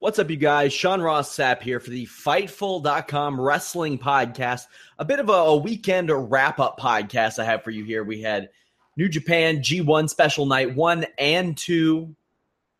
What's 0.00 0.20
up, 0.20 0.30
you 0.30 0.36
guys? 0.36 0.72
Sean 0.72 1.00
Ross 1.00 1.36
Sapp 1.36 1.60
here 1.60 1.80
for 1.80 1.90
the 1.90 2.06
Fightful.com 2.06 3.40
wrestling 3.40 3.98
podcast. 3.98 4.66
A 4.96 5.04
bit 5.04 5.18
of 5.18 5.28
a, 5.28 5.32
a 5.32 5.56
weekend 5.56 6.08
wrap 6.30 6.60
up 6.60 6.78
podcast 6.78 7.40
I 7.40 7.44
have 7.44 7.64
for 7.64 7.72
you 7.72 7.82
here. 7.82 8.04
We 8.04 8.22
had 8.22 8.50
New 8.96 9.08
Japan 9.08 9.56
G1 9.56 10.08
special 10.08 10.46
night 10.46 10.76
one 10.76 11.04
and 11.18 11.56
two, 11.56 12.14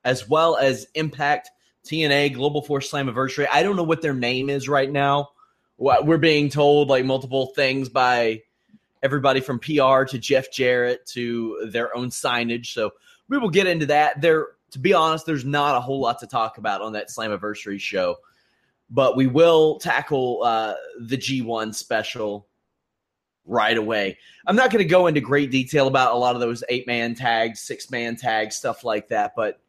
as 0.04 0.28
well 0.28 0.56
as 0.58 0.86
Impact 0.94 1.50
TNA 1.84 2.34
Global 2.34 2.62
Force 2.62 2.88
Slammiversary. 2.88 3.48
I 3.52 3.64
don't 3.64 3.74
know 3.74 3.82
what 3.82 4.00
their 4.00 4.14
name 4.14 4.48
is 4.48 4.68
right 4.68 4.88
now. 4.88 5.30
We're 5.76 6.18
being 6.18 6.48
told 6.48 6.88
like 6.88 7.04
multiple 7.04 7.46
things 7.56 7.88
by 7.88 8.42
everybody 9.02 9.40
from 9.40 9.58
PR 9.58 10.04
to 10.04 10.18
Jeff 10.20 10.52
Jarrett 10.52 11.04
to 11.06 11.68
their 11.72 11.96
own 11.96 12.10
signage. 12.10 12.66
So 12.66 12.92
we 13.28 13.38
will 13.38 13.50
get 13.50 13.66
into 13.66 13.86
that. 13.86 14.20
There 14.20 14.50
to 14.70 14.78
be 14.78 14.92
honest, 14.92 15.26
there's 15.26 15.44
not 15.44 15.76
a 15.76 15.80
whole 15.80 16.00
lot 16.00 16.18
to 16.20 16.26
talk 16.26 16.58
about 16.58 16.82
on 16.82 16.92
that 16.92 17.08
Slammiversary 17.08 17.80
show, 17.80 18.16
but 18.90 19.16
we 19.16 19.26
will 19.26 19.78
tackle 19.78 20.42
uh, 20.42 20.74
the 21.00 21.16
G1 21.16 21.74
special 21.74 22.46
right 23.44 23.76
away. 23.76 24.18
I'm 24.46 24.56
not 24.56 24.70
going 24.70 24.84
to 24.84 24.88
go 24.88 25.06
into 25.06 25.20
great 25.20 25.50
detail 25.50 25.88
about 25.88 26.14
a 26.14 26.18
lot 26.18 26.34
of 26.34 26.40
those 26.40 26.62
eight 26.68 26.86
man 26.86 27.14
tags, 27.14 27.60
six 27.60 27.90
man 27.90 28.16
tags, 28.16 28.56
stuff 28.56 28.84
like 28.84 29.08
that, 29.08 29.32
but 29.34 29.60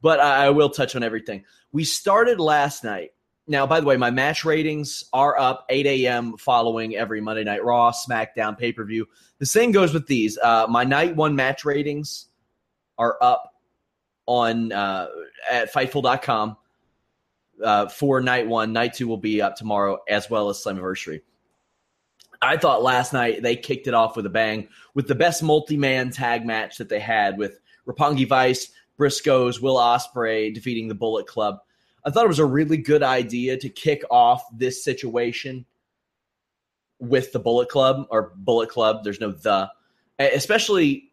but 0.00 0.20
I 0.20 0.50
will 0.50 0.68
touch 0.68 0.96
on 0.96 1.02
everything. 1.02 1.44
We 1.72 1.84
started 1.84 2.38
last 2.38 2.84
night. 2.84 3.12
Now, 3.46 3.66
by 3.66 3.80
the 3.80 3.86
way, 3.86 3.96
my 3.96 4.10
match 4.10 4.44
ratings 4.44 5.04
are 5.14 5.38
up 5.38 5.64
8 5.70 5.86
a.m. 5.86 6.36
following 6.36 6.94
every 6.94 7.22
Monday 7.22 7.44
Night 7.44 7.64
Raw, 7.64 7.90
SmackDown, 7.90 8.58
pay 8.58 8.72
per 8.72 8.84
view. 8.84 9.06
The 9.38 9.46
same 9.46 9.72
goes 9.72 9.94
with 9.94 10.06
these. 10.06 10.38
Uh, 10.38 10.66
my 10.68 10.84
night 10.84 11.16
one 11.16 11.34
match 11.34 11.64
ratings 11.64 12.26
are 12.98 13.16
up 13.22 13.53
on 14.26 14.72
uh, 14.72 15.08
at 15.50 15.72
Fightful.com 15.72 16.56
uh, 17.62 17.88
for 17.88 18.20
night 18.20 18.46
one. 18.46 18.72
Night 18.72 18.94
two 18.94 19.08
will 19.08 19.16
be 19.16 19.42
up 19.42 19.56
tomorrow 19.56 19.98
as 20.08 20.30
well 20.30 20.48
as 20.48 20.62
Slammiversary. 20.62 21.20
I 22.42 22.56
thought 22.56 22.82
last 22.82 23.12
night 23.12 23.42
they 23.42 23.56
kicked 23.56 23.86
it 23.86 23.94
off 23.94 24.16
with 24.16 24.26
a 24.26 24.30
bang 24.30 24.68
with 24.94 25.08
the 25.08 25.14
best 25.14 25.42
multi-man 25.42 26.10
tag 26.10 26.44
match 26.44 26.76
that 26.76 26.88
they 26.88 27.00
had 27.00 27.38
with 27.38 27.58
Roppongi 27.86 28.28
Vice, 28.28 28.70
Briscoes, 28.98 29.60
Will 29.60 29.76
Ospreay 29.76 30.52
defeating 30.52 30.88
the 30.88 30.94
Bullet 30.94 31.26
Club. 31.26 31.58
I 32.04 32.10
thought 32.10 32.24
it 32.24 32.28
was 32.28 32.38
a 32.38 32.44
really 32.44 32.76
good 32.76 33.02
idea 33.02 33.56
to 33.56 33.68
kick 33.68 34.02
off 34.10 34.44
this 34.52 34.84
situation 34.84 35.64
with 36.98 37.32
the 37.32 37.38
Bullet 37.38 37.68
Club 37.68 38.06
or 38.10 38.32
Bullet 38.36 38.68
Club. 38.68 39.04
There's 39.04 39.20
no 39.20 39.32
the, 39.32 39.70
especially 40.18 41.12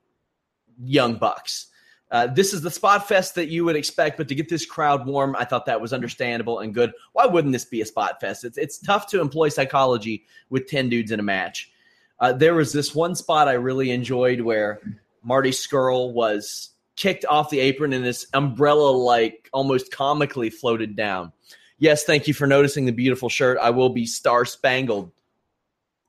Young 0.83 1.15
Bucks. 1.15 1.67
Uh, 2.11 2.27
this 2.27 2.53
is 2.53 2.61
the 2.61 2.69
spot 2.69 3.07
fest 3.07 3.35
that 3.35 3.47
you 3.47 3.63
would 3.63 3.77
expect, 3.77 4.17
but 4.17 4.27
to 4.27 4.35
get 4.35 4.49
this 4.49 4.65
crowd 4.65 5.05
warm, 5.05 5.33
I 5.39 5.45
thought 5.45 5.65
that 5.65 5.79
was 5.79 5.93
understandable 5.93 6.59
and 6.59 6.73
good. 6.73 6.91
Why 7.13 7.25
wouldn't 7.25 7.53
this 7.53 7.63
be 7.63 7.79
a 7.79 7.85
spot 7.85 8.19
fest? 8.19 8.43
It's 8.43 8.57
it's 8.57 8.77
tough 8.77 9.07
to 9.07 9.21
employ 9.21 9.47
psychology 9.47 10.25
with 10.49 10.67
ten 10.67 10.89
dudes 10.89 11.11
in 11.11 11.21
a 11.21 11.23
match. 11.23 11.71
Uh, 12.19 12.33
there 12.33 12.53
was 12.53 12.73
this 12.73 12.93
one 12.93 13.15
spot 13.15 13.47
I 13.47 13.53
really 13.53 13.91
enjoyed 13.91 14.41
where 14.41 14.81
Marty 15.23 15.51
Scurll 15.51 16.11
was 16.11 16.71
kicked 16.97 17.25
off 17.25 17.49
the 17.49 17.59
apron 17.59 17.93
and 17.93 18.05
this 18.05 18.27
umbrella 18.33 18.91
like 18.91 19.49
almost 19.53 19.91
comically 19.91 20.49
floated 20.49 20.95
down. 20.95 21.31
Yes, 21.79 22.03
thank 22.03 22.27
you 22.27 22.33
for 22.33 22.45
noticing 22.45 22.85
the 22.85 22.91
beautiful 22.91 23.29
shirt. 23.29 23.57
I 23.59 23.71
will 23.71 23.89
be 23.89 24.05
star 24.05 24.45
spangled 24.45 25.11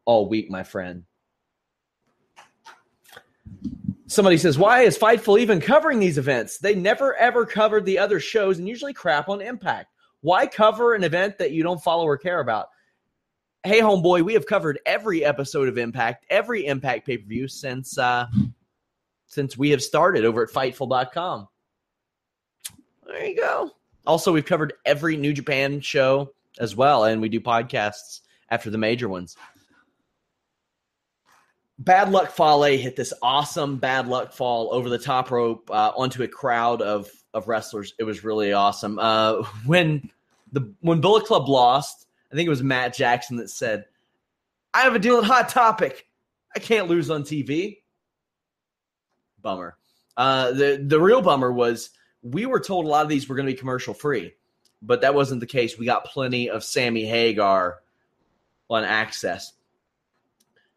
all 0.04 0.28
week, 0.28 0.50
my 0.50 0.64
friend. 0.64 1.04
Somebody 4.12 4.36
says, 4.36 4.58
Why 4.58 4.82
is 4.82 4.98
Fightful 4.98 5.40
even 5.40 5.58
covering 5.58 5.98
these 5.98 6.18
events? 6.18 6.58
They 6.58 6.74
never 6.74 7.16
ever 7.16 7.46
covered 7.46 7.86
the 7.86 7.98
other 7.98 8.20
shows 8.20 8.58
and 8.58 8.68
usually 8.68 8.92
crap 8.92 9.30
on 9.30 9.40
Impact. 9.40 9.88
Why 10.20 10.46
cover 10.46 10.92
an 10.92 11.02
event 11.02 11.38
that 11.38 11.52
you 11.52 11.62
don't 11.62 11.82
follow 11.82 12.04
or 12.04 12.18
care 12.18 12.40
about? 12.40 12.66
Hey, 13.64 13.80
homeboy, 13.80 14.20
we 14.20 14.34
have 14.34 14.44
covered 14.44 14.80
every 14.84 15.24
episode 15.24 15.66
of 15.66 15.78
Impact, 15.78 16.26
every 16.28 16.66
Impact 16.66 17.06
pay 17.06 17.16
per 17.16 17.26
view 17.26 17.48
since 17.48 17.96
uh, 17.96 18.26
since 19.28 19.56
we 19.56 19.70
have 19.70 19.82
started 19.82 20.26
over 20.26 20.42
at 20.42 20.50
Fightful.com. 20.50 21.48
There 23.06 23.24
you 23.24 23.36
go. 23.36 23.70
Also, 24.06 24.30
we've 24.30 24.44
covered 24.44 24.74
every 24.84 25.16
New 25.16 25.32
Japan 25.32 25.80
show 25.80 26.34
as 26.58 26.76
well, 26.76 27.04
and 27.04 27.22
we 27.22 27.30
do 27.30 27.40
podcasts 27.40 28.20
after 28.50 28.68
the 28.68 28.76
major 28.76 29.08
ones. 29.08 29.38
Bad 31.78 32.10
Luck 32.10 32.30
Fale 32.30 32.78
hit 32.78 32.96
this 32.96 33.12
awesome 33.22 33.76
bad 33.76 34.06
luck 34.06 34.32
fall 34.32 34.72
over 34.72 34.88
the 34.88 34.98
top 34.98 35.30
rope 35.30 35.70
uh, 35.70 35.92
onto 35.96 36.22
a 36.22 36.28
crowd 36.28 36.82
of 36.82 37.10
of 37.34 37.48
wrestlers. 37.48 37.94
It 37.98 38.04
was 38.04 38.24
really 38.24 38.52
awesome. 38.52 38.98
Uh, 38.98 39.42
when 39.66 40.10
the 40.52 40.72
when 40.80 41.00
Bullet 41.00 41.24
Club 41.24 41.48
lost, 41.48 42.06
I 42.30 42.36
think 42.36 42.46
it 42.46 42.50
was 42.50 42.62
Matt 42.62 42.94
Jackson 42.94 43.36
that 43.38 43.50
said, 43.50 43.86
"I 44.74 44.82
have 44.82 44.94
a 44.94 44.98
deal 44.98 45.18
at 45.18 45.24
Hot 45.24 45.48
Topic. 45.48 46.06
I 46.54 46.58
can't 46.58 46.88
lose 46.88 47.10
on 47.10 47.22
TV." 47.22 47.78
Bummer. 49.40 49.76
Uh, 50.16 50.52
the 50.52 50.84
the 50.86 51.00
real 51.00 51.22
bummer 51.22 51.50
was 51.50 51.90
we 52.22 52.46
were 52.46 52.60
told 52.60 52.84
a 52.84 52.88
lot 52.88 53.02
of 53.02 53.08
these 53.08 53.28
were 53.28 53.34
going 53.34 53.46
to 53.46 53.52
be 53.52 53.58
commercial 53.58 53.94
free, 53.94 54.34
but 54.82 55.00
that 55.00 55.14
wasn't 55.14 55.40
the 55.40 55.46
case. 55.46 55.78
We 55.78 55.86
got 55.86 56.04
plenty 56.04 56.50
of 56.50 56.62
Sammy 56.62 57.04
Hagar 57.06 57.80
on 58.68 58.84
access. 58.84 59.52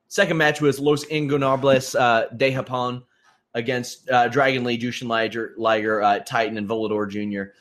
Second 0.08 0.38
match 0.38 0.62
was 0.62 0.80
Los 0.80 1.06
Ingobernables 1.06 2.00
uh, 2.00 2.28
de 2.36 2.52
Japón 2.52 3.04
against 3.54 4.10
uh, 4.10 4.28
Dragon 4.28 4.64
Lee, 4.64 4.78
Jushin 4.78 5.08
Liger, 5.08 5.54
Liger 5.58 6.02
uh, 6.02 6.20
Titan, 6.20 6.58
and 6.58 6.68
Volador 6.68 7.10
Jr. 7.10 7.52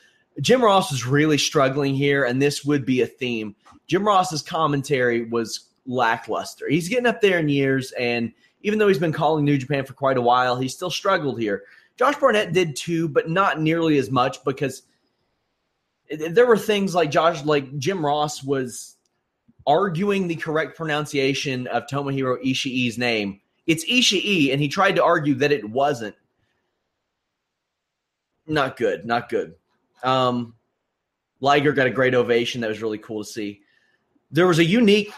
Jim 0.41 0.63
Ross 0.63 0.91
was 0.91 1.05
really 1.05 1.37
struggling 1.37 1.95
here, 1.95 2.25
and 2.25 2.41
this 2.41 2.65
would 2.65 2.85
be 2.85 3.01
a 3.01 3.07
theme. 3.07 3.55
Jim 3.87 4.05
Ross's 4.05 4.41
commentary 4.41 5.25
was 5.25 5.69
lackluster. 5.85 6.67
He's 6.69 6.89
getting 6.89 7.05
up 7.05 7.21
there 7.21 7.39
in 7.39 7.49
years, 7.49 7.91
and 7.93 8.33
even 8.61 8.79
though 8.79 8.87
he's 8.87 8.99
been 8.99 9.13
calling 9.13 9.45
New 9.45 9.57
Japan 9.57 9.85
for 9.85 9.93
quite 9.93 10.17
a 10.17 10.21
while, 10.21 10.57
he 10.57 10.67
still 10.67 10.89
struggled 10.89 11.39
here. 11.39 11.63
Josh 11.97 12.15
Barnett 12.15 12.51
did 12.51 12.75
too, 12.75 13.07
but 13.07 13.29
not 13.29 13.61
nearly 13.61 13.97
as 13.97 14.11
much 14.11 14.43
because 14.43 14.83
there 16.09 16.45
were 16.45 16.57
things 16.57 16.93
like 16.93 17.11
Josh, 17.11 17.43
like 17.45 17.77
Jim 17.77 18.05
Ross 18.05 18.43
was 18.43 18.94
arguing 19.67 20.27
the 20.27 20.35
correct 20.35 20.77
pronunciation 20.77 21.67
of 21.67 21.87
Tomohiro 21.87 22.43
Ishii's 22.43 22.97
name. 22.97 23.41
It's 23.65 23.83
Ishii, 23.85 24.51
and 24.51 24.61
he 24.61 24.67
tried 24.67 24.95
to 24.97 25.03
argue 25.03 25.35
that 25.35 25.51
it 25.51 25.67
wasn't. 25.67 26.15
Not 28.47 28.77
good, 28.77 29.05
not 29.05 29.27
good. 29.29 29.55
Um, 30.03 30.53
Liger 31.39 31.73
got 31.73 31.87
a 31.87 31.91
great 31.91 32.13
ovation. 32.13 32.61
That 32.61 32.67
was 32.67 32.81
really 32.81 32.99
cool 32.99 33.23
to 33.23 33.29
see. 33.29 33.61
There 34.29 34.45
was 34.45 34.59
a 34.59 34.65
unique, 34.65 35.11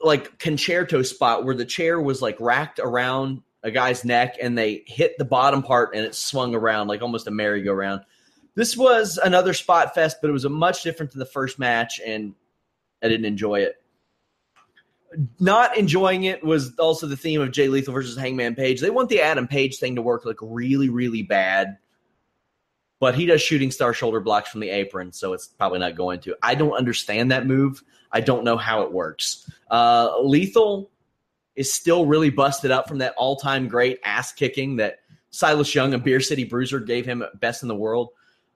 like, 0.00 0.38
concerto 0.38 1.00
spot 1.02 1.44
where 1.44 1.54
the 1.54 1.64
chair 1.64 1.98
was 1.98 2.20
like 2.20 2.38
racked 2.40 2.78
around 2.78 3.42
a 3.62 3.70
guy's 3.70 4.04
neck, 4.04 4.36
and 4.42 4.58
they 4.58 4.84
hit 4.86 5.16
the 5.16 5.24
bottom 5.24 5.62
part, 5.62 5.94
and 5.94 6.04
it 6.04 6.14
swung 6.14 6.54
around 6.54 6.88
like 6.88 7.00
almost 7.00 7.26
a 7.26 7.30
merry-go-round. 7.30 8.02
This 8.54 8.76
was 8.76 9.16
another 9.16 9.54
spot 9.54 9.94
fest, 9.94 10.18
but 10.20 10.28
it 10.28 10.34
was 10.34 10.44
a 10.44 10.50
much 10.50 10.82
different 10.82 11.12
than 11.12 11.20
the 11.20 11.24
first 11.24 11.58
match, 11.58 11.98
and 12.04 12.34
I 13.02 13.08
didn't 13.08 13.24
enjoy 13.24 13.60
it 13.60 13.76
not 15.40 15.76
enjoying 15.76 16.24
it 16.24 16.42
was 16.44 16.74
also 16.78 17.06
the 17.06 17.16
theme 17.16 17.40
of 17.40 17.52
Jay 17.52 17.68
Lethal 17.68 17.94
versus 17.94 18.16
Hangman 18.16 18.54
Page. 18.54 18.80
They 18.80 18.90
want 18.90 19.08
the 19.08 19.20
Adam 19.20 19.46
Page 19.48 19.78
thing 19.78 19.96
to 19.96 20.02
work 20.02 20.24
like 20.24 20.38
really, 20.40 20.88
really 20.88 21.22
bad. 21.22 21.78
but 23.00 23.14
he 23.14 23.26
does 23.26 23.42
shooting 23.42 23.70
star 23.70 23.92
shoulder 23.92 24.20
blocks 24.20 24.50
from 24.50 24.60
the 24.60 24.70
apron, 24.70 25.12
so 25.12 25.32
it's 25.34 25.46
probably 25.46 25.78
not 25.78 25.94
going 25.94 26.20
to. 26.20 26.34
I 26.42 26.54
don't 26.54 26.72
understand 26.72 27.30
that 27.32 27.46
move. 27.46 27.82
I 28.10 28.20
don't 28.20 28.44
know 28.44 28.56
how 28.56 28.82
it 28.82 28.92
works. 28.92 29.50
Uh, 29.70 30.20
Lethal 30.22 30.90
is 31.54 31.72
still 31.72 32.06
really 32.06 32.30
busted 32.30 32.70
up 32.70 32.88
from 32.88 32.98
that 32.98 33.14
all 33.16 33.36
time 33.36 33.68
great 33.68 34.00
ass 34.04 34.32
kicking 34.32 34.76
that 34.76 35.00
Silas 35.30 35.74
Young 35.74 35.92
and 35.92 36.02
Beer 36.02 36.20
City 36.20 36.44
Bruiser 36.44 36.80
gave 36.80 37.04
him 37.04 37.24
best 37.40 37.62
in 37.62 37.68
the 37.68 37.74
world. 37.74 38.08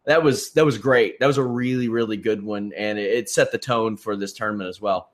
That 0.06 0.22
was 0.22 0.52
that 0.52 0.64
was 0.64 0.78
great. 0.78 1.20
That 1.20 1.26
was 1.26 1.36
a 1.36 1.44
really 1.44 1.88
really 1.88 2.16
good 2.16 2.42
one, 2.42 2.72
and 2.74 2.98
it, 2.98 3.10
it 3.10 3.28
set 3.28 3.52
the 3.52 3.58
tone 3.58 3.96
for 3.98 4.16
this 4.16 4.32
tournament 4.32 4.70
as 4.70 4.80
well. 4.80 5.10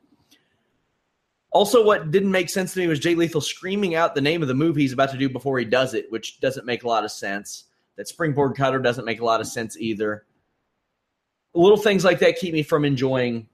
Also, 1.55 1.85
what 1.85 2.11
didn't 2.11 2.33
make 2.33 2.51
sense 2.51 2.75
to 2.75 2.81
me 2.81 2.89
was 2.89 2.99
Jay 2.99 3.15
Lethal 3.15 3.41
screaming 3.41 3.95
out 3.95 4.17
the 4.17 4.21
name 4.21 4.43
of 4.43 4.49
the 4.49 4.55
move 4.55 4.75
he's 4.75 4.93
about 4.93 5.12
to 5.12 5.17
do 5.17 5.29
before 5.29 5.56
he 5.56 5.65
does 5.65 5.95
it, 5.95 6.11
which 6.11 6.41
doesn't 6.41 6.67
make 6.67 6.83
a 6.83 6.89
lot 6.89 7.05
of 7.05 7.12
sense. 7.12 7.65
That 7.97 8.09
springboard 8.09 8.56
cutter 8.56 8.81
doesn't 8.81 9.05
make 9.05 9.21
a 9.21 9.25
lot 9.25 9.41
of 9.41 9.47
sense 9.47 9.79
either. 9.79 10.27
Little 11.55 11.79
things 11.79 12.05
like 12.05 12.19
that 12.19 12.37
keep 12.37 12.53
me 12.53 12.65
from 12.65 12.85
enjoying 12.85 13.49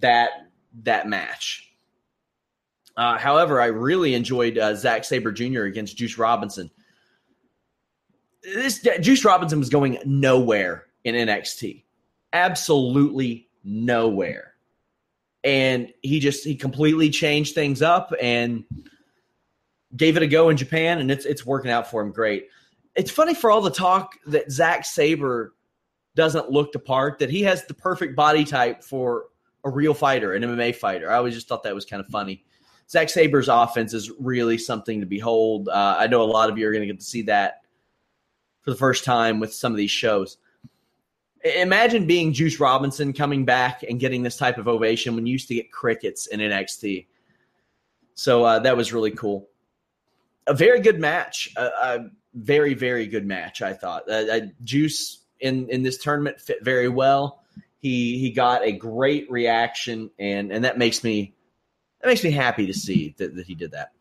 that 0.00 0.30
that 0.82 1.08
match. 1.08 1.72
Uh, 2.96 3.16
however, 3.16 3.60
I 3.60 3.66
really 3.66 4.14
enjoyed 4.14 4.58
uh, 4.58 4.74
Zack 4.74 5.04
Sabre 5.04 5.30
Jr. 5.30 5.62
against 5.62 5.96
Juice 5.96 6.18
Robinson. 6.18 6.68
This 8.42 8.84
Juice 9.00 9.24
Robinson 9.24 9.60
was 9.60 9.68
going 9.68 9.98
nowhere 10.04 10.86
in 11.04 11.14
NXT, 11.14 11.84
absolutely 12.32 13.48
nowhere, 13.62 14.47
and 15.44 15.92
he 16.02 16.20
just 16.20 16.44
he 16.44 16.54
completely 16.54 17.10
changed 17.10 17.54
things 17.54 17.82
up 17.82 18.12
and 18.20 18.64
gave 19.96 20.16
it 20.16 20.22
a 20.22 20.26
go 20.26 20.48
in 20.48 20.56
Japan, 20.56 20.98
and 20.98 21.10
it's 21.10 21.24
it's 21.24 21.46
working 21.46 21.70
out 21.70 21.90
for 21.90 22.02
him 22.02 22.12
great. 22.12 22.48
It's 22.94 23.10
funny 23.10 23.34
for 23.34 23.50
all 23.50 23.60
the 23.60 23.70
talk 23.70 24.14
that 24.26 24.50
Zack 24.50 24.84
Sabre 24.84 25.54
doesn't 26.16 26.50
look 26.50 26.72
the 26.72 26.78
part, 26.78 27.20
that 27.20 27.30
he 27.30 27.42
has 27.42 27.64
the 27.66 27.74
perfect 27.74 28.16
body 28.16 28.44
type 28.44 28.82
for 28.82 29.26
a 29.64 29.70
real 29.70 29.94
fighter, 29.94 30.34
an 30.34 30.42
MMA 30.42 30.74
fighter. 30.74 31.10
I 31.10 31.16
always 31.16 31.34
just 31.34 31.48
thought 31.48 31.62
that 31.62 31.74
was 31.74 31.84
kind 31.84 32.00
of 32.00 32.08
funny. 32.08 32.44
Zack 32.90 33.08
Sabre's 33.10 33.48
offense 33.48 33.92
is 33.92 34.10
really 34.18 34.58
something 34.58 35.00
to 35.00 35.06
behold. 35.06 35.68
Uh, 35.68 35.96
I 35.98 36.06
know 36.06 36.22
a 36.22 36.24
lot 36.24 36.50
of 36.50 36.58
you 36.58 36.66
are 36.66 36.72
going 36.72 36.82
to 36.82 36.86
get 36.86 37.00
to 37.00 37.06
see 37.06 37.22
that 37.22 37.60
for 38.62 38.70
the 38.70 38.76
first 38.76 39.04
time 39.04 39.40
with 39.40 39.52
some 39.52 39.72
of 39.72 39.76
these 39.76 39.90
shows. 39.90 40.38
Imagine 41.44 42.06
being 42.06 42.32
Juice 42.32 42.58
Robinson 42.58 43.12
coming 43.12 43.44
back 43.44 43.84
and 43.88 44.00
getting 44.00 44.22
this 44.22 44.36
type 44.36 44.58
of 44.58 44.66
ovation 44.66 45.14
when 45.14 45.26
you 45.26 45.32
used 45.32 45.48
to 45.48 45.54
get 45.54 45.70
crickets 45.70 46.26
in 46.26 46.40
NXT. 46.40 47.06
So 48.14 48.44
uh, 48.44 48.58
that 48.60 48.76
was 48.76 48.92
really 48.92 49.12
cool. 49.12 49.48
A 50.46 50.54
very 50.54 50.80
good 50.80 50.98
match. 50.98 51.52
A, 51.56 51.62
a 51.62 52.10
very, 52.34 52.74
very 52.74 53.06
good 53.06 53.24
match, 53.24 53.62
I 53.62 53.72
thought. 53.72 54.10
Uh, 54.10 54.40
Juice 54.64 55.24
in, 55.40 55.68
in 55.70 55.82
this 55.82 55.98
tournament 55.98 56.40
fit 56.40 56.64
very 56.64 56.88
well. 56.88 57.42
He 57.80 58.18
he 58.18 58.32
got 58.32 58.64
a 58.64 58.72
great 58.72 59.30
reaction, 59.30 60.10
and 60.18 60.50
and 60.50 60.64
that 60.64 60.78
makes 60.78 61.04
me 61.04 61.34
that 62.00 62.08
makes 62.08 62.24
me 62.24 62.32
happy 62.32 62.66
to 62.66 62.74
see 62.74 63.14
that, 63.18 63.36
that 63.36 63.46
he 63.46 63.54
did 63.54 63.70
that. 63.70 63.92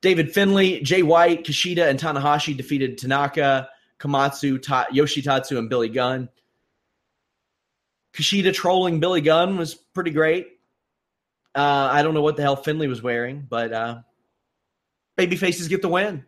David 0.00 0.32
Finlay, 0.32 0.80
Jay 0.80 1.02
White, 1.02 1.44
Kushida, 1.44 1.88
and 1.88 1.98
Tanahashi 1.98 2.56
defeated 2.56 2.98
Tanaka, 2.98 3.68
Komatsu, 3.98 4.60
Ta- 4.62 4.86
Yoshitatsu, 4.92 5.58
and 5.58 5.68
Billy 5.68 5.88
Gunn. 5.88 6.28
Kushida 8.12 8.52
trolling 8.52 9.00
Billy 9.00 9.20
Gunn 9.20 9.56
was 9.56 9.74
pretty 9.74 10.10
great. 10.10 10.58
Uh, 11.54 11.88
I 11.90 12.02
don't 12.02 12.14
know 12.14 12.22
what 12.22 12.36
the 12.36 12.42
hell 12.42 12.56
Finlay 12.56 12.86
was 12.86 13.02
wearing, 13.02 13.46
but 13.48 13.72
uh, 13.72 13.98
baby 15.16 15.36
faces 15.36 15.68
get 15.68 15.82
the 15.82 15.88
win. 15.88 16.24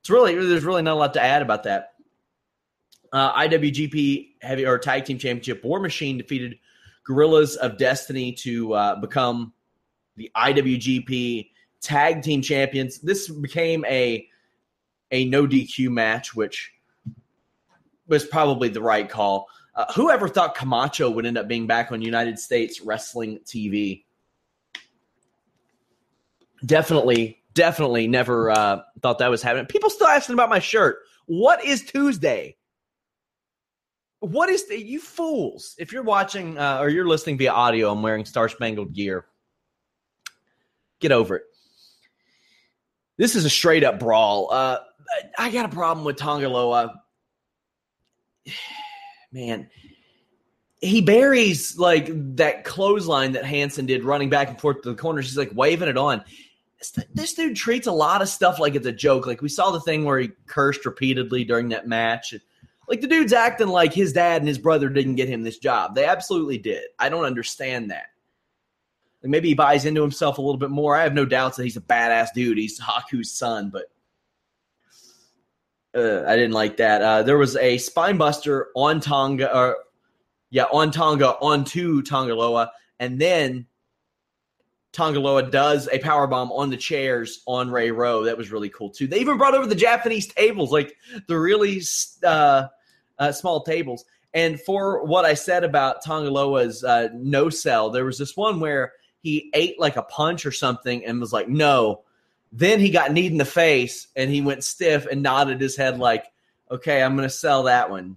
It's 0.00 0.10
really 0.10 0.34
there's 0.34 0.64
really 0.64 0.82
not 0.82 0.94
a 0.94 1.00
lot 1.00 1.14
to 1.14 1.22
add 1.22 1.42
about 1.42 1.62
that. 1.64 1.94
Uh, 3.12 3.32
IWGP 3.34 4.30
Heavy 4.40 4.66
or 4.66 4.78
Tag 4.78 5.04
Team 5.04 5.18
Championship 5.18 5.62
War 5.64 5.80
Machine 5.80 6.18
defeated 6.18 6.56
Guerrillas 7.04 7.56
of 7.56 7.78
Destiny 7.78 8.32
to 8.32 8.72
uh, 8.72 8.96
become 8.96 9.52
the 10.16 10.30
IWGP 10.36 11.50
Tag 11.80 12.22
Team 12.22 12.42
Champions. 12.42 13.00
This 13.00 13.28
became 13.28 13.84
a 13.86 14.26
a 15.12 15.26
no 15.26 15.46
DQ 15.46 15.90
match, 15.90 16.34
which 16.34 16.72
was 18.08 18.24
probably 18.24 18.68
the 18.68 18.82
right 18.82 19.08
call. 19.08 19.46
Uh, 19.74 19.90
whoever 19.94 20.28
thought 20.28 20.54
Camacho 20.54 21.10
would 21.10 21.24
end 21.24 21.38
up 21.38 21.48
being 21.48 21.66
back 21.66 21.92
on 21.92 22.02
United 22.02 22.38
States 22.38 22.80
Wrestling 22.80 23.38
TV? 23.46 24.04
Definitely, 26.66 27.42
definitely 27.54 28.06
never 28.06 28.50
uh, 28.50 28.82
thought 29.00 29.18
that 29.18 29.30
was 29.30 29.42
happening. 29.42 29.66
People 29.66 29.90
still 29.90 30.08
asking 30.08 30.34
about 30.34 30.50
my 30.50 30.58
shirt. 30.58 30.98
What 31.26 31.64
is 31.64 31.82
Tuesday? 31.84 32.56
What 34.20 34.48
is 34.50 34.68
the, 34.68 34.80
you 34.80 35.00
fools? 35.00 35.74
If 35.78 35.92
you're 35.92 36.02
watching 36.02 36.58
uh, 36.58 36.78
or 36.80 36.88
you're 36.88 37.08
listening 37.08 37.38
via 37.38 37.52
audio, 37.52 37.90
I'm 37.90 38.02
wearing 38.02 38.24
Star 38.24 38.48
Spangled 38.48 38.92
gear. 38.92 39.26
Get 41.00 41.12
over 41.12 41.36
it. 41.36 41.42
This 43.16 43.34
is 43.34 43.44
a 43.44 43.50
straight 43.50 43.84
up 43.84 43.98
brawl. 43.98 44.52
I 45.38 45.50
got 45.50 45.66
a 45.66 45.68
problem 45.68 46.04
with 46.04 46.16
Tanga 46.16 46.48
Loa. 46.48 47.02
Man, 49.32 49.68
he 50.82 51.00
buries 51.00 51.78
like 51.78 52.08
that 52.36 52.64
clothesline 52.64 53.32
that 53.32 53.44
Hanson 53.44 53.86
did 53.86 54.04
running 54.04 54.28
back 54.28 54.48
and 54.48 54.60
forth 54.60 54.82
to 54.82 54.90
the 54.90 54.96
corner. 54.96 55.22
She's 55.22 55.38
like 55.38 55.52
waving 55.54 55.88
it 55.88 55.96
on. 55.96 56.24
This, 56.78 57.06
this 57.14 57.34
dude 57.34 57.56
treats 57.56 57.86
a 57.86 57.92
lot 57.92 58.20
of 58.20 58.28
stuff 58.28 58.58
like 58.58 58.74
it's 58.74 58.86
a 58.86 58.92
joke. 58.92 59.26
Like 59.26 59.40
we 59.40 59.48
saw 59.48 59.70
the 59.70 59.80
thing 59.80 60.04
where 60.04 60.18
he 60.18 60.32
cursed 60.46 60.84
repeatedly 60.84 61.44
during 61.44 61.68
that 61.68 61.86
match. 61.86 62.34
Like 62.88 63.00
the 63.00 63.06
dude's 63.06 63.32
acting 63.32 63.68
like 63.68 63.94
his 63.94 64.12
dad 64.12 64.42
and 64.42 64.48
his 64.48 64.58
brother 64.58 64.88
didn't 64.88 65.14
get 65.14 65.28
him 65.28 65.42
this 65.42 65.58
job. 65.58 65.94
They 65.94 66.04
absolutely 66.04 66.58
did. 66.58 66.82
I 66.98 67.08
don't 67.08 67.24
understand 67.24 67.90
that. 67.92 68.06
Like 69.22 69.30
maybe 69.30 69.48
he 69.48 69.54
buys 69.54 69.84
into 69.84 70.02
himself 70.02 70.38
a 70.38 70.42
little 70.42 70.58
bit 70.58 70.70
more. 70.70 70.96
I 70.96 71.04
have 71.04 71.14
no 71.14 71.24
doubts 71.24 71.56
that 71.56 71.62
he's 71.62 71.76
a 71.76 71.80
badass 71.80 72.30
dude. 72.34 72.58
He's 72.58 72.80
Haku's 72.80 73.32
son, 73.32 73.70
but 73.70 73.91
uh, 75.94 76.24
I 76.26 76.36
didn't 76.36 76.52
like 76.52 76.78
that. 76.78 77.02
Uh, 77.02 77.22
there 77.22 77.38
was 77.38 77.56
a 77.56 77.76
spinebuster 77.76 78.66
on 78.74 79.00
Tonga, 79.00 79.54
or 79.56 79.76
yeah, 80.50 80.64
on 80.72 80.90
Tonga 80.90 81.30
onto 81.40 82.02
Tanga 82.02 82.34
Loa, 82.34 82.72
and 82.98 83.20
then 83.20 83.66
Tanga 84.92 85.20
Loa 85.20 85.50
does 85.50 85.88
a 85.90 85.98
power 85.98 86.26
bomb 86.26 86.52
on 86.52 86.70
the 86.70 86.76
chairs 86.76 87.42
on 87.46 87.70
Ray 87.70 87.90
Rowe. 87.90 88.24
That 88.24 88.36
was 88.36 88.52
really 88.52 88.68
cool 88.68 88.90
too. 88.90 89.06
They 89.06 89.20
even 89.20 89.38
brought 89.38 89.54
over 89.54 89.66
the 89.66 89.74
Japanese 89.74 90.26
tables, 90.26 90.70
like 90.70 90.94
the 91.26 91.38
really 91.38 91.80
uh, 92.22 92.68
uh, 93.18 93.32
small 93.32 93.62
tables. 93.62 94.04
And 94.34 94.60
for 94.60 95.04
what 95.04 95.24
I 95.24 95.34
said 95.34 95.64
about 95.64 96.02
Tanga 96.02 96.30
Loa's 96.30 96.84
uh, 96.84 97.08
no 97.14 97.48
sell, 97.50 97.90
there 97.90 98.04
was 98.04 98.18
this 98.18 98.36
one 98.36 98.60
where 98.60 98.92
he 99.20 99.50
ate 99.54 99.78
like 99.80 99.96
a 99.96 100.02
punch 100.02 100.44
or 100.44 100.52
something 100.52 101.04
and 101.04 101.20
was 101.20 101.32
like, 101.32 101.48
no. 101.48 102.02
Then 102.52 102.80
he 102.80 102.90
got 102.90 103.12
kneed 103.12 103.32
in 103.32 103.38
the 103.38 103.44
face 103.46 104.08
and 104.14 104.30
he 104.30 104.42
went 104.42 104.62
stiff 104.62 105.06
and 105.06 105.22
nodded 105.22 105.60
his 105.60 105.74
head 105.74 105.98
like, 105.98 106.26
okay, 106.70 107.02
I'm 107.02 107.16
going 107.16 107.28
to 107.28 107.34
sell 107.34 107.64
that 107.64 107.90
one. 107.90 108.16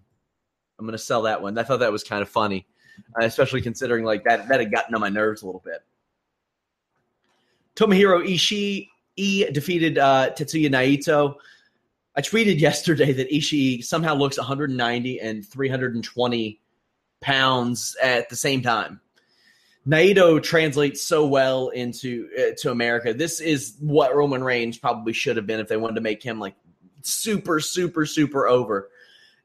I'm 0.77 0.85
going 0.85 0.97
to 0.97 1.03
sell 1.03 1.23
that 1.23 1.41
one. 1.41 1.57
I 1.57 1.63
thought 1.63 1.79
that 1.79 1.91
was 1.91 2.03
kind 2.03 2.21
of 2.21 2.27
funny, 2.27 2.67
uh, 3.19 3.25
especially 3.25 3.61
considering 3.61 4.03
like 4.03 4.25
that, 4.25 4.49
that 4.49 4.59
had 4.59 4.71
gotten 4.71 4.93
on 4.93 5.01
my 5.01 5.09
nerves 5.09 5.41
a 5.41 5.45
little 5.45 5.63
bit. 5.63 5.83
Tomohiro 7.75 8.25
Ishii 8.25 9.53
defeated 9.53 9.97
uh, 9.97 10.31
Tetsuya 10.31 10.69
Naito. 10.69 11.35
I 12.15 12.21
tweeted 12.21 12.59
yesterday 12.59 13.13
that 13.13 13.31
Ishii 13.31 13.83
somehow 13.83 14.15
looks 14.15 14.37
190 14.37 15.19
and 15.19 15.45
320 15.45 16.59
pounds 17.21 17.95
at 18.01 18.29
the 18.29 18.35
same 18.35 18.61
time. 18.61 19.01
Naito 19.87 20.41
translates 20.41 21.03
so 21.03 21.25
well 21.25 21.69
into 21.69 22.27
uh, 22.37 22.55
to 22.57 22.71
America. 22.71 23.13
This 23.13 23.39
is 23.39 23.75
what 23.79 24.15
Roman 24.15 24.43
Reigns 24.43 24.77
probably 24.77 25.13
should 25.13 25.37
have 25.37 25.45
been 25.45 25.59
if 25.59 25.67
they 25.67 25.77
wanted 25.77 25.95
to 25.95 26.01
make 26.01 26.23
him 26.23 26.39
like 26.39 26.55
super, 27.03 27.59
super, 27.59 28.05
super 28.05 28.47
over. 28.47 28.89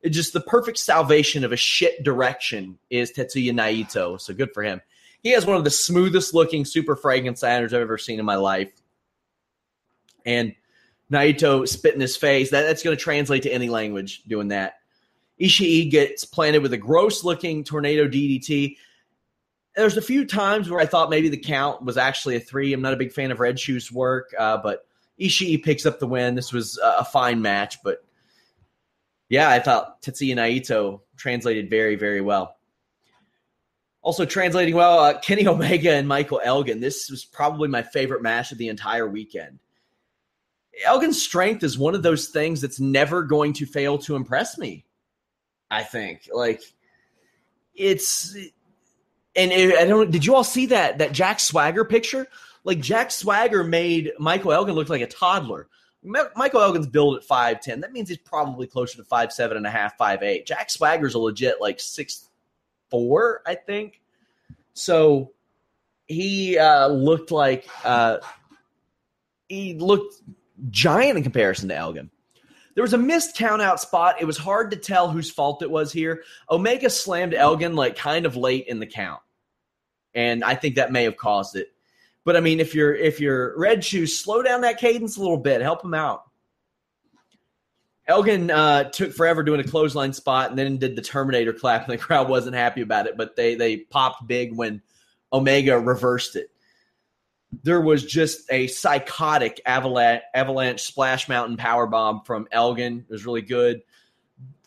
It's 0.03 0.17
just 0.17 0.33
the 0.33 0.41
perfect 0.41 0.79
salvation 0.79 1.45
of 1.45 1.53
a 1.53 1.57
shit 1.57 2.03
direction 2.03 2.79
is 2.89 3.13
Tetsuya 3.13 3.53
Naito. 3.53 4.19
So 4.19 4.33
good 4.33 4.55
for 4.55 4.63
him. 4.63 4.81
He 5.23 5.31
has 5.33 5.45
one 5.45 5.57
of 5.57 5.65
the 5.65 5.71
smoothest 5.71 6.33
looking 6.33 6.65
super 6.65 6.97
Frankensteiners 6.97 7.67
I've 7.67 7.75
ever 7.75 7.99
seen 7.99 8.19
in 8.19 8.25
my 8.25 8.37
life. 8.37 8.73
And 10.25 10.55
Naito 11.13 11.69
spit 11.69 11.95
in 11.95 12.01
his 12.01 12.17
face. 12.17 12.51
That, 12.51 12.63
that's 12.63 12.83
going 12.83 12.97
to 12.97 13.03
translate 13.03 13.43
to 13.43 13.53
any 13.53 13.69
language 13.69 14.23
doing 14.27 14.49
that. 14.49 14.77
Ishii 15.39 15.91
gets 15.91 16.25
planted 16.25 16.63
with 16.63 16.73
a 16.73 16.79
gross 16.79 17.25
looking 17.25 17.65
tornado 17.65 18.07
DDT. 18.07 18.77
There's 19.77 19.97
a 19.97 20.03
few 20.03 20.27
times 20.27 20.69
where 20.69 20.81
I 20.81 20.87
thought 20.87 21.11
maybe 21.11 21.29
the 21.29 21.37
count 21.37 21.83
was 21.85 21.97
actually 21.97 22.37
a 22.37 22.41
three. 22.41 22.73
I'm 22.73 22.83
not 22.83 22.93
a 22.93 22.97
big 22.97 23.13
fan 23.13 23.31
of 23.31 23.41
Red 23.41 23.59
Shoes' 23.59 23.93
work, 23.93 24.35
uh, 24.39 24.59
but 24.59 24.87
Ishii 25.21 25.63
picks 25.63 25.87
up 25.87 25.99
the 25.99 26.07
win. 26.07 26.35
This 26.35 26.53
was 26.53 26.79
a 26.83 27.05
fine 27.05 27.41
match, 27.41 27.83
but 27.85 28.05
yeah, 29.29 29.49
I 29.49 29.61
thought 29.61 30.03
Tetsuya 30.03 30.35
Naito 30.35 31.01
translated 31.17 31.71
very, 31.71 31.95
very 31.95 32.21
well. 32.21 32.57
Also 34.03 34.25
translating 34.25 34.75
well, 34.75 34.99
uh, 34.99 35.19
Kenny 35.21 35.47
Omega 35.47 35.93
and 35.93 36.09
Michael 36.09 36.41
Elgin. 36.43 36.81
This 36.81 37.11
was 37.11 37.25
probably 37.25 37.69
my 37.69 37.83
favorite 37.83 38.23
match 38.23 38.51
of 38.51 38.59
the 38.59 38.69
entire 38.69 39.07
weekend 39.07 39.61
Elgin's 40.85 41.23
strength 41.23 41.63
is 41.63 41.79
one 41.79 41.95
of 41.95 42.03
those 42.03 42.29
things 42.29 42.61
that's 42.61 42.81
never 42.81 43.23
going 43.23 43.53
to 43.55 43.67
fail 43.67 43.99
to 43.99 44.17
impress 44.17 44.59
me. 44.59 44.85
I 45.71 45.83
think 45.83 46.29
like 46.33 46.63
it's 47.75 48.37
and 49.37 49.53
it, 49.53 49.77
I 49.77 49.85
don't. 49.85 50.11
Did 50.11 50.25
you 50.25 50.35
all 50.35 50.45
see 50.45 50.67
that 50.67 50.99
that 50.99 51.13
Jack 51.13 51.41
Swagger 51.41 51.85
picture? 51.85 52.27
Like 52.65 52.81
Jack 52.81 53.11
Swagger 53.11 53.65
made 53.65 54.13
Michael 54.19 54.53
Elgin 54.53 54.75
look 54.75 54.89
like 54.89 55.03
a 55.03 55.07
toddler. 55.07 55.69
Michael 56.03 56.63
Elgin's 56.63 56.87
built 56.87 57.17
at 57.17 57.25
five 57.25 57.61
ten. 57.61 57.81
That 57.81 57.93
means 57.93 58.09
he's 58.09 58.19
probably 58.19 58.67
closer 58.67 58.97
to 58.97 59.05
five 59.05 59.33
seven 59.33 59.57
and 59.57 59.67
a 59.67 59.71
half, 59.71 59.97
five 59.97 60.23
eight. 60.23 60.47
Jack 60.47 60.71
Swagger's 60.71 61.15
a 61.15 61.19
legit 61.19 61.61
like 61.61 61.79
six 61.79 62.29
four, 62.91 63.43
I 63.47 63.55
think. 63.55 64.01
So 64.73 65.33
he 66.07 66.59
uh, 66.59 66.89
looked 66.89 67.31
like 67.31 67.69
uh, 67.85 68.19
he 69.49 69.75
looked 69.75 70.23
giant 70.71 71.19
in 71.19 71.23
comparison 71.23 71.69
to 71.69 71.77
Elgin. 71.77 72.11
There 72.75 72.83
was 72.83 72.93
a 72.93 72.99
missed 72.99 73.37
count 73.37 73.63
out 73.63 73.81
spot. 73.81 74.17
It 74.21 74.25
was 74.25 74.39
hard 74.39 74.71
to 74.71 74.77
tell 74.77 75.11
whose 75.11 75.31
fault 75.31 75.63
it 75.63 75.71
was 75.71 75.93
here. 75.93 76.23
Omega 76.51 76.89
slammed 76.89 77.35
Elgin 77.35 77.75
like 77.75 77.97
kind 77.97 78.27
of 78.27 78.37
late 78.37 78.67
in 78.67 78.79
the 78.79 78.87
count. 78.87 79.21
And 80.15 80.45
I 80.45 80.55
think 80.55 80.77
that 80.77 80.93
may 80.93 81.05
have 81.05 81.17
caused 81.17 81.57
it. 81.57 81.73
But 82.25 82.37
I 82.37 82.41
mean, 82.41 82.61
if 82.61 82.75
you're 82.75 82.95
if 82.95 83.21
you're 83.21 83.59
red 83.59 83.85
shoes, 83.85 84.19
slow 84.19 84.43
down 84.43 84.61
that 84.61 84.79
cadence 84.79 85.17
a 85.17 85.21
little 85.21 85.39
bit, 85.39 85.63
help 85.63 85.85
him 85.85 85.95
out. 85.95 86.25
Elgin 88.07 88.51
uh, 88.51 88.85
took 88.91 89.13
forever 89.13 89.43
doing 89.43 89.61
a 89.61 89.65
clothesline 89.65 90.13
spot 90.13 90.51
and 90.51 90.59
then 90.59 90.79
did 90.79 90.97
the 90.97 91.03
Terminator 91.03 91.53
clap, 91.53 91.85
and 91.85 91.93
the 91.93 92.03
crowd 92.03 92.29
wasn't 92.29 92.57
happy 92.57 92.83
about 92.83 93.07
it. 93.07 93.17
But 93.17 93.37
they 93.37 93.55
they 93.55 93.79
popped 93.79 94.27
big 94.27 94.55
when 94.55 94.83
Omega 95.33 95.79
reversed 95.79 96.37
it 96.37 96.51
there 97.63 97.81
was 97.81 98.05
just 98.05 98.51
a 98.51 98.67
psychotic 98.69 99.61
avalanche, 99.67 100.23
avalanche 100.35 100.83
splash 100.83 101.29
mountain 101.29 101.57
power 101.57 101.87
bomb 101.87 102.23
from 102.23 102.47
Elgin. 102.53 103.05
It 103.09 103.13
was 103.13 103.27
really 103.27 103.43
good. 103.43 103.83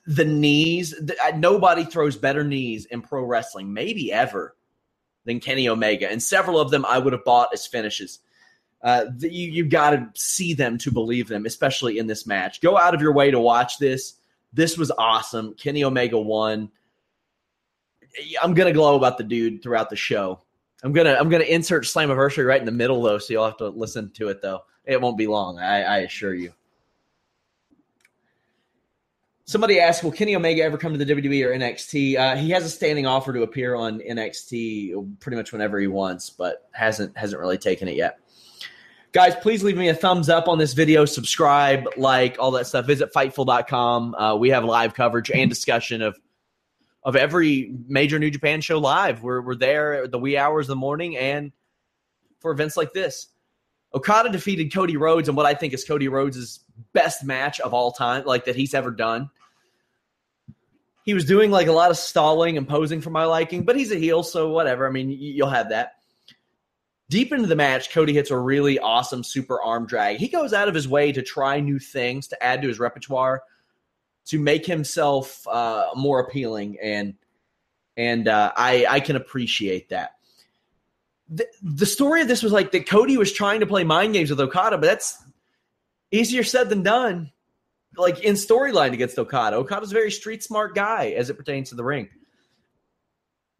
The 0.05 0.25
knees, 0.25 0.91
the, 0.91 1.15
nobody 1.37 1.85
throws 1.85 2.17
better 2.17 2.43
knees 2.43 2.85
in 2.85 3.01
pro 3.01 3.23
wrestling, 3.23 3.73
maybe 3.73 4.11
ever, 4.11 4.55
than 5.23 5.39
Kenny 5.39 5.69
Omega. 5.69 6.11
And 6.11 6.21
several 6.21 6.59
of 6.59 6.71
them 6.71 6.85
I 6.85 6.99
would 6.99 7.13
have 7.13 7.23
bought 7.23 7.49
as 7.53 7.65
finishes. 7.65 8.19
Uh, 8.81 9.05
the, 9.15 9.33
you 9.33 9.49
you 9.49 9.65
got 9.65 9.91
to 9.91 10.09
see 10.13 10.53
them 10.53 10.77
to 10.79 10.91
believe 10.91 11.29
them, 11.29 11.45
especially 11.45 11.97
in 11.97 12.07
this 12.07 12.27
match. 12.27 12.59
Go 12.59 12.77
out 12.77 12.93
of 12.93 12.99
your 12.99 13.13
way 13.13 13.31
to 13.31 13.39
watch 13.39 13.77
this. 13.77 14.15
This 14.51 14.77
was 14.77 14.91
awesome. 14.91 15.53
Kenny 15.53 15.85
Omega 15.85 16.19
won. 16.19 16.69
I'm 18.41 18.53
gonna 18.53 18.73
glow 18.73 18.97
about 18.97 19.17
the 19.17 19.23
dude 19.23 19.63
throughout 19.63 19.89
the 19.89 19.95
show. 19.95 20.42
I'm 20.83 20.91
gonna 20.91 21.15
I'm 21.19 21.29
gonna 21.29 21.45
insert 21.45 21.85
Slammiversary 21.85 22.45
right 22.45 22.59
in 22.59 22.65
the 22.65 22.71
middle 22.71 23.01
though, 23.01 23.17
so 23.17 23.33
you'll 23.33 23.45
have 23.45 23.57
to 23.57 23.69
listen 23.69 24.11
to 24.11 24.27
it 24.27 24.41
though. 24.41 24.63
It 24.85 24.99
won't 24.99 25.17
be 25.17 25.27
long, 25.27 25.57
I, 25.59 25.81
I 25.83 25.97
assure 25.99 26.33
you. 26.33 26.53
Somebody 29.45 29.79
asked, 29.79 30.03
"Will 30.03 30.11
Kenny 30.11 30.35
Omega 30.35 30.63
ever 30.63 30.77
come 30.77 30.97
to 30.97 31.03
the 31.03 31.05
WWE 31.05 31.45
or 31.45 31.53
NXT?" 31.53 32.17
Uh, 32.17 32.35
he 32.35 32.49
has 32.51 32.65
a 32.65 32.69
standing 32.69 33.05
offer 33.05 33.31
to 33.33 33.43
appear 33.43 33.75
on 33.75 33.99
NXT 33.99 35.19
pretty 35.19 35.37
much 35.37 35.51
whenever 35.51 35.79
he 35.79 35.87
wants, 35.87 36.29
but 36.29 36.67
hasn't 36.71 37.17
hasn't 37.17 37.39
really 37.39 37.57
taken 37.57 37.87
it 37.87 37.95
yet. 37.95 38.19
Guys, 39.13 39.35
please 39.35 39.63
leave 39.63 39.77
me 39.77 39.89
a 39.89 39.93
thumbs 39.93 40.27
up 40.27 40.47
on 40.47 40.57
this 40.57 40.73
video, 40.73 41.05
subscribe, 41.05 41.87
like, 41.97 42.37
all 42.39 42.49
that 42.49 42.65
stuff. 42.65 42.87
Visit 42.87 43.13
Fightful.com. 43.13 44.15
Uh, 44.15 44.35
we 44.35 44.49
have 44.49 44.63
live 44.63 44.95
coverage 44.95 45.29
and 45.29 45.51
discussion 45.51 46.01
of 46.01 46.19
of 47.05 47.15
every 47.15 47.75
major 47.87 48.17
New 48.17 48.29
Japan 48.29 48.61
show 48.61 48.79
live. 48.79 49.23
We're, 49.23 49.41
we're 49.41 49.55
there 49.55 50.03
at 50.03 50.11
the 50.11 50.19
wee 50.19 50.37
hours 50.37 50.65
of 50.65 50.69
the 50.69 50.75
morning 50.77 51.17
and 51.17 51.51
for 52.39 52.51
events 52.51 52.77
like 52.77 52.93
this. 52.93 53.27
Okada 53.93 54.29
defeated 54.29 54.73
Cody 54.73 54.97
Rhodes 54.97 55.29
in 55.29 55.35
what 55.35 55.45
I 55.45 55.53
think 55.53 55.73
is 55.73 55.83
Cody 55.83 56.07
Rhodes' 56.07 56.61
best 56.93 57.23
match 57.23 57.59
of 57.59 57.73
all 57.73 57.91
time, 57.91 58.25
like 58.25 58.45
that 58.45 58.55
he's 58.55 58.73
ever 58.73 58.89
done. 58.89 59.29
He 61.05 61.13
was 61.13 61.25
doing 61.25 61.51
like 61.51 61.67
a 61.67 61.73
lot 61.73 61.91
of 61.91 61.97
stalling 61.97 62.57
and 62.57 62.67
posing 62.67 63.01
for 63.01 63.09
my 63.09 63.25
liking, 63.25 63.63
but 63.63 63.75
he's 63.75 63.91
a 63.91 63.97
heel, 63.97 64.23
so 64.23 64.49
whatever. 64.49 64.87
I 64.87 64.91
mean, 64.91 65.09
you'll 65.09 65.49
have 65.49 65.69
that. 65.69 65.93
Deep 67.09 67.31
into 67.31 67.45
the 67.45 67.55
match, 67.55 67.91
Cody 67.91 68.13
hits 68.13 68.31
a 68.31 68.37
really 68.37 68.79
awesome 68.79 69.23
super 69.23 69.61
arm 69.61 69.85
drag. 69.85 70.17
He 70.17 70.29
goes 70.29 70.53
out 70.53 70.69
of 70.69 70.73
his 70.73 70.87
way 70.87 71.11
to 71.11 71.21
try 71.21 71.59
new 71.59 71.77
things 71.77 72.27
to 72.29 72.41
add 72.41 72.61
to 72.61 72.67
his 72.67 72.79
repertoire 72.79 73.43
to 74.25 74.39
make 74.39 74.65
himself 74.65 75.45
uh, 75.47 75.87
more 75.95 76.19
appealing, 76.19 76.77
and 76.81 77.15
and 77.97 78.27
uh, 78.27 78.51
I 78.55 78.85
I 78.89 78.99
can 78.99 79.15
appreciate 79.15 79.89
that. 79.89 80.15
The, 81.29 81.47
the 81.61 81.85
story 81.85 82.21
of 82.21 82.27
this 82.27 82.43
was 82.43 82.51
like 82.51 82.71
that 82.71 82.87
Cody 82.87 83.17
was 83.17 83.31
trying 83.31 83.61
to 83.61 83.65
play 83.65 83.83
mind 83.83 84.13
games 84.13 84.29
with 84.29 84.39
Okada, 84.39 84.77
but 84.77 84.87
that's 84.87 85.23
easier 86.11 86.43
said 86.43 86.69
than 86.69 86.83
done. 86.83 87.31
Like 87.95 88.21
in 88.21 88.33
storyline 88.33 88.93
against 88.93 89.19
Okada, 89.19 89.57
Okada's 89.57 89.91
a 89.91 89.95
very 89.95 90.11
street 90.11 90.43
smart 90.43 90.73
guy 90.75 91.09
as 91.11 91.29
it 91.29 91.37
pertains 91.37 91.69
to 91.69 91.75
the 91.75 91.83
ring. 91.83 92.09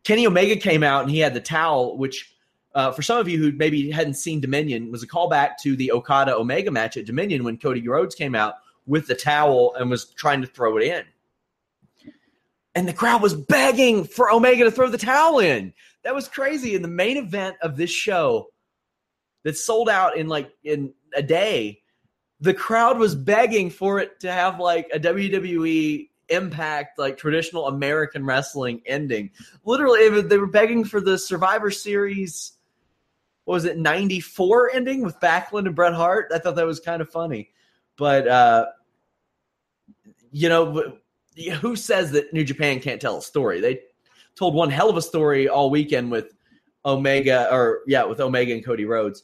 Kenny 0.03 0.27
Omega 0.27 0.55
came 0.55 0.83
out 0.83 1.03
and 1.03 1.11
he 1.11 1.19
had 1.19 1.33
the 1.33 1.39
towel, 1.39 1.97
which 1.97 2.33
uh, 2.75 2.91
for 2.91 3.01
some 3.01 3.19
of 3.19 3.29
you 3.29 3.37
who 3.37 3.51
maybe 3.51 3.91
hadn't 3.91 4.15
seen 4.15 4.41
Dominion 4.41 4.91
was 4.91 5.03
a 5.03 5.07
callback 5.07 5.57
to 5.61 5.75
the 5.75 5.91
Okada 5.91 6.35
Omega 6.35 6.71
match 6.71 6.97
at 6.97 7.05
Dominion 7.05 7.43
when 7.43 7.57
Cody 7.57 7.87
Rhodes 7.87 8.15
came 8.15 8.35
out 8.35 8.55
with 8.85 9.07
the 9.07 9.15
towel 9.15 9.73
and 9.75 9.89
was 9.89 10.05
trying 10.05 10.41
to 10.41 10.47
throw 10.47 10.77
it 10.77 10.83
in. 10.83 11.03
And 12.75 12.87
the 12.87 12.93
crowd 12.93 13.21
was 13.21 13.35
begging 13.35 14.03
for 14.03 14.31
Omega 14.31 14.63
to 14.63 14.71
throw 14.71 14.89
the 14.89 14.97
towel 14.97 15.39
in. 15.39 15.73
That 16.03 16.15
was 16.15 16.27
crazy. 16.27 16.75
In 16.75 16.81
the 16.81 16.87
main 16.87 17.17
event 17.17 17.55
of 17.61 17.77
this 17.77 17.91
show 17.91 18.49
that 19.43 19.57
sold 19.57 19.89
out 19.89 20.17
in 20.17 20.27
like 20.27 20.51
in 20.63 20.93
a 21.15 21.21
day, 21.21 21.81
the 22.39 22.53
crowd 22.53 22.97
was 22.97 23.15
begging 23.15 23.69
for 23.69 23.99
it 23.99 24.19
to 24.21 24.31
have 24.31 24.59
like 24.59 24.89
a 24.93 24.99
WWE 24.99 26.09
impact 26.29 26.97
like 26.97 27.17
traditional 27.17 27.67
American 27.67 28.25
wrestling 28.25 28.81
ending. 28.85 29.29
Literally, 29.63 30.21
they 30.21 30.37
were 30.37 30.47
begging 30.47 30.83
for 30.83 30.99
the 30.99 31.17
Survivor 31.17 31.71
Series. 31.71 32.53
What 33.45 33.55
was 33.55 33.65
it 33.65 33.77
94 33.77 34.71
ending 34.73 35.03
with 35.03 35.19
Backlund 35.19 35.67
and 35.67 35.75
Bret 35.75 35.93
Hart? 35.93 36.31
I 36.33 36.39
thought 36.39 36.55
that 36.55 36.65
was 36.65 36.79
kind 36.79 37.01
of 37.01 37.09
funny. 37.09 37.51
But 37.97 38.27
uh, 38.27 38.65
you 40.31 40.49
know, 40.49 40.97
who 41.61 41.75
says 41.75 42.11
that 42.11 42.33
New 42.33 42.43
Japan 42.43 42.79
can't 42.79 43.01
tell 43.01 43.17
a 43.17 43.21
story? 43.21 43.61
They 43.61 43.81
told 44.35 44.55
one 44.55 44.69
hell 44.69 44.89
of 44.89 44.97
a 44.97 45.01
story 45.01 45.47
all 45.47 45.69
weekend 45.69 46.11
with 46.11 46.33
Omega, 46.85 47.53
or 47.53 47.81
yeah, 47.87 48.03
with 48.03 48.19
Omega 48.19 48.53
and 48.53 48.65
Cody 48.65 48.85
Rhodes. 48.85 49.23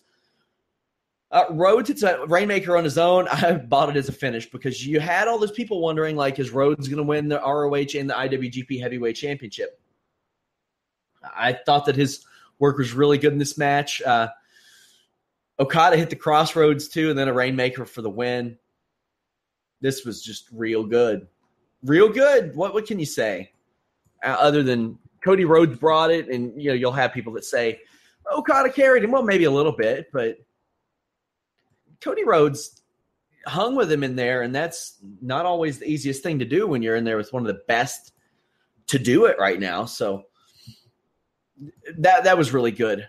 Uh, 1.31 1.45
Rhodes, 1.51 1.91
it's 1.91 2.01
a 2.01 2.25
Rainmaker 2.25 2.75
on 2.75 2.83
his 2.83 2.97
own. 2.97 3.27
I 3.31 3.53
bought 3.53 3.89
it 3.89 3.97
as 3.97 4.09
a 4.09 4.13
finish 4.13 4.49
because 4.49 4.85
you 4.85 4.99
had 4.99 5.27
all 5.27 5.37
those 5.37 5.51
people 5.51 5.81
wondering, 5.81 6.15
like, 6.15 6.39
is 6.39 6.51
Rhodes 6.51 6.87
going 6.87 6.97
to 6.97 7.03
win 7.03 7.27
the 7.27 7.39
ROH 7.39 7.99
and 7.99 8.09
the 8.09 8.15
IWGP 8.15 8.81
Heavyweight 8.81 9.15
Championship? 9.15 9.79
I 11.23 11.53
thought 11.53 11.85
that 11.85 11.95
his 11.95 12.25
work 12.59 12.77
was 12.77 12.93
really 12.93 13.17
good 13.17 13.33
in 13.33 13.39
this 13.39 13.57
match. 13.57 14.01
Uh, 14.01 14.29
Okada 15.59 15.97
hit 15.97 16.09
the 16.09 16.15
crossroads 16.15 16.87
too, 16.87 17.09
and 17.09 17.19
then 17.19 17.27
a 17.27 17.33
Rainmaker 17.33 17.85
for 17.85 18.01
the 18.01 18.09
win. 18.09 18.57
This 19.81 20.05
was 20.05 20.21
just 20.21 20.47
real 20.51 20.83
good, 20.83 21.27
real 21.83 22.09
good. 22.09 22.55
What 22.55 22.73
what 22.73 22.85
can 22.85 22.99
you 22.99 23.05
say 23.05 23.51
uh, 24.23 24.37
other 24.39 24.63
than 24.63 24.97
Cody 25.23 25.45
Rhodes 25.45 25.77
brought 25.77 26.11
it, 26.11 26.29
and 26.29 26.59
you 26.61 26.69
know 26.69 26.75
you'll 26.75 26.91
have 26.91 27.13
people 27.13 27.33
that 27.33 27.45
say 27.45 27.81
Okada 28.31 28.71
carried 28.71 29.03
him. 29.03 29.11
Well, 29.11 29.23
maybe 29.23 29.45
a 29.45 29.51
little 29.51 29.71
bit, 29.71 30.09
but 30.13 30.37
Cody 32.01 32.23
Rhodes 32.23 32.81
hung 33.45 33.75
with 33.75 33.91
him 33.91 34.03
in 34.03 34.15
there, 34.15 34.43
and 34.43 34.53
that's 34.53 34.97
not 35.21 35.45
always 35.45 35.79
the 35.79 35.89
easiest 35.89 36.23
thing 36.23 36.39
to 36.39 36.45
do 36.45 36.67
when 36.67 36.81
you're 36.81 36.95
in 36.95 37.03
there 37.03 37.17
with 37.17 37.33
one 37.33 37.43
of 37.43 37.47
the 37.47 37.61
best 37.67 38.13
to 38.87 38.99
do 38.99 39.25
it 39.25 39.37
right 39.39 39.59
now. 39.59 39.85
So 39.85 40.23
that 41.97 42.23
that 42.23 42.37
was 42.37 42.53
really 42.53 42.71
good. 42.71 43.07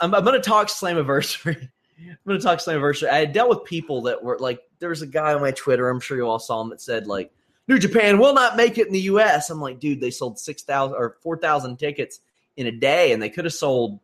I'm, 0.00 0.14
I'm 0.14 0.24
going 0.24 0.40
to 0.40 0.46
talk 0.46 0.68
Slammiversary 0.68 1.68
I'm 1.98 2.16
going 2.26 2.38
to 2.38 2.44
talk 2.44 2.58
Slammiversary. 2.58 3.08
I 3.08 3.18
had 3.18 3.32
dealt 3.32 3.48
with 3.48 3.64
people 3.64 4.02
that 4.02 4.22
were 4.22 4.38
like, 4.38 4.60
there 4.78 4.90
was 4.90 5.02
a 5.02 5.06
guy 5.06 5.32
on 5.32 5.40
my 5.40 5.52
Twitter, 5.52 5.88
I'm 5.88 6.00
sure 6.00 6.16
you 6.16 6.26
all 6.26 6.38
saw 6.38 6.60
him, 6.60 6.70
that 6.70 6.80
said, 6.80 7.06
like, 7.06 7.32
New 7.68 7.78
Japan 7.78 8.18
will 8.18 8.34
not 8.34 8.56
make 8.56 8.78
it 8.78 8.86
in 8.86 8.92
the 8.92 9.00
U.S. 9.00 9.50
I'm 9.50 9.60
like, 9.60 9.80
dude, 9.80 10.00
they 10.00 10.10
sold 10.10 10.38
6,000 10.38 10.96
or 10.96 11.16
4,000 11.22 11.76
tickets 11.78 12.20
in 12.56 12.66
a 12.66 12.72
day, 12.72 13.12
and 13.12 13.20
they 13.20 13.30
could 13.30 13.44
have 13.44 13.54
sold, 13.54 14.00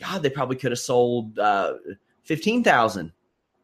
God, 0.00 0.22
they 0.22 0.30
probably 0.30 0.56
could 0.56 0.70
have 0.72 0.78
sold 0.78 1.38
uh, 1.38 1.74
15,000. 2.22 3.12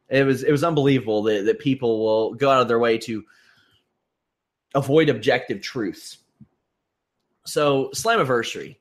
It 0.08 0.26
was 0.26 0.42
it 0.42 0.50
was 0.50 0.64
unbelievable 0.64 1.22
that, 1.24 1.44
that 1.44 1.60
people 1.60 2.00
will 2.00 2.34
go 2.34 2.50
out 2.50 2.62
of 2.62 2.68
their 2.68 2.80
way 2.80 2.98
to 2.98 3.24
avoid 4.74 5.08
objective 5.08 5.60
truths. 5.60 6.18
So, 7.46 7.90
Slammiversary. 7.94 8.76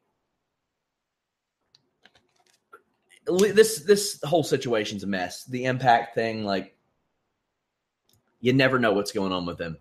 This 3.38 3.80
this 3.80 4.20
whole 4.24 4.44
situation's 4.44 5.04
a 5.04 5.08
mess. 5.08 5.46
The 5.46 5.66
impact 5.66 6.16
thing, 6.16 6.44
like 6.44 6.76
you 8.42 8.54
never 8.54 8.80
know 8.80 8.94
what's 8.94 9.12
going 9.12 9.32
on 9.32 9.46
with 9.46 9.58
them. 9.58 9.78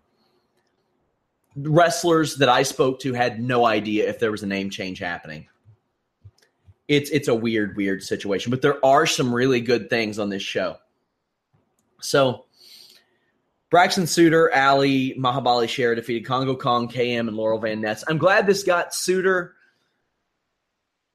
Wrestlers 1.57 2.37
that 2.37 2.49
I 2.49 2.63
spoke 2.63 3.01
to 3.01 3.13
had 3.15 3.41
no 3.41 3.65
idea 3.65 4.09
if 4.09 4.19
there 4.19 4.31
was 4.31 4.43
a 4.43 4.47
name 4.47 4.71
change 4.71 4.99
happening. 4.99 5.49
It's 6.89 7.11
it's 7.11 7.29
a 7.29 7.35
weird, 7.35 7.77
weird 7.77 8.03
situation, 8.03 8.51
but 8.51 8.63
there 8.63 8.85
are 8.85 9.07
some 9.07 9.35
really 9.35 9.61
good 9.61 9.91
things 9.91 10.19
on 10.19 10.29
this 10.29 10.43
show. 10.43 10.77
So 12.01 12.47
Braxton 13.71 14.07
Sutter, 14.07 14.55
Ali, 14.55 15.15
Mahabali 15.19 15.69
Shera 15.69 15.95
defeated 15.95 16.25
Kongo 16.25 16.57
Kong, 16.57 16.89
KM, 16.89 17.29
and 17.29 17.37
Laurel 17.37 17.59
Van 17.59 17.81
Ness. 17.81 18.03
I'm 18.09 18.19
glad 18.19 18.47
this 18.47 18.63
got 18.63 18.95
Sutter, 18.95 19.55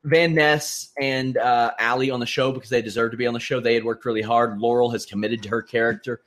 Van 0.04 0.36
Ness, 0.36 0.92
and 1.00 1.38
uh, 1.38 1.72
Ali 1.80 2.12
on 2.12 2.20
the 2.20 2.26
show 2.26 2.52
because 2.52 2.70
they 2.70 2.82
deserve 2.82 3.12
to 3.12 3.18
be 3.18 3.28
on 3.28 3.34
the 3.34 3.40
show. 3.40 3.60
They 3.60 3.74
had 3.74 3.86
worked 3.86 4.06
really 4.06 4.22
hard. 4.22 4.60
Laurel 4.60 4.90
has 4.90 5.06
committed 5.06 5.42
to 5.44 5.50
her 5.50 5.62
character, 5.62 6.22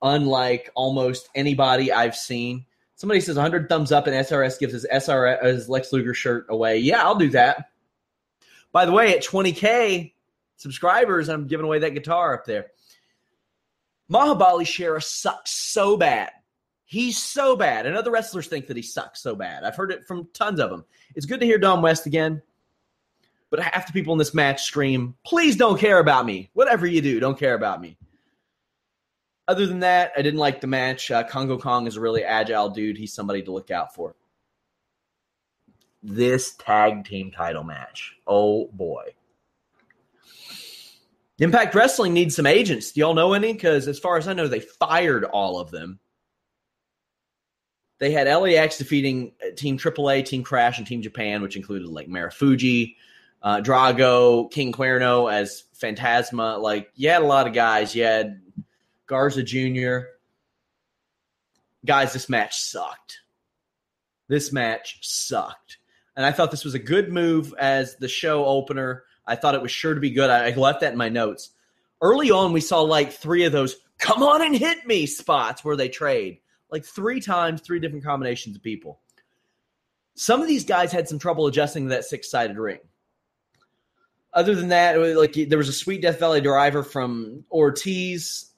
unlike 0.00 0.70
almost 0.74 1.28
anybody 1.34 1.92
I've 1.92 2.16
seen. 2.16 2.64
Somebody 2.96 3.20
says 3.20 3.36
100 3.36 3.68
thumbs 3.68 3.92
up 3.92 4.06
and 4.06 4.16
SRS 4.16 4.58
gives 4.58 4.72
his 4.72 4.86
SRS 4.90 5.44
his 5.44 5.68
Lex 5.68 5.92
Luger 5.92 6.14
shirt 6.14 6.46
away. 6.48 6.78
Yeah, 6.78 7.02
I'll 7.02 7.16
do 7.16 7.30
that. 7.30 7.70
By 8.72 8.86
the 8.86 8.92
way, 8.92 9.14
at 9.14 9.22
20k 9.22 10.12
subscribers, 10.56 11.28
I'm 11.28 11.46
giving 11.46 11.66
away 11.66 11.80
that 11.80 11.94
guitar 11.94 12.34
up 12.34 12.44
there. 12.44 12.68
Mahabali 14.10 14.66
Shera 14.66 15.02
sucks 15.02 15.50
so 15.50 15.96
bad. 15.96 16.30
He's 16.84 17.18
so 17.18 17.56
bad. 17.56 17.86
And 17.86 17.96
other 17.96 18.10
wrestlers 18.10 18.46
think 18.46 18.68
that 18.68 18.76
he 18.76 18.82
sucks 18.82 19.20
so 19.20 19.34
bad. 19.34 19.64
I've 19.64 19.76
heard 19.76 19.90
it 19.90 20.06
from 20.06 20.28
tons 20.32 20.60
of 20.60 20.70
them. 20.70 20.84
It's 21.14 21.26
good 21.26 21.40
to 21.40 21.46
hear 21.46 21.58
Don 21.58 21.82
West 21.82 22.06
again. 22.06 22.42
But 23.54 23.62
half 23.62 23.86
the 23.86 23.92
people 23.92 24.12
in 24.14 24.18
this 24.18 24.34
match 24.34 24.64
scream, 24.64 25.14
please 25.24 25.54
don't 25.54 25.78
care 25.78 26.00
about 26.00 26.26
me. 26.26 26.50
Whatever 26.54 26.88
you 26.88 27.00
do, 27.00 27.20
don't 27.20 27.38
care 27.38 27.54
about 27.54 27.80
me. 27.80 27.96
Other 29.46 29.64
than 29.64 29.78
that, 29.78 30.10
I 30.16 30.22
didn't 30.22 30.40
like 30.40 30.60
the 30.60 30.66
match. 30.66 31.08
Uh, 31.08 31.22
Kongo 31.22 31.56
Kong 31.56 31.86
is 31.86 31.94
a 31.94 32.00
really 32.00 32.24
agile 32.24 32.70
dude. 32.70 32.96
He's 32.96 33.14
somebody 33.14 33.44
to 33.44 33.52
look 33.52 33.70
out 33.70 33.94
for. 33.94 34.16
This 36.02 36.56
tag 36.56 37.04
team 37.04 37.30
title 37.30 37.62
match. 37.62 38.16
Oh 38.26 38.66
boy. 38.72 39.14
Impact 41.38 41.76
Wrestling 41.76 42.12
needs 42.12 42.34
some 42.34 42.46
agents. 42.46 42.90
Do 42.90 43.02
y'all 43.02 43.14
know 43.14 43.34
any? 43.34 43.52
Because 43.52 43.86
as 43.86 44.00
far 44.00 44.16
as 44.16 44.26
I 44.26 44.32
know, 44.32 44.48
they 44.48 44.58
fired 44.58 45.22
all 45.22 45.60
of 45.60 45.70
them. 45.70 46.00
They 48.00 48.10
had 48.10 48.26
LAX 48.26 48.78
defeating 48.78 49.30
uh, 49.40 49.54
Team 49.54 49.78
AAA, 49.78 50.24
Team 50.24 50.42
Crash, 50.42 50.78
and 50.78 50.86
Team 50.88 51.02
Japan, 51.02 51.40
which 51.40 51.54
included 51.54 51.86
like 51.86 52.08
Marufuji, 52.08 52.96
uh, 53.44 53.60
Drago, 53.60 54.50
King 54.50 54.72
Cuerno 54.72 55.32
as 55.32 55.64
Fantasma. 55.80 56.60
Like, 56.60 56.90
you 56.96 57.10
had 57.10 57.22
a 57.22 57.26
lot 57.26 57.46
of 57.46 57.52
guys. 57.52 57.94
You 57.94 58.02
had 58.02 58.40
Garza 59.06 59.44
Jr. 59.44 60.08
Guys, 61.86 62.12
this 62.12 62.28
match 62.28 62.58
sucked. 62.58 63.20
This 64.26 64.52
match 64.52 64.98
sucked. 65.02 65.78
And 66.16 66.26
I 66.26 66.32
thought 66.32 66.50
this 66.50 66.64
was 66.64 66.74
a 66.74 66.80
good 66.80 67.12
move 67.12 67.54
as 67.58 67.94
the 67.96 68.08
show 68.08 68.44
opener 68.44 69.04
I 69.26 69.36
thought 69.36 69.54
it 69.54 69.62
was 69.62 69.70
sure 69.70 69.94
to 69.94 70.00
be 70.00 70.10
good. 70.10 70.30
I, 70.30 70.48
I 70.48 70.54
left 70.54 70.80
that 70.80 70.92
in 70.92 70.98
my 70.98 71.08
notes. 71.08 71.50
Early 72.00 72.30
on, 72.30 72.52
we 72.52 72.60
saw 72.60 72.80
like 72.80 73.12
three 73.12 73.44
of 73.44 73.52
those 73.52 73.76
come 73.98 74.22
on 74.22 74.42
and 74.42 74.56
hit 74.56 74.86
me 74.86 75.06
spots 75.06 75.64
where 75.64 75.76
they 75.76 75.88
trade 75.88 76.40
like 76.70 76.84
three 76.84 77.20
times, 77.20 77.60
three 77.60 77.80
different 77.80 78.04
combinations 78.04 78.56
of 78.56 78.62
people. 78.62 79.00
Some 80.14 80.42
of 80.42 80.48
these 80.48 80.64
guys 80.64 80.92
had 80.92 81.08
some 81.08 81.18
trouble 81.18 81.46
adjusting 81.46 81.84
to 81.84 81.90
that 81.90 82.04
six 82.04 82.30
sided 82.30 82.58
ring. 82.58 82.80
Other 84.34 84.56
than 84.56 84.68
that, 84.68 84.98
was 84.98 85.16
like 85.16 85.34
there 85.34 85.58
was 85.58 85.68
a 85.68 85.72
sweet 85.72 86.02
Death 86.02 86.18
Valley 86.18 86.40
driver 86.40 86.82
from 86.82 87.44
Ortiz, 87.52 88.50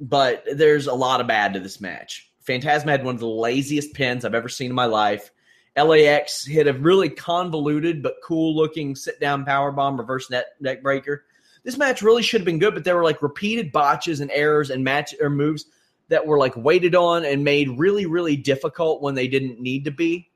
but 0.00 0.44
there's 0.52 0.88
a 0.88 0.94
lot 0.94 1.20
of 1.20 1.28
bad 1.28 1.54
to 1.54 1.60
this 1.60 1.80
match. 1.80 2.28
Fantasma 2.46 2.88
had 2.88 3.04
one 3.04 3.14
of 3.14 3.20
the 3.20 3.28
laziest 3.28 3.94
pins 3.94 4.24
I've 4.24 4.34
ever 4.34 4.48
seen 4.48 4.70
in 4.70 4.76
my 4.76 4.86
life. 4.86 5.30
LAX 5.76 6.44
hit 6.44 6.66
a 6.66 6.72
really 6.72 7.10
convoluted 7.10 8.02
but 8.02 8.16
cool 8.24 8.56
looking 8.56 8.96
sit 8.96 9.20
down 9.20 9.44
power 9.44 9.70
bomb 9.70 9.98
reverse 9.98 10.30
net 10.30 10.46
neck 10.60 10.82
breaker. 10.82 11.24
This 11.64 11.76
match 11.76 12.02
really 12.02 12.22
should 12.22 12.40
have 12.40 12.46
been 12.46 12.58
good, 12.58 12.74
but 12.74 12.84
there 12.84 12.96
were 12.96 13.04
like 13.04 13.22
repeated 13.22 13.72
botches 13.72 14.20
and 14.20 14.30
errors 14.30 14.70
and 14.70 14.82
match 14.82 15.14
or 15.20 15.28
moves 15.28 15.66
that 16.08 16.26
were 16.26 16.38
like 16.38 16.56
waited 16.56 16.94
on 16.94 17.24
and 17.24 17.44
made 17.44 17.78
really 17.78 18.06
really 18.06 18.36
difficult 18.36 19.02
when 19.02 19.14
they 19.14 19.28
didn't 19.28 19.60
need 19.60 19.84
to 19.84 19.90
be. 19.90 20.30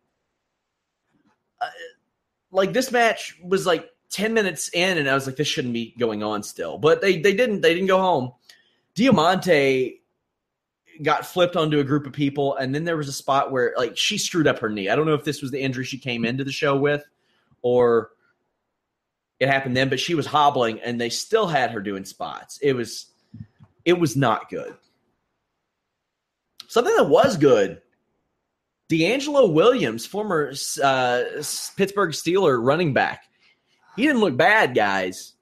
Uh, 1.61 1.69
like 2.51 2.73
this 2.73 2.91
match 2.91 3.39
was 3.43 3.67
like 3.67 3.89
10 4.11 4.35
minutes 4.35 4.71
in 4.71 4.99
and 4.99 5.09
I 5.09 5.15
was 5.15 5.27
like 5.27 5.37
this 5.37 5.49
shouldn't 5.49 5.75
be 5.75 5.95
going 5.99 6.23
on 6.23 6.43
still. 6.43 6.79
But 6.79 7.01
they 7.01 7.19
they 7.21 7.35
didn't 7.35 7.61
they 7.61 7.75
didn't 7.75 7.89
go 7.89 8.01
home. 8.01 8.33
Diamante 8.95 10.01
got 11.03 11.27
flipped 11.27 11.57
onto 11.57 11.79
a 11.79 11.85
group 11.85 12.07
of 12.07 12.13
people, 12.13 12.57
and 12.57 12.75
then 12.75 12.85
there 12.85 12.97
was 12.97 13.09
a 13.09 13.13
spot 13.13 13.51
where 13.51 13.75
like 13.77 13.97
she 13.97 14.19
screwed 14.19 14.47
up 14.47 14.59
her 14.59 14.69
knee. 14.69 14.89
I 14.89 14.97
don't 14.97 15.07
know 15.07 15.15
if 15.15 15.25
this 15.25 15.43
was 15.43 15.51
the 15.51 15.61
injury 15.61 15.85
she 15.85 15.99
came 15.99 16.25
into 16.25 16.45
the 16.45 16.53
show 16.53 16.77
with, 16.77 17.05
or 17.63 18.11
it 19.39 19.49
happened 19.49 19.77
then, 19.77 19.89
but 19.89 20.01
she 20.01 20.15
was 20.15 20.27
hobbling, 20.27 20.81
and 20.81 21.01
they 21.01 21.09
still 21.09 21.47
had 21.47 21.71
her 21.71 21.81
doing 21.81 22.05
spots. 22.05 22.59
It 22.63 22.75
was 22.75 23.07
it 23.85 23.99
was 23.99 24.17
not 24.17 24.51
good. 24.51 24.75
Something 26.69 26.97
that 26.97 27.09
was 27.09 27.37
good. 27.37 27.81
DeAngelo 28.91 29.53
Williams, 29.53 30.05
former 30.05 30.53
uh, 30.83 31.23
Pittsburgh 31.77 32.11
Steeler 32.11 32.59
running 32.61 32.93
back, 32.93 33.25
he 33.95 34.03
didn't 34.03 34.21
look 34.21 34.37
bad, 34.37 34.75
guys. 34.75 35.35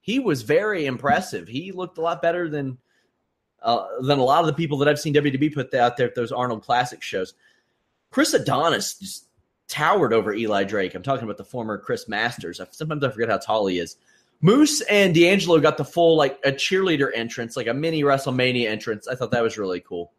He 0.00 0.20
was 0.20 0.42
very 0.42 0.86
impressive. 0.86 1.48
He 1.48 1.72
looked 1.72 1.98
a 1.98 2.00
lot 2.00 2.22
better 2.22 2.48
than 2.48 2.78
uh, 3.62 3.86
than 4.00 4.18
a 4.18 4.24
lot 4.24 4.40
of 4.40 4.46
the 4.46 4.52
people 4.52 4.78
that 4.78 4.88
I've 4.88 4.98
seen 4.98 5.14
WWE 5.14 5.54
put 5.54 5.72
out 5.74 5.96
there 5.96 6.08
at 6.08 6.14
those 6.14 6.32
Arnold 6.32 6.62
Classic 6.62 7.02
shows. 7.02 7.34
Chris 8.10 8.34
Adonis 8.34 8.98
just 8.98 9.26
towered 9.68 10.12
over 10.12 10.32
Eli 10.34 10.64
Drake. 10.64 10.94
I'm 10.94 11.02
talking 11.02 11.24
about 11.24 11.38
the 11.38 11.44
former 11.44 11.78
Chris 11.78 12.08
Masters. 12.08 12.60
Sometimes 12.72 13.02
I 13.04 13.10
forget 13.10 13.28
how 13.28 13.38
tall 13.38 13.66
he 13.66 13.78
is. 13.78 13.96
Moose 14.40 14.80
and 14.82 15.14
DeAngelo 15.14 15.62
got 15.62 15.76
the 15.76 15.84
full 15.84 16.16
like 16.16 16.38
a 16.44 16.50
cheerleader 16.52 17.10
entrance, 17.14 17.56
like 17.56 17.68
a 17.68 17.74
mini 17.74 18.02
WrestleMania 18.02 18.66
entrance. 18.66 19.06
I 19.06 19.14
thought 19.14 19.30
that 19.30 19.42
was 19.42 19.56
really 19.56 19.80
cool. 19.80 20.12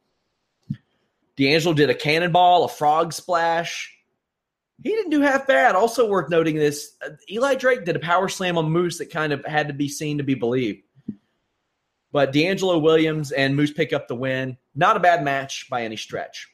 DeAngelo 1.38 1.76
did 1.76 1.90
a 1.90 1.96
cannonball, 1.96 2.66
a 2.66 2.70
frog 2.70 3.14
splash. 3.14 3.92
He 4.84 4.90
didn't 4.90 5.12
do 5.12 5.22
half 5.22 5.48
bad. 5.48 5.76
Also 5.76 6.08
worth 6.08 6.30
noting 6.30 6.56
this, 6.56 6.96
uh, 7.06 7.12
Eli 7.30 7.56
Drake 7.56 7.86
did 7.86 7.96
a 7.96 8.00
power 8.00 8.28
slam 8.28 8.58
on 8.58 8.70
Moose 8.72 8.98
that 8.98 9.12
kind 9.12 9.34
of 9.34 9.44
had 9.46 9.68
to 9.68 9.74
be 9.74 9.88
seen 9.88 10.18
to 10.18 10.24
be 10.24 10.36
believed. 10.36 10.84
But 12.12 12.32
DeAngelo 12.32 12.82
Williams 12.82 13.32
and 13.32 13.56
Moose 13.56 13.72
pick 13.72 13.94
up 13.94 14.08
the 14.08 14.16
win. 14.16 14.58
Not 14.76 14.98
a 14.98 15.00
bad 15.00 15.24
match 15.24 15.68
by 15.70 15.84
any 15.84 15.96
stretch. 15.96 16.48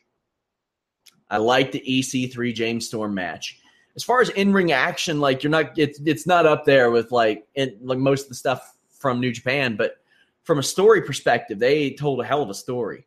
I 1.30 1.38
like 1.38 1.72
the 1.72 1.84
EC3 1.86 2.54
James 2.54 2.88
Storm 2.88 3.14
match. 3.14 3.60
As 3.96 4.04
far 4.04 4.22
as 4.22 4.30
in 4.30 4.54
ring 4.54 4.72
action, 4.72 5.20
like 5.20 5.44
you're 5.44 5.52
not, 5.52 5.78
it's 5.78 6.00
it's 6.06 6.26
not 6.26 6.46
up 6.46 6.64
there 6.64 6.90
with 6.92 7.12
like 7.12 7.46
in, 7.56 7.78
like 7.82 7.98
most 7.98 8.24
of 8.24 8.30
the 8.30 8.36
stuff 8.36 8.78
from 8.90 9.20
New 9.20 9.32
Japan, 9.32 9.76
but 9.76 9.98
from 10.44 10.60
a 10.60 10.64
story 10.64 11.02
perspective, 11.02 11.60
they 11.60 11.92
told 11.92 12.22
a 12.22 12.26
hell 12.26 12.42
of 12.42 12.50
a 12.50 12.54
story. 12.54 13.06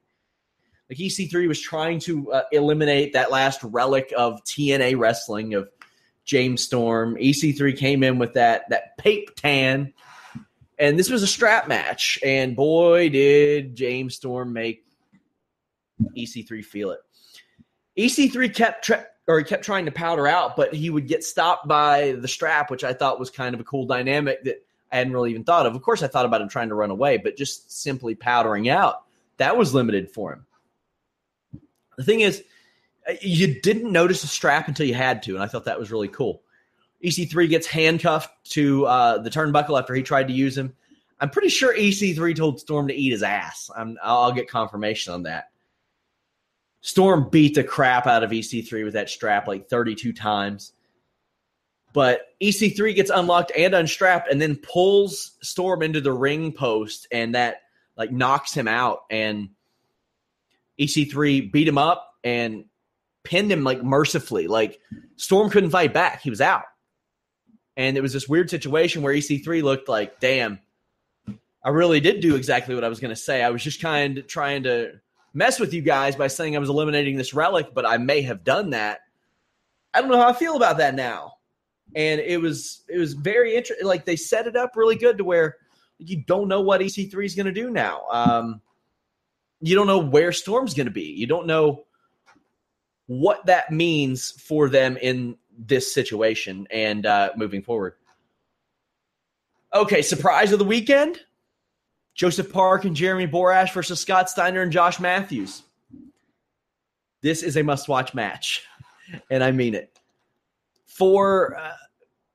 Like 0.93 0.99
EC3 0.99 1.49
was 1.49 1.59
trying 1.59 2.01
to 2.01 2.31
uh, 2.33 2.43
eliminate 2.53 3.15
that 3.15 3.31
last 3.31 3.63
relic 3.63 4.13
of 4.15 4.45
TNA 4.45 4.99
wrestling 4.99 5.55
of 5.55 5.71
James 6.27 6.63
Storm. 6.63 7.17
EC3 7.17 7.75
came 7.79 8.03
in 8.03 8.19
with 8.19 8.35
that 8.35 8.69
that 8.69 8.99
pape 8.99 9.35
tan 9.35 9.95
and 10.79 10.99
this 10.99 11.09
was 11.09 11.23
a 11.23 11.27
strap 11.27 11.67
match, 11.67 12.19
and 12.23 12.55
boy, 12.55 13.09
did 13.09 13.75
James 13.75 14.17
Storm 14.17 14.53
make 14.53 14.85
EC3 16.15 16.63
feel 16.63 16.91
it. 16.91 17.01
EC3 17.97 18.55
kept 18.55 18.85
tra- 18.85 19.07
or 19.27 19.39
he 19.39 19.45
kept 19.45 19.65
trying 19.65 19.87
to 19.87 19.93
powder 19.93 20.27
out, 20.27 20.57
but 20.57 20.75
he 20.75 20.91
would 20.91 21.07
get 21.09 21.25
stopped 21.25 21.67
by 21.67 22.13
the 22.19 22.29
strap, 22.29 22.71
which 22.71 22.85
I 22.85 22.93
thought 22.93 23.19
was 23.19 23.31
kind 23.31 23.55
of 23.55 23.63
a 23.63 23.65
cool 23.65 23.87
dynamic 23.87 24.45
that 24.45 24.67
I 24.91 24.99
hadn't 24.99 25.15
really 25.15 25.31
even 25.31 25.45
thought 25.45 25.65
of. 25.65 25.75
Of 25.75 25.81
course, 25.81 26.03
I 26.03 26.09
thought 26.09 26.27
about 26.27 26.43
him 26.43 26.51
trying 26.51 26.69
to 26.69 26.75
run 26.75 26.91
away, 26.91 27.17
but 27.17 27.39
just 27.39 27.81
simply 27.81 28.15
powdering 28.15 28.69
out 28.69 29.05
that 29.39 29.57
was 29.57 29.75
limited 29.75 30.11
for 30.11 30.33
him. 30.33 30.47
The 31.97 32.05
thing 32.05 32.21
is, 32.21 32.43
you 33.21 33.61
didn't 33.61 33.91
notice 33.91 34.25
a 34.25 34.29
strap 34.29 34.69
until 34.69 34.87
you 34.87 34.95
had 34.95 35.23
to, 35.25 35.35
and 35.35 35.43
I 35.43 35.47
thought 35.47 35.65
that 35.65 35.79
was 35.79 35.91
really 35.91 36.09
cool. 36.09 36.43
EC3 37.05 37.49
gets 37.49 37.67
handcuffed 37.67 38.51
to 38.53 38.87
uh, 38.87 39.19
the 39.19 39.31
turnbuckle 39.31 39.79
after 39.79 39.95
he 39.95 40.03
tried 40.03 40.29
to 40.29 40.35
use 40.35 40.57
him. 40.57 40.75
I'm 41.21 41.31
pretty 41.31 41.49
sure 41.49 41.75
EC3 41.75 42.35
told 42.37 42.61
Storm 42.61 42.89
to 42.89 42.95
eat 42.95 43.11
his 43.11 43.23
ass. 43.23 43.71
i 43.77 43.85
will 43.85 44.33
get 44.33 44.49
confirmation 44.49 45.13
on 45.13 45.25
that. 45.25 45.51
Storm 46.81 47.29
beat 47.31 47.55
the 47.55 47.65
crap 47.65 48.07
out 48.07 48.25
of 48.25 48.31
EC3 48.31 48.85
with 48.85 48.95
that 48.95 49.09
strap 49.09 49.47
like 49.47 49.69
32 49.69 50.13
times. 50.13 50.73
But 51.93 52.23
EC3 52.43 52.95
gets 52.95 53.11
unlocked 53.11 53.53
and 53.57 53.75
unstrapped 53.75 54.31
and 54.31 54.41
then 54.41 54.57
pulls 54.57 55.33
Storm 55.43 55.83
into 55.83 56.01
the 56.01 56.13
ring 56.13 56.53
post 56.53 57.07
and 57.13 57.35
that 57.35 57.59
like 57.97 58.11
knocks 58.11 58.53
him 58.55 58.67
out 58.67 59.01
and 59.11 59.51
EC3 60.81 61.53
beat 61.53 61.69
him 61.69 61.79
up 61.79 62.15
and 62.25 62.65
pinned 63.25 63.51
him 63.51 63.65
like 63.65 63.83
mercifully. 63.83 64.47
Like 64.49 64.81
Storm 65.17 65.51
couldn't 65.51 65.71
fight 65.71 65.93
back. 65.93 66.23
He 66.23 66.31
was 66.31 66.41
out. 66.41 66.65
And 67.77 67.97
it 67.97 68.03
was 68.03 68.13
this 68.13 68.29
weird 68.29 68.51
situation 68.51 69.03
where 69.03 69.15
EC3 69.15 69.63
looked 69.63 69.89
like, 69.89 70.21
damn, 70.21 70.59
I 71.65 71.71
really 71.71 72.01
did 72.01 72.21
do 72.21 72.35
exactly 72.35 72.75
what 72.75 72.85
I 72.85 72.89
was 72.89 73.01
going 73.01 73.11
to 73.11 73.17
say. 73.17 73.43
I 73.43 73.51
was 73.51 73.63
just 73.63 73.81
kind 73.81 74.19
of 74.19 74.27
trying 74.27 74.65
to 74.65 74.93
mess 75.33 75.59
with 75.59 75.73
you 75.73 75.81
guys 75.81 76.17
by 76.17 76.27
saying 76.27 76.55
I 76.55 76.59
was 76.59 76.69
eliminating 76.69 77.17
this 77.17 77.33
relic, 77.33 77.73
but 77.73 77.87
I 77.87 77.97
may 77.97 78.21
have 78.23 78.45
done 78.45 78.71
that. 78.71 79.01
I 79.95 80.01
don't 80.01 80.11
know 80.11 80.19
how 80.19 80.29
I 80.29 80.33
feel 80.33 80.57
about 80.57 80.79
that 80.79 80.95
now. 80.95 81.35
And 81.95 82.21
it 82.21 82.41
was 82.41 82.83
it 82.89 82.99
was 82.99 83.13
very 83.13 83.55
interesting. 83.55 83.87
Like 83.87 84.05
they 84.05 84.17
set 84.17 84.47
it 84.47 84.57
up 84.57 84.73
really 84.77 84.97
good 84.97 85.19
to 85.19 85.25
where 85.25 85.57
You 85.99 86.23
don't 86.25 86.49
know 86.49 86.63
what 86.63 86.81
EC3 86.81 87.25
is 87.25 87.35
going 87.35 87.47
to 87.47 87.53
do 87.53 87.71
now. 87.71 88.03
Um, 88.11 88.61
you 89.63 89.77
don't 89.77 89.87
know 89.87 89.99
where 89.99 90.33
Storm's 90.33 90.75
going 90.75 90.87
to 90.87 90.93
be. 90.93 91.13
You 91.13 91.27
don't 91.27 91.47
know 91.47 91.85
what 93.07 93.47
that 93.47 93.71
means 93.71 94.33
for 94.33 94.69
them 94.69 94.97
in 94.97 95.37
this 95.57 95.95
situation 95.95 96.67
and 96.71 97.07
uh, 97.07 97.31
moving 97.37 97.63
forward. 97.63 97.95
Okay, 99.73 100.03
surprise 100.03 100.53
of 100.53 100.59
the 100.59 100.65
weekend 100.65 101.21
Joseph 102.15 102.53
Park 102.53 102.85
and 102.85 102.95
Jeremy 102.95 103.27
Borash 103.27 103.73
versus 103.73 104.01
Scott 104.01 104.29
Steiner 104.29 104.63
and 104.63 104.73
Josh 104.73 105.01
Matthews. 105.01 105.63
This 107.23 107.43
is 107.43 107.57
a 107.57 107.63
must 107.63 107.89
watch 107.89 108.13
match, 108.13 108.67
and 109.31 109.43
I 109.43 109.53
mean 109.53 109.75
it. 109.75 109.97
For 110.87 111.57
uh, 111.57 111.73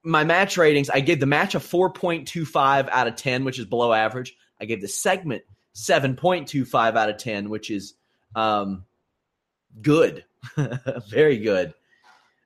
my 0.02 0.24
match 0.24 0.58
ratings, 0.58 0.90
I 0.90 1.02
gave 1.02 1.20
the 1.20 1.26
match 1.26 1.54
a 1.54 1.60
4.25 1.60 2.90
out 2.90 3.08
of 3.08 3.16
10, 3.18 3.44
which 3.44 3.60
is 3.60 3.66
below 3.66 3.94
average. 3.94 4.36
I 4.60 4.66
gave 4.66 4.82
the 4.82 4.88
segment 4.88 5.44
7.25 5.78 6.98
out 6.98 7.10
of 7.10 7.18
10, 7.18 7.50
which 7.50 7.70
is 7.70 7.94
um, 8.36 8.84
good. 9.80 10.26
Very 11.10 11.38
good. 11.38 11.74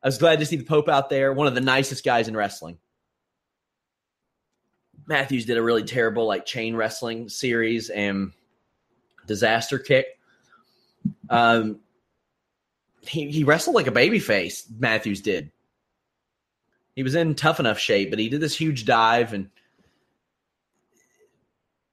I 0.04 0.08
was 0.08 0.18
glad 0.18 0.40
to 0.40 0.46
see 0.46 0.58
the 0.58 0.66
Pope 0.66 0.90
out 0.90 1.10
there, 1.10 1.32
one 1.32 1.48
of 1.48 1.56
the 1.56 1.62
nicest 1.62 2.04
guys 2.04 2.28
in 2.28 2.36
wrestling. 2.36 2.78
Matthews 5.08 5.46
did 5.46 5.58
a 5.58 5.64
really 5.64 5.84
terrible 5.84 6.28
like 6.28 6.46
chain 6.46 6.76
wrestling 6.76 7.30
series 7.30 7.90
and 7.90 8.34
disaster 9.28 9.80
kick. 9.80 10.08
Um, 11.30 11.80
he 13.02 13.32
he 13.32 13.44
wrestled 13.44 13.76
like 13.76 13.88
a 13.88 13.92
baby 13.92 14.20
face. 14.20 14.66
Matthews 14.78 15.22
did. 15.22 15.52
He 16.96 17.04
was 17.04 17.16
in 17.16 17.36
tough 17.36 17.60
enough 17.60 17.80
shape, 17.80 18.10
but 18.10 18.20
he 18.20 18.30
did 18.30 18.42
this 18.42 18.56
huge 18.56 18.86
dive 18.86 19.34
and 19.34 19.50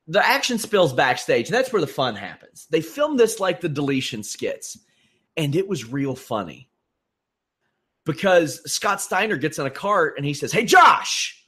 the 0.08 0.26
action 0.26 0.58
spills 0.58 0.92
backstage, 0.92 1.48
and 1.48 1.54
that's 1.54 1.72
where 1.72 1.82
the 1.82 1.86
fun 1.86 2.16
happens. 2.16 2.66
They 2.70 2.80
filmed 2.80 3.20
this 3.20 3.38
like 3.38 3.60
the 3.60 3.68
deletion 3.68 4.22
skits, 4.22 4.78
and 5.36 5.54
it 5.54 5.68
was 5.68 5.86
real 5.86 6.14
funny 6.16 6.68
because 8.08 8.62
Scott 8.70 9.02
Steiner 9.02 9.36
gets 9.36 9.58
in 9.58 9.66
a 9.66 9.70
cart 9.70 10.14
and 10.16 10.24
he 10.24 10.32
says, 10.32 10.50
Hey, 10.50 10.64
Josh, 10.64 11.44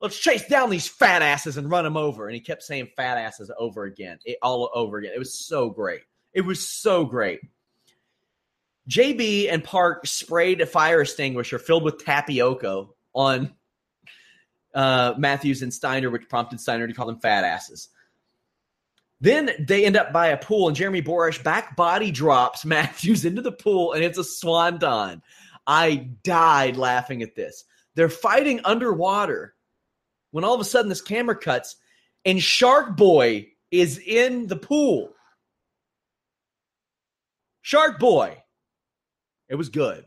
let's 0.00 0.18
chase 0.18 0.48
down 0.48 0.70
these 0.70 0.88
fat 0.88 1.20
asses 1.20 1.58
and 1.58 1.70
run 1.70 1.84
them 1.84 1.98
over. 1.98 2.26
And 2.26 2.34
he 2.34 2.40
kept 2.40 2.62
saying 2.62 2.88
fat 2.96 3.18
asses 3.18 3.50
over 3.58 3.84
again, 3.84 4.18
it, 4.24 4.38
all 4.42 4.70
over 4.74 4.96
again. 4.96 5.12
It 5.14 5.18
was 5.18 5.38
so 5.38 5.68
great. 5.68 6.00
It 6.32 6.40
was 6.40 6.66
so 6.66 7.04
great. 7.04 7.40
JB 8.88 9.52
and 9.52 9.62
Park 9.62 10.06
sprayed 10.06 10.62
a 10.62 10.66
fire 10.66 11.02
extinguisher 11.02 11.58
filled 11.58 11.82
with 11.82 12.02
tapioca 12.02 12.86
on 13.12 13.52
uh, 14.76 15.14
Matthews 15.16 15.62
and 15.62 15.72
Steiner, 15.72 16.10
which 16.10 16.28
prompted 16.28 16.60
Steiner 16.60 16.86
to 16.86 16.92
call 16.92 17.06
them 17.06 17.18
fat 17.18 17.44
asses. 17.44 17.88
Then 19.20 19.50
they 19.58 19.86
end 19.86 19.96
up 19.96 20.12
by 20.12 20.28
a 20.28 20.36
pool, 20.36 20.68
and 20.68 20.76
Jeremy 20.76 21.00
Borash 21.00 21.42
back 21.42 21.74
body 21.74 22.10
drops 22.10 22.64
Matthews 22.66 23.24
into 23.24 23.40
the 23.42 23.50
pool, 23.50 23.94
and 23.94 24.04
it's 24.04 24.18
a 24.18 24.24
swanton. 24.24 25.22
I 25.66 26.10
died 26.22 26.76
laughing 26.76 27.22
at 27.22 27.34
this. 27.34 27.64
They're 27.94 28.10
fighting 28.10 28.60
underwater 28.64 29.54
when 30.30 30.44
all 30.44 30.54
of 30.54 30.60
a 30.60 30.64
sudden 30.64 30.90
this 30.90 31.00
camera 31.00 31.36
cuts, 31.36 31.76
and 32.26 32.40
Shark 32.40 32.96
Boy 32.96 33.48
is 33.70 33.98
in 33.98 34.46
the 34.46 34.56
pool. 34.56 35.14
Shark 37.62 37.98
Boy. 37.98 38.42
It 39.48 39.54
was 39.54 39.70
good. 39.70 40.04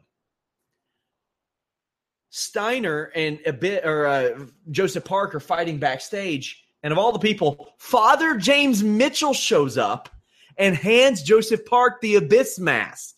Steiner 2.29 3.11
and 3.15 3.39
a 3.45 3.53
bit 3.53 3.85
or 3.85 4.07
uh, 4.07 4.45
Joseph 4.71 5.05
Parker 5.05 5.39
fighting 5.39 5.77
backstage, 5.77 6.63
and 6.83 6.91
of 6.91 6.97
all 6.97 7.11
the 7.11 7.19
people, 7.19 7.73
Father 7.77 8.35
James 8.37 8.83
Mitchell 8.83 9.33
shows 9.33 9.77
up 9.77 10.09
and 10.57 10.75
hands 10.75 11.23
Joseph 11.23 11.65
Park 11.65 12.01
the 12.01 12.15
Abyss 12.15 12.59
mask. 12.59 13.17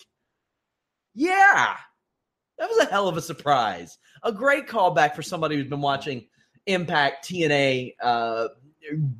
Yeah, 1.13 1.75
that 2.57 2.69
was 2.69 2.77
a 2.77 2.89
hell 2.89 3.07
of 3.07 3.17
a 3.17 3.21
surprise. 3.21 3.97
A 4.23 4.31
great 4.31 4.67
callback 4.67 5.15
for 5.15 5.23
somebody 5.23 5.55
who's 5.55 5.67
been 5.67 5.81
watching 5.81 6.27
Impact, 6.67 7.27
TNA, 7.27 7.95
uh, 8.01 8.49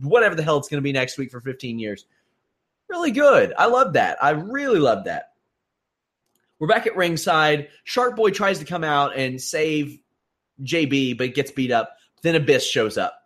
whatever 0.01 0.36
the 0.36 0.43
hell 0.43 0.58
it's 0.58 0.69
going 0.69 0.77
to 0.77 0.84
be 0.84 0.93
next 0.93 1.17
week 1.17 1.32
for 1.32 1.41
15 1.41 1.80
years. 1.80 2.06
Really 2.88 3.12
good. 3.12 3.54
I 3.58 3.65
love 3.65 3.93
that. 3.93 4.23
I 4.23 4.32
really 4.32 4.80
love 4.80 5.06
that. 5.06 5.31
We're 6.62 6.67
back 6.67 6.86
at 6.86 6.95
ringside. 6.95 7.69
Shark 7.86 8.15
Boy 8.15 8.30
tries 8.30 8.60
to 8.60 8.65
come 8.65 8.84
out 8.84 9.17
and 9.17 9.41
save 9.41 9.97
JB, 10.62 11.17
but 11.17 11.34
gets 11.34 11.50
beat 11.50 11.71
up. 11.71 11.97
Then 12.21 12.36
Abyss 12.36 12.69
shows 12.69 13.00
up. 13.00 13.19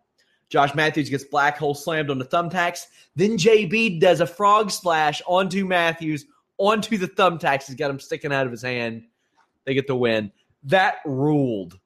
Josh 0.47 0.73
Matthews 0.73 1.09
gets 1.09 1.25
black 1.25 1.57
hole 1.57 1.75
slammed 1.75 2.09
on 2.09 2.17
the 2.17 2.23
thumbtacks. 2.23 2.85
Then 3.17 3.37
JB 3.37 3.99
does 3.99 4.21
a 4.21 4.25
frog 4.25 4.71
splash 4.71 5.21
onto 5.27 5.65
Matthews, 5.65 6.25
onto 6.57 6.97
the 6.97 7.09
thumbtacks. 7.09 7.65
He's 7.65 7.75
got 7.75 7.91
him 7.91 7.99
sticking 7.99 8.31
out 8.31 8.45
of 8.45 8.53
his 8.53 8.61
hand. 8.61 9.03
They 9.65 9.73
get 9.73 9.87
the 9.87 9.97
win. 9.97 10.31
That 10.63 10.99
ruled. 11.05 11.77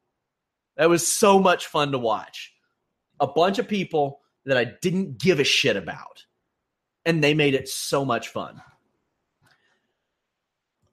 That 0.78 0.88
was 0.88 1.12
so 1.12 1.40
much 1.40 1.66
fun 1.66 1.94
to 1.94 1.98
watch. 1.98 2.54
A 3.20 3.26
bunch 3.26 3.58
of 3.58 3.68
people 3.68 4.20
that 4.46 4.56
I 4.56 4.66
didn't 4.84 5.18
give 5.18 5.40
a 5.40 5.44
shit 5.44 5.78
about. 5.78 6.26
And 7.08 7.24
they 7.24 7.34
made 7.34 7.56
it 7.56 7.68
so 7.68 8.06
much 8.06 8.28
fun. 8.28 8.62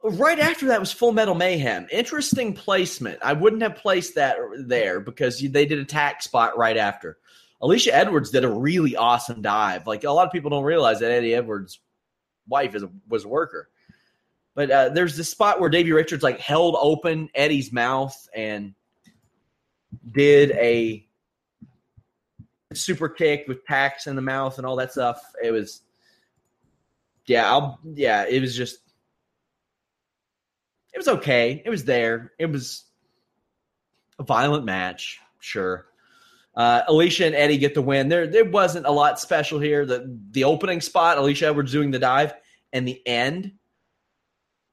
Right 0.08 0.38
after 0.38 0.66
that 0.66 0.78
was 0.78 0.92
Full 0.92 1.10
Metal 1.10 1.34
Mayhem. 1.34 1.88
Interesting 1.90 2.52
placement. 2.52 3.18
I 3.22 3.32
wouldn't 3.32 3.62
have 3.62 3.74
placed 3.74 4.14
that 4.14 4.36
there 4.56 5.00
because 5.00 5.40
they 5.40 5.66
did 5.66 5.80
a 5.80 5.84
tack 5.84 6.22
spot 6.22 6.56
right 6.56 6.76
after. 6.76 7.18
Alisha 7.60 7.88
Edwards 7.88 8.30
did 8.30 8.44
a 8.44 8.48
really 8.48 8.94
awesome 8.94 9.42
dive. 9.42 9.88
Like 9.88 10.04
a 10.04 10.12
lot 10.12 10.24
of 10.24 10.32
people 10.32 10.50
don't 10.50 10.62
realize 10.62 11.00
that 11.00 11.10
Eddie 11.10 11.34
Edwards' 11.34 11.80
wife 12.46 12.76
is 12.76 12.84
a, 12.84 12.90
was 13.08 13.24
a 13.24 13.28
worker. 13.28 13.68
But 14.54 14.70
uh, 14.70 14.88
there's 14.90 15.16
this 15.16 15.28
spot 15.28 15.60
where 15.60 15.70
Davey 15.70 15.90
Richards 15.90 16.22
like 16.22 16.38
held 16.38 16.76
open 16.78 17.28
Eddie's 17.34 17.72
mouth 17.72 18.28
and 18.32 18.74
did 20.12 20.52
a 20.52 21.04
super 22.74 23.08
kick 23.08 23.46
with 23.48 23.64
tacks 23.64 24.06
in 24.06 24.14
the 24.14 24.22
mouth 24.22 24.58
and 24.58 24.66
all 24.68 24.76
that 24.76 24.92
stuff. 24.92 25.20
It 25.42 25.50
was, 25.50 25.82
yeah, 27.26 27.50
I'll, 27.50 27.80
yeah, 27.82 28.24
it 28.28 28.40
was 28.40 28.54
just 28.56 28.78
it 30.96 30.98
was 30.98 31.08
okay. 31.08 31.60
It 31.62 31.68
was 31.68 31.84
there. 31.84 32.32
It 32.38 32.46
was 32.46 32.84
a 34.18 34.22
violent 34.22 34.64
match, 34.64 35.20
sure. 35.40 35.88
Uh, 36.54 36.84
Alisha 36.88 37.26
and 37.26 37.34
Eddie 37.34 37.58
get 37.58 37.74
the 37.74 37.82
win. 37.82 38.08
There, 38.08 38.26
there 38.26 38.46
wasn't 38.46 38.86
a 38.86 38.90
lot 38.90 39.20
special 39.20 39.60
here. 39.60 39.84
The 39.84 40.18
the 40.30 40.44
opening 40.44 40.80
spot, 40.80 41.18
Alisha 41.18 41.42
Edwards 41.42 41.70
doing 41.70 41.90
the 41.90 41.98
dive, 41.98 42.32
and 42.72 42.88
the 42.88 43.06
end, 43.06 43.52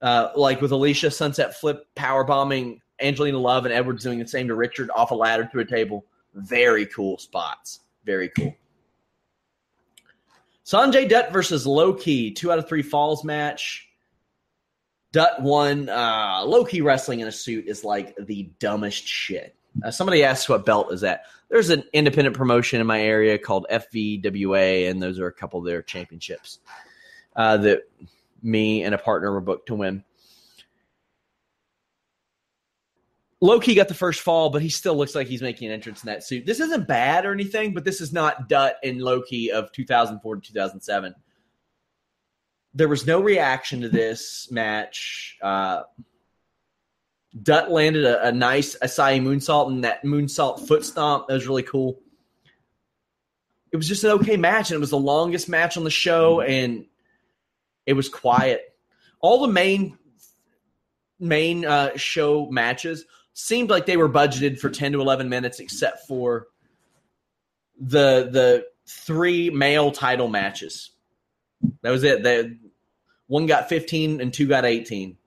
uh, 0.02 0.30
like 0.38 0.62
with 0.62 0.72
Alisha 0.72 1.12
sunset 1.12 1.60
flip 1.60 1.88
power 1.94 2.24
bombing 2.24 2.80
Angelina 3.02 3.38
Love 3.38 3.66
and 3.66 3.74
Edwards 3.74 4.02
doing 4.02 4.20
the 4.20 4.26
same 4.26 4.48
to 4.48 4.56
Richard 4.56 4.90
off 4.96 5.12
a 5.12 5.16
ladder 5.16 5.50
to 5.52 5.60
a 5.60 5.66
table. 5.66 6.06
Very 6.34 6.86
cool 6.86 7.18
spots. 7.18 7.82
Very 8.06 8.30
cool. 8.30 8.56
Sanjay 10.66 11.10
Dutt 11.10 11.34
versus 11.34 11.68
Low 11.68 11.94
Ki, 11.94 12.32
two 12.32 12.50
out 12.50 12.60
of 12.60 12.70
three 12.70 12.82
falls 12.82 13.26
match. 13.26 13.90
Dutt 15.14 15.42
won. 15.42 15.88
Uh, 15.88 16.44
low 16.46 16.66
ki 16.66 16.82
wrestling 16.82 17.22
in 17.22 17.28
a 17.28 17.32
suit 17.32 17.68
is 17.68 17.86
like 17.86 18.16
the 18.18 18.52
dumbest 18.60 19.08
shit. 19.08 19.56
Uh, 19.84 19.92
somebody 19.92 20.24
asked 20.24 20.50
what 20.50 20.66
belt 20.66 20.92
is 20.92 21.02
that. 21.02 21.24
There's 21.50 21.70
an 21.70 21.84
independent 21.94 22.36
promotion 22.36 22.82
in 22.82 22.88
my 22.88 23.02
area 23.02 23.38
called 23.38 23.68
FVWA, 23.72 24.90
and 24.90 25.02
those 25.02 25.20
are 25.20 25.28
a 25.28 25.34
couple 25.34 25.60
of 25.60 25.66
their 25.66 25.84
championships 25.84 26.60
uh, 27.36 27.58
that 27.58 27.84
me 28.42 28.84
and 28.84 28.94
a 28.94 28.98
partner 28.98 29.32
were 29.32 29.42
booked 29.42 29.68
to 29.68 29.76
win. 29.76 30.04
Low 33.40 33.60
ki 33.60 33.76
got 33.76 33.90
the 33.90 33.94
first 33.94 34.22
fall, 34.22 34.50
but 34.50 34.62
he 34.62 34.70
still 34.70 34.96
looks 34.96 35.16
like 35.16 35.28
he's 35.28 35.42
making 35.42 35.68
an 35.68 35.74
entrance 35.74 36.02
in 36.04 36.08
that 36.08 36.24
suit. 36.24 36.46
This 36.46 36.60
isn't 36.60 36.88
bad 36.88 37.26
or 37.26 37.34
anything, 37.34 37.74
but 37.74 37.84
this 37.84 38.02
is 38.02 38.14
not 38.14 38.50
Dutt 38.50 38.78
and 38.84 39.02
Low 39.02 39.22
ki 39.22 39.52
of 39.52 39.72
2004 39.74 40.36
to 40.38 40.42
2007 40.42 41.14
there 42.74 42.88
was 42.88 43.06
no 43.06 43.22
reaction 43.22 43.82
to 43.82 43.90
this 43.90 44.50
match. 44.52 45.38
Uh, 45.42 45.84
Dutt 47.42 47.72
landed 47.72 48.06
a, 48.06 48.28
a 48.28 48.32
nice 48.32 48.76
Asai 48.78 49.22
moonsault 49.22 49.72
and 49.72 49.84
that 49.84 50.04
moonsault 50.04 50.68
foot 50.68 50.86
stomp. 50.86 51.28
That 51.28 51.36
was 51.36 51.48
really 51.48 51.64
cool. 51.64 52.00
It 53.72 53.78
was 53.78 53.88
just 53.88 54.04
an 54.04 54.12
okay 54.12 54.38
match, 54.38 54.70
and 54.70 54.76
it 54.76 54.80
was 54.80 54.92
the 54.92 54.98
longest 54.98 55.50
match 55.50 55.78
on 55.78 55.84
the 55.84 55.90
show, 55.90 56.42
and 56.42 56.86
it 57.88 57.94
was 57.94 58.08
quiet. 58.08 58.62
All 59.20 59.42
the 59.42 59.52
main 59.52 59.98
main 61.20 61.66
uh, 61.66 61.96
show 61.96 62.50
matches 62.52 63.06
seemed 63.34 63.72
like 63.72 63.88
they 63.88 63.98
were 63.98 64.10
budgeted 64.10 64.60
for 64.60 64.70
ten 64.70 64.92
to 64.92 65.02
eleven 65.02 65.28
minutes, 65.28 65.60
except 65.60 66.08
for 66.08 66.48
the 67.80 68.30
the 68.32 68.66
three 68.88 69.50
male 69.50 69.92
title 69.92 70.28
matches. 70.28 70.92
That 71.82 71.90
was 71.92 72.04
it. 72.04 72.22
They, 72.22 72.52
one 73.34 73.48
got 73.48 73.68
15 73.68 74.22
and 74.22 74.32
two 74.32 74.46
got 74.46 74.64
18. 74.64 75.18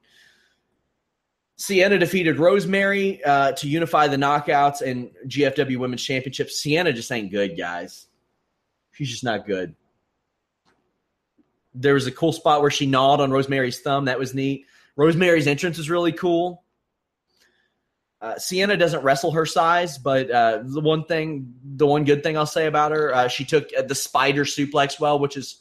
Sienna 1.57 1.99
defeated 1.99 2.39
Rosemary 2.39 3.21
uh, 3.25 3.51
to 3.51 3.69
unify 3.69 4.07
the 4.07 4.17
knockouts 4.17 4.81
and 4.81 5.11
GFW 5.27 5.79
Women's 5.79 6.05
Championship. 6.05 6.49
Sienna 6.49 6.93
just 6.93 7.11
ain't 7.11 7.33
good, 7.33 7.59
guys. 7.59 8.07
She's 8.93 9.11
just 9.11 9.25
not 9.25 9.45
good. 9.45 9.75
There 11.75 11.95
was 11.95 12.07
a 12.07 12.13
cool 12.13 12.33
spot 12.33 12.63
where 12.63 12.71
she 12.71 12.87
gnawed 12.87 13.21
on 13.21 13.33
Rosemary's 13.33 13.81
thumb. 13.81 14.05
That 14.05 14.21
was 14.21 14.35
neat. 14.35 14.67
Rosemary's 14.95 15.49
entrance 15.49 15.77
was 15.77 15.91
really 15.91 16.13
cool. 16.13 16.63
Uh, 18.21 18.39
Sienna 18.39 18.77
doesn't 18.77 19.03
wrestle 19.03 19.33
her 19.33 19.47
size, 19.47 19.99
but 19.99 20.31
uh, 20.31 20.61
the 20.63 20.81
one 20.81 21.07
thing, 21.07 21.55
the 21.65 21.89
one 21.89 22.05
good 22.05 22.23
thing 22.23 22.37
I'll 22.39 22.47
say 22.47 22.67
about 22.67 22.93
her, 22.93 23.13
uh, 23.13 23.27
she 23.27 23.45
took 23.45 23.71
the 23.71 23.97
spider 23.97 24.45
suplex 24.45 25.01
well, 25.01 25.19
which 25.19 25.37
is. 25.37 25.61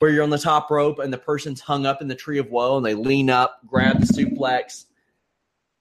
where 0.00 0.10
you're 0.10 0.24
on 0.24 0.30
the 0.30 0.38
top 0.38 0.70
rope 0.70 0.98
and 0.98 1.12
the 1.12 1.18
person's 1.18 1.60
hung 1.60 1.84
up 1.84 2.00
in 2.00 2.08
the 2.08 2.14
tree 2.14 2.38
of 2.38 2.50
woe 2.50 2.78
and 2.78 2.84
they 2.84 2.94
lean 2.94 3.28
up, 3.28 3.60
grab 3.66 4.00
the 4.00 4.06
suplex, 4.06 4.86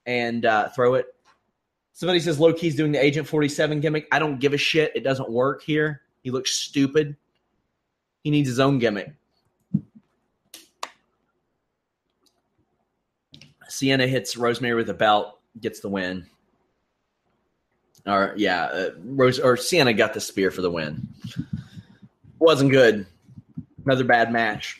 and 0.05 0.45
uh, 0.45 0.67
throw 0.69 0.95
it. 0.95 1.07
Somebody 1.93 2.19
says 2.19 2.37
Low 2.37 2.53
Ki's 2.53 2.75
doing 2.75 2.91
the 2.91 3.03
Agent 3.03 3.27
47 3.27 3.79
gimmick. 3.79 4.07
I 4.11 4.19
don't 4.19 4.37
give 4.39 4.53
a 4.53 4.57
shit. 4.57 4.91
It 4.93 5.05
doesn't 5.05 5.29
work 5.29 5.63
here. 5.63 6.01
He 6.21 6.31
looks 6.31 6.53
stupid. 6.53 7.15
He 8.21 8.29
needs 8.29 8.49
his 8.49 8.59
own 8.59 8.77
gimmick. 8.77 9.13
Sienna 13.69 14.05
hits 14.05 14.35
Rosemary 14.35 14.75
with 14.75 14.89
a 14.89 14.93
belt, 14.93 15.39
gets 15.61 15.79
the 15.79 15.89
win. 15.89 16.25
Or 18.05 18.33
yeah, 18.35 18.63
uh, 18.65 18.89
Rose 19.01 19.39
or 19.39 19.55
Sienna 19.55 19.93
got 19.93 20.13
the 20.13 20.19
spear 20.19 20.51
for 20.51 20.61
the 20.61 20.71
win. 20.71 21.07
Wasn't 22.39 22.71
good. 22.71 23.05
Another 23.89 24.03
bad 24.03 24.31
match. 24.31 24.79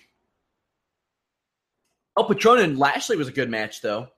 El 2.16 2.26
Patron 2.26 2.60
and 2.60 2.78
Lashley 2.78 3.18
was 3.18 3.28
a 3.28 3.32
good 3.32 3.50
match, 3.50 3.82
though. 3.82 4.10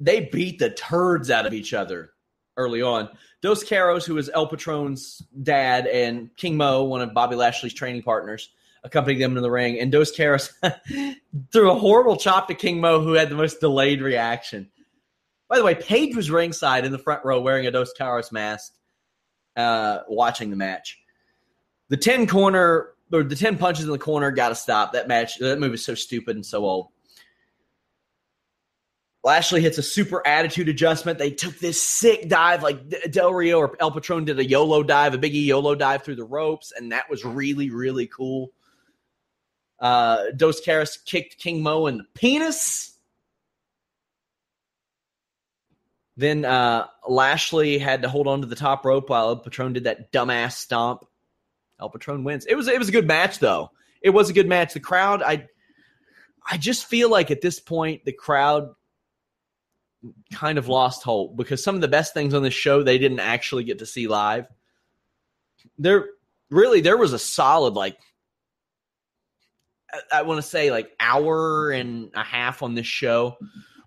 They 0.00 0.28
beat 0.32 0.58
the 0.58 0.70
turds 0.70 1.30
out 1.30 1.46
of 1.46 1.54
each 1.54 1.72
other 1.72 2.10
early 2.56 2.82
on. 2.82 3.08
Dos 3.40 3.62
Caras, 3.62 4.04
who 4.04 4.14
was 4.14 4.28
El 4.28 4.48
Patron's 4.48 5.22
dad, 5.44 5.86
and 5.86 6.36
King 6.36 6.56
Mo, 6.56 6.82
one 6.82 7.02
of 7.02 7.14
Bobby 7.14 7.36
Lashley's 7.36 7.72
training 7.72 8.02
partners, 8.02 8.50
accompanied 8.82 9.20
them 9.20 9.36
in 9.36 9.44
the 9.44 9.50
ring. 9.50 9.78
And 9.78 9.92
Dos 9.92 10.10
Caras 10.10 10.52
threw 11.52 11.70
a 11.70 11.78
horrible 11.78 12.16
chop 12.16 12.48
to 12.48 12.54
King 12.54 12.80
Mo, 12.80 13.00
who 13.00 13.12
had 13.12 13.28
the 13.28 13.36
most 13.36 13.60
delayed 13.60 14.02
reaction. 14.02 14.72
By 15.48 15.58
the 15.58 15.64
way, 15.64 15.76
Paige 15.76 16.16
was 16.16 16.32
ringside 16.32 16.84
in 16.84 16.90
the 16.90 16.98
front 16.98 17.24
row 17.24 17.40
wearing 17.40 17.68
a 17.68 17.70
Dos 17.70 17.92
Caras 17.96 18.32
mask, 18.32 18.72
uh, 19.54 20.00
watching 20.08 20.50
the 20.50 20.56
match. 20.56 20.98
The 21.90 21.96
10 21.98 22.26
corner 22.26 22.91
or 23.12 23.22
the 23.22 23.36
10 23.36 23.58
punches 23.58 23.84
in 23.84 23.90
the 23.90 23.98
corner 23.98 24.30
got 24.30 24.48
to 24.48 24.54
stop. 24.54 24.92
That 24.92 25.08
match, 25.08 25.38
that 25.38 25.58
move 25.58 25.74
is 25.74 25.84
so 25.84 25.94
stupid 25.94 26.36
and 26.36 26.46
so 26.46 26.64
old. 26.64 26.88
Lashley 29.24 29.60
hits 29.60 29.78
a 29.78 29.82
super 29.82 30.26
attitude 30.26 30.68
adjustment. 30.68 31.18
They 31.18 31.30
took 31.30 31.58
this 31.58 31.80
sick 31.80 32.28
dive, 32.28 32.62
like 32.62 33.10
Del 33.10 33.32
Rio 33.32 33.58
or 33.58 33.76
El 33.78 33.92
Patron 33.92 34.24
did 34.24 34.38
a 34.38 34.44
YOLO 34.44 34.82
dive, 34.82 35.14
a 35.14 35.18
Big 35.18 35.32
YOLO 35.32 35.76
dive 35.76 36.02
through 36.02 36.16
the 36.16 36.24
ropes, 36.24 36.72
and 36.76 36.90
that 36.90 37.08
was 37.08 37.24
really, 37.24 37.70
really 37.70 38.08
cool. 38.08 38.50
Uh, 39.78 40.30
Dos 40.36 40.60
Caras 40.60 40.96
kicked 41.04 41.38
King 41.38 41.62
Mo 41.62 41.86
in 41.86 41.98
the 41.98 42.04
penis. 42.14 42.98
Then 46.16 46.44
uh, 46.44 46.86
Lashley 47.08 47.78
had 47.78 48.02
to 48.02 48.08
hold 48.08 48.26
on 48.26 48.40
to 48.40 48.46
the 48.46 48.56
top 48.56 48.84
rope 48.84 49.08
while 49.08 49.28
El 49.28 49.36
Patron 49.36 49.72
did 49.72 49.84
that 49.84 50.12
dumbass 50.12 50.52
stomp. 50.52 51.04
El 51.82 51.90
Patron 51.90 52.22
wins. 52.22 52.46
It 52.46 52.54
was 52.54 52.68
it 52.68 52.78
was 52.78 52.88
a 52.88 52.92
good 52.92 53.06
match 53.06 53.40
though. 53.40 53.72
It 54.00 54.10
was 54.10 54.30
a 54.30 54.32
good 54.32 54.48
match. 54.48 54.72
The 54.72 54.80
crowd, 54.80 55.20
I 55.22 55.48
I 56.48 56.56
just 56.56 56.86
feel 56.86 57.10
like 57.10 57.30
at 57.30 57.40
this 57.40 57.58
point 57.58 58.04
the 58.04 58.12
crowd 58.12 58.70
kind 60.32 60.58
of 60.58 60.68
lost 60.68 61.02
hope 61.02 61.36
because 61.36 61.62
some 61.62 61.74
of 61.74 61.80
the 61.80 61.88
best 61.88 62.14
things 62.14 62.34
on 62.34 62.42
this 62.42 62.54
show 62.54 62.82
they 62.82 62.98
didn't 62.98 63.20
actually 63.20 63.64
get 63.64 63.80
to 63.80 63.86
see 63.86 64.06
live. 64.06 64.46
There 65.76 66.06
really 66.50 66.80
there 66.80 66.96
was 66.96 67.12
a 67.12 67.18
solid 67.18 67.74
like 67.74 67.98
I, 69.92 70.18
I 70.18 70.22
want 70.22 70.38
to 70.38 70.48
say 70.48 70.70
like 70.70 70.92
hour 71.00 71.70
and 71.70 72.10
a 72.14 72.22
half 72.22 72.62
on 72.62 72.74
this 72.76 72.86
show 72.86 73.36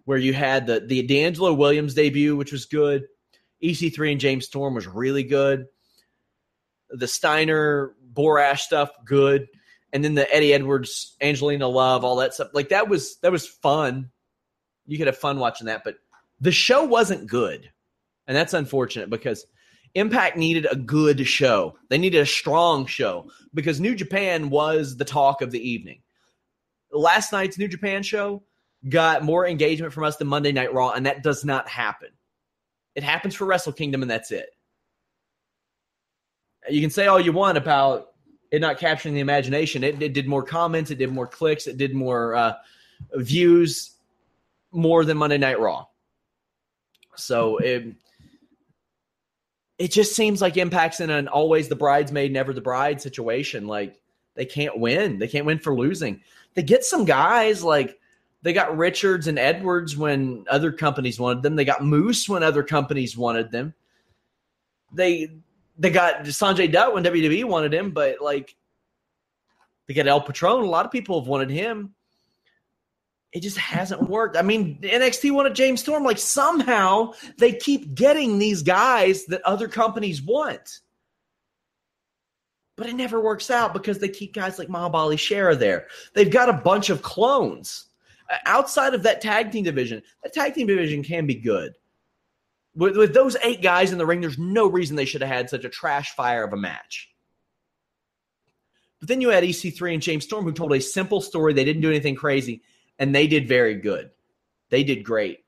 where 0.03 0.17
you 0.17 0.33
had 0.33 0.67
the 0.67 0.81
the 0.81 1.07
DeAngelo 1.07 1.55
Williams 1.55 1.93
debut, 1.93 2.35
which 2.35 2.51
was 2.51 2.65
good. 2.65 3.05
EC3 3.63 4.11
and 4.11 4.19
James 4.19 4.45
Storm 4.45 4.75
was 4.75 4.85
really 4.85 5.23
good 5.23 5.67
the 6.89 7.07
Steiner 7.07 7.95
Borash 8.13 8.59
stuff 8.59 8.91
good, 9.05 9.47
and 9.93 10.03
then 10.03 10.15
the 10.15 10.33
Eddie 10.33 10.53
Edwards 10.53 11.15
Angelina 11.21 11.67
Love 11.67 12.03
all 12.03 12.17
that 12.17 12.33
stuff 12.33 12.49
like 12.53 12.69
that 12.69 12.89
was 12.89 13.17
that 13.17 13.31
was 13.31 13.47
fun. 13.47 14.11
You 14.85 14.97
could 14.97 15.07
have 15.07 15.17
fun 15.17 15.39
watching 15.39 15.67
that, 15.67 15.83
but 15.83 15.95
the 16.39 16.51
show 16.51 16.83
wasn't 16.83 17.27
good, 17.27 17.71
and 18.27 18.35
that's 18.35 18.53
unfortunate 18.53 19.09
because 19.09 19.45
Impact 19.95 20.37
needed 20.37 20.67
a 20.69 20.75
good 20.75 21.25
show. 21.25 21.77
They 21.89 21.97
needed 21.97 22.21
a 22.21 22.25
strong 22.25 22.85
show 22.85 23.29
because 23.53 23.79
New 23.79 23.95
Japan 23.95 24.49
was 24.49 24.97
the 24.97 25.05
talk 25.05 25.41
of 25.41 25.51
the 25.51 25.69
evening. 25.69 26.01
Last 26.91 27.31
night's 27.31 27.57
New 27.57 27.67
Japan 27.67 28.03
show 28.03 28.43
got 28.87 29.23
more 29.23 29.47
engagement 29.47 29.93
from 29.93 30.03
us 30.03 30.17
than 30.17 30.27
Monday 30.27 30.51
Night 30.51 30.73
Raw, 30.73 30.91
and 30.91 31.05
that 31.05 31.23
does 31.23 31.43
not 31.43 31.67
happen. 31.67 32.09
It 32.93 33.03
happens 33.03 33.35
for 33.35 33.45
Wrestle 33.45 33.73
Kingdom, 33.73 34.01
and 34.01 34.11
that's 34.11 34.31
it 34.31 34.49
you 36.69 36.81
can 36.81 36.89
say 36.89 37.07
all 37.07 37.19
you 37.19 37.31
want 37.31 37.57
about 37.57 38.11
it 38.51 38.61
not 38.61 38.77
capturing 38.77 39.13
the 39.13 39.21
imagination. 39.21 39.83
It, 39.83 40.01
it 40.01 40.13
did 40.13 40.27
more 40.27 40.43
comments, 40.43 40.91
it 40.91 40.97
did 40.97 41.11
more 41.11 41.27
clicks, 41.27 41.67
it 41.67 41.77
did 41.77 41.93
more 41.93 42.35
uh, 42.35 42.53
views, 43.15 43.91
more 44.71 45.03
than 45.05 45.17
Monday 45.17 45.37
Night 45.37 45.59
Raw. 45.59 45.85
So 47.15 47.57
it 47.57 47.95
it 49.77 49.91
just 49.91 50.15
seems 50.15 50.41
like 50.41 50.57
Impact's 50.57 51.01
in 51.01 51.09
an 51.09 51.27
always 51.27 51.67
the 51.67 51.75
bridesmaid, 51.75 52.31
never 52.31 52.53
the 52.53 52.61
bride 52.61 53.01
situation. 53.01 53.67
Like 53.67 53.99
they 54.35 54.45
can't 54.45 54.79
win. 54.79 55.19
They 55.19 55.27
can't 55.27 55.45
win 55.45 55.59
for 55.59 55.75
losing. 55.75 56.21
They 56.53 56.63
get 56.63 56.85
some 56.85 57.05
guys 57.05 57.63
like 57.63 57.99
they 58.41 58.53
got 58.53 58.77
Richards 58.77 59.27
and 59.27 59.39
Edwards 59.39 59.97
when 59.97 60.45
other 60.49 60.71
companies 60.71 61.19
wanted 61.19 61.43
them. 61.43 61.55
They 61.55 61.65
got 61.65 61.83
Moose 61.83 62.29
when 62.29 62.43
other 62.43 62.63
companies 62.63 63.17
wanted 63.17 63.51
them. 63.51 63.73
They 64.93 65.29
they 65.77 65.89
got 65.89 66.23
Sanjay 66.23 66.71
Dutt 66.71 66.93
when 66.93 67.03
WWE 67.03 67.45
wanted 67.45 67.73
him, 67.73 67.91
but 67.91 68.21
like 68.21 68.55
they 69.87 69.93
got 69.93 70.07
El 70.07 70.21
Patron. 70.21 70.63
A 70.63 70.69
lot 70.69 70.85
of 70.85 70.91
people 70.91 71.19
have 71.19 71.27
wanted 71.27 71.49
him. 71.49 71.93
It 73.31 73.41
just 73.41 73.57
hasn't 73.57 74.09
worked. 74.09 74.37
I 74.37 74.41
mean, 74.41 74.79
NXT 74.81 75.31
wanted 75.31 75.55
James 75.55 75.81
Storm. 75.81 76.03
Like 76.03 76.17
somehow 76.17 77.13
they 77.37 77.51
keep 77.51 77.93
getting 77.93 78.39
these 78.39 78.63
guys 78.63 79.25
that 79.25 79.41
other 79.41 79.67
companies 79.67 80.21
want. 80.21 80.79
But 82.77 82.87
it 82.87 82.95
never 82.95 83.21
works 83.21 83.49
out 83.49 83.73
because 83.73 83.99
they 83.99 84.09
keep 84.09 84.33
guys 84.33 84.57
like 84.59 84.67
Mahabali 84.67 85.19
Shera 85.19 85.55
there. 85.55 85.87
They've 86.13 86.29
got 86.29 86.49
a 86.49 86.53
bunch 86.53 86.89
of 86.89 87.01
clones. 87.01 87.87
Uh, 88.29 88.37
outside 88.45 88.93
of 88.93 89.03
that 89.03 89.21
tag 89.21 89.51
team 89.51 89.63
division, 89.63 90.01
that 90.23 90.33
tag 90.33 90.55
team 90.55 90.67
division 90.67 91.03
can 91.03 91.25
be 91.25 91.35
good 91.35 91.73
with, 92.75 92.97
with 92.97 93.13
those 93.13 93.37
eight 93.43 93.61
guys 93.61 93.91
in 93.91 93.97
the 93.97 94.05
ring, 94.05 94.21
there's 94.21 94.37
no 94.37 94.67
reason 94.67 94.95
they 94.95 95.05
should 95.05 95.21
have 95.21 95.31
had 95.31 95.49
such 95.49 95.65
a 95.65 95.69
trash 95.69 96.13
fire 96.15 96.43
of 96.43 96.53
a 96.53 96.57
match. 96.57 97.09
But 98.99 99.09
then 99.09 99.21
you 99.21 99.29
had 99.29 99.43
EC3 99.43 99.93
and 99.93 100.01
James 100.01 100.23
Storm, 100.23 100.45
who 100.45 100.51
told 100.51 100.73
a 100.73 100.81
simple 100.81 101.21
story. 101.21 101.53
They 101.53 101.65
didn't 101.65 101.81
do 101.81 101.89
anything 101.89 102.15
crazy, 102.15 102.61
and 102.99 103.13
they 103.13 103.27
did 103.27 103.47
very 103.47 103.75
good. 103.75 104.09
They 104.69 104.83
did 104.83 105.03
great. 105.03 105.39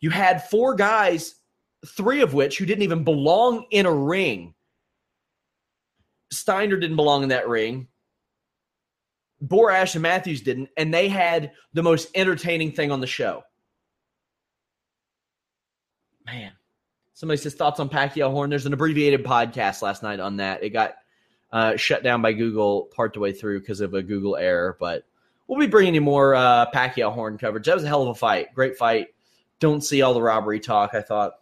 You 0.00 0.10
had 0.10 0.48
four 0.48 0.74
guys, 0.74 1.36
three 1.86 2.20
of 2.20 2.34
which 2.34 2.58
who 2.58 2.66
didn't 2.66 2.82
even 2.82 3.04
belong 3.04 3.66
in 3.70 3.86
a 3.86 3.94
ring, 3.94 4.54
Steiner 6.34 6.76
didn't 6.76 6.96
belong 6.96 7.22
in 7.22 7.28
that 7.30 7.48
ring. 7.48 7.88
Borash 9.42 9.94
and 9.94 10.02
Matthews 10.02 10.40
didn't, 10.40 10.68
and 10.76 10.92
they 10.92 11.08
had 11.08 11.52
the 11.72 11.82
most 11.82 12.08
entertaining 12.14 12.72
thing 12.72 12.90
on 12.90 13.00
the 13.00 13.06
show. 13.06 13.42
Man, 16.26 16.52
somebody 17.12 17.38
says 17.38 17.54
thoughts 17.54 17.80
on 17.80 17.88
Pacquiao 17.88 18.30
Horn. 18.30 18.50
There's 18.50 18.66
an 18.66 18.72
abbreviated 18.72 19.24
podcast 19.24 19.82
last 19.82 20.02
night 20.02 20.20
on 20.20 20.38
that. 20.38 20.62
It 20.62 20.70
got 20.70 20.94
uh, 21.52 21.76
shut 21.76 22.02
down 22.02 22.22
by 22.22 22.32
Google 22.32 22.88
part 22.94 23.12
the 23.12 23.20
way 23.20 23.32
through 23.32 23.60
because 23.60 23.80
of 23.80 23.94
a 23.94 24.02
Google 24.02 24.36
error, 24.36 24.76
but 24.80 25.04
we'll 25.46 25.60
be 25.60 25.66
bringing 25.66 25.94
you 25.94 26.00
more 26.00 26.34
uh, 26.34 26.70
Pacquiao 26.72 27.12
Horn 27.12 27.38
coverage. 27.38 27.66
That 27.66 27.74
was 27.74 27.84
a 27.84 27.88
hell 27.88 28.02
of 28.02 28.08
a 28.08 28.14
fight, 28.14 28.54
great 28.54 28.76
fight. 28.76 29.08
Don't 29.60 29.82
see 29.82 30.02
all 30.02 30.14
the 30.14 30.22
robbery 30.22 30.60
talk. 30.60 30.94
I 30.94 31.02
thought 31.02 31.34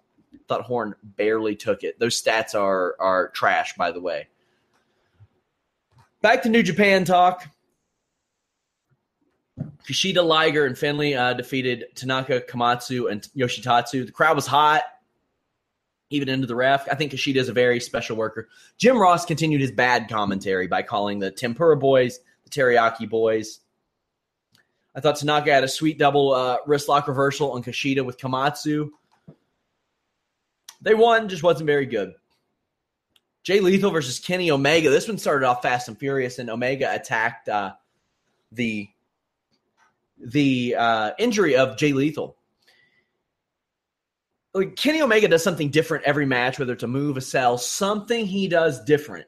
thought 0.48 0.62
Horn 0.62 0.94
barely 1.02 1.56
took 1.56 1.82
it. 1.84 1.98
Those 1.98 2.20
stats 2.20 2.54
are 2.54 2.96
are 2.98 3.28
trash, 3.28 3.74
by 3.74 3.92
the 3.92 4.00
way. 4.00 4.28
Back 6.20 6.42
to 6.42 6.48
New 6.48 6.62
Japan 6.62 7.04
talk. 7.04 7.48
Kushida, 9.86 10.24
Liger, 10.24 10.64
and 10.64 10.78
Finlay 10.78 11.14
uh, 11.14 11.34
defeated 11.34 11.86
Tanaka, 11.94 12.40
Komatsu, 12.40 13.10
and 13.10 13.22
Yoshitatsu. 13.36 14.06
The 14.06 14.12
crowd 14.12 14.36
was 14.36 14.46
hot, 14.46 14.82
even 16.10 16.28
into 16.28 16.46
the 16.46 16.54
ref. 16.54 16.88
I 16.90 16.94
think 16.94 17.12
Kushida 17.12 17.36
is 17.36 17.48
a 17.48 17.52
very 17.52 17.80
special 17.80 18.16
worker. 18.16 18.48
Jim 18.78 18.98
Ross 18.98 19.24
continued 19.24 19.60
his 19.60 19.72
bad 19.72 20.08
commentary 20.08 20.66
by 20.68 20.82
calling 20.82 21.18
the 21.18 21.30
Tempura 21.30 21.76
Boys 21.76 22.20
the 22.44 22.50
Teriyaki 22.50 23.08
Boys. 23.08 23.60
I 24.94 25.00
thought 25.00 25.16
Tanaka 25.16 25.52
had 25.52 25.64
a 25.64 25.68
sweet 25.68 25.98
double 25.98 26.32
uh, 26.32 26.58
wrist 26.66 26.88
lock 26.88 27.08
reversal 27.08 27.52
on 27.52 27.62
Kushida 27.62 28.04
with 28.04 28.18
Komatsu. 28.18 28.90
They 30.82 30.94
won, 30.94 31.28
just 31.28 31.42
wasn't 31.42 31.66
very 31.66 31.86
good. 31.86 32.12
Jay 33.42 33.60
Lethal 33.60 33.90
versus 33.90 34.20
Kenny 34.20 34.50
Omega. 34.50 34.90
This 34.90 35.08
one 35.08 35.18
started 35.18 35.46
off 35.46 35.62
fast 35.62 35.88
and 35.88 35.98
furious, 35.98 36.38
and 36.38 36.50
Omega 36.50 36.94
attacked 36.94 37.48
uh, 37.48 37.72
the 38.52 38.88
the 40.22 40.76
uh, 40.78 41.10
injury 41.18 41.56
of 41.56 41.76
Jay 41.76 41.92
Lethal. 41.92 42.36
Like 44.54 44.76
Kenny 44.76 45.00
Omega 45.00 45.28
does 45.28 45.42
something 45.42 45.70
different 45.70 46.04
every 46.04 46.26
match, 46.26 46.58
whether 46.58 46.74
it's 46.74 46.82
a 46.82 46.88
move, 46.88 47.16
a 47.16 47.20
sell, 47.20 47.56
something 47.56 48.26
he 48.26 48.48
does 48.48 48.84
different, 48.84 49.26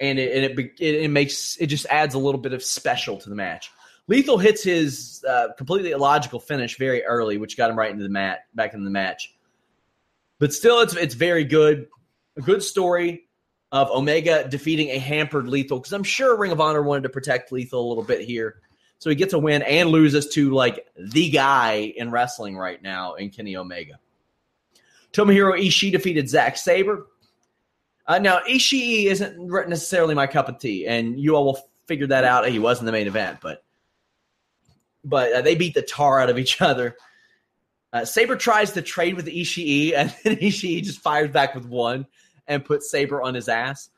and 0.00 0.18
it 0.18 0.34
and 0.34 0.58
it, 0.58 0.72
it, 0.80 0.94
it 1.04 1.10
makes 1.10 1.56
it 1.58 1.66
just 1.66 1.86
adds 1.86 2.14
a 2.14 2.18
little 2.18 2.40
bit 2.40 2.52
of 2.52 2.62
special 2.62 3.18
to 3.18 3.28
the 3.28 3.36
match. 3.36 3.70
Lethal 4.08 4.36
hits 4.36 4.62
his 4.64 5.24
uh, 5.26 5.48
completely 5.56 5.92
illogical 5.92 6.40
finish 6.40 6.76
very 6.76 7.04
early, 7.04 7.38
which 7.38 7.56
got 7.56 7.70
him 7.70 7.78
right 7.78 7.90
into 7.90 8.02
the 8.02 8.10
mat, 8.10 8.40
back 8.54 8.74
in 8.74 8.84
the 8.84 8.90
match. 8.90 9.32
But 10.40 10.52
still, 10.52 10.80
it's 10.80 10.96
it's 10.96 11.14
very 11.14 11.44
good, 11.44 11.86
a 12.36 12.40
good 12.40 12.64
story 12.64 13.28
of 13.70 13.90
Omega 13.90 14.48
defeating 14.48 14.90
a 14.90 14.98
hampered 14.98 15.48
Lethal 15.48 15.78
because 15.78 15.92
I'm 15.92 16.02
sure 16.02 16.36
Ring 16.36 16.50
of 16.50 16.60
Honor 16.60 16.82
wanted 16.82 17.04
to 17.04 17.08
protect 17.10 17.52
Lethal 17.52 17.86
a 17.86 17.88
little 17.88 18.04
bit 18.04 18.22
here 18.22 18.56
so 19.04 19.10
he 19.10 19.16
gets 19.16 19.34
a 19.34 19.38
win 19.38 19.60
and 19.60 19.90
loses 19.90 20.28
to 20.28 20.54
like 20.54 20.86
the 20.96 21.28
guy 21.28 21.92
in 21.94 22.10
wrestling 22.10 22.56
right 22.56 22.82
now 22.82 23.16
in 23.16 23.28
Kenny 23.28 23.54
Omega. 23.54 23.98
Tomohiro 25.12 25.60
Ishii 25.60 25.92
defeated 25.92 26.26
Zack 26.26 26.56
Sabre. 26.56 27.04
Uh, 28.06 28.18
now 28.18 28.40
Ishii 28.48 29.04
isn't 29.04 29.46
necessarily 29.68 30.14
my 30.14 30.26
cup 30.26 30.48
of 30.48 30.58
tea, 30.58 30.86
and 30.86 31.20
you 31.20 31.36
all 31.36 31.44
will 31.44 31.58
figure 31.86 32.06
that 32.06 32.24
out. 32.24 32.48
He 32.48 32.58
was 32.58 32.80
in 32.80 32.86
the 32.86 32.92
main 32.92 33.06
event, 33.06 33.40
but 33.42 33.62
but 35.04 35.34
uh, 35.34 35.42
they 35.42 35.54
beat 35.54 35.74
the 35.74 35.82
tar 35.82 36.18
out 36.18 36.30
of 36.30 36.38
each 36.38 36.58
other. 36.62 36.96
Uh, 37.92 38.06
Sabre 38.06 38.36
tries 38.36 38.72
to 38.72 38.80
trade 38.80 39.16
with 39.16 39.26
Ishii, 39.26 39.92
and 39.96 40.14
then 40.24 40.36
Ishii 40.36 40.82
just 40.82 41.02
fires 41.02 41.30
back 41.30 41.54
with 41.54 41.66
one 41.66 42.06
and 42.46 42.64
puts 42.64 42.90
Sabre 42.90 43.20
on 43.20 43.34
his 43.34 43.50
ass. 43.50 43.90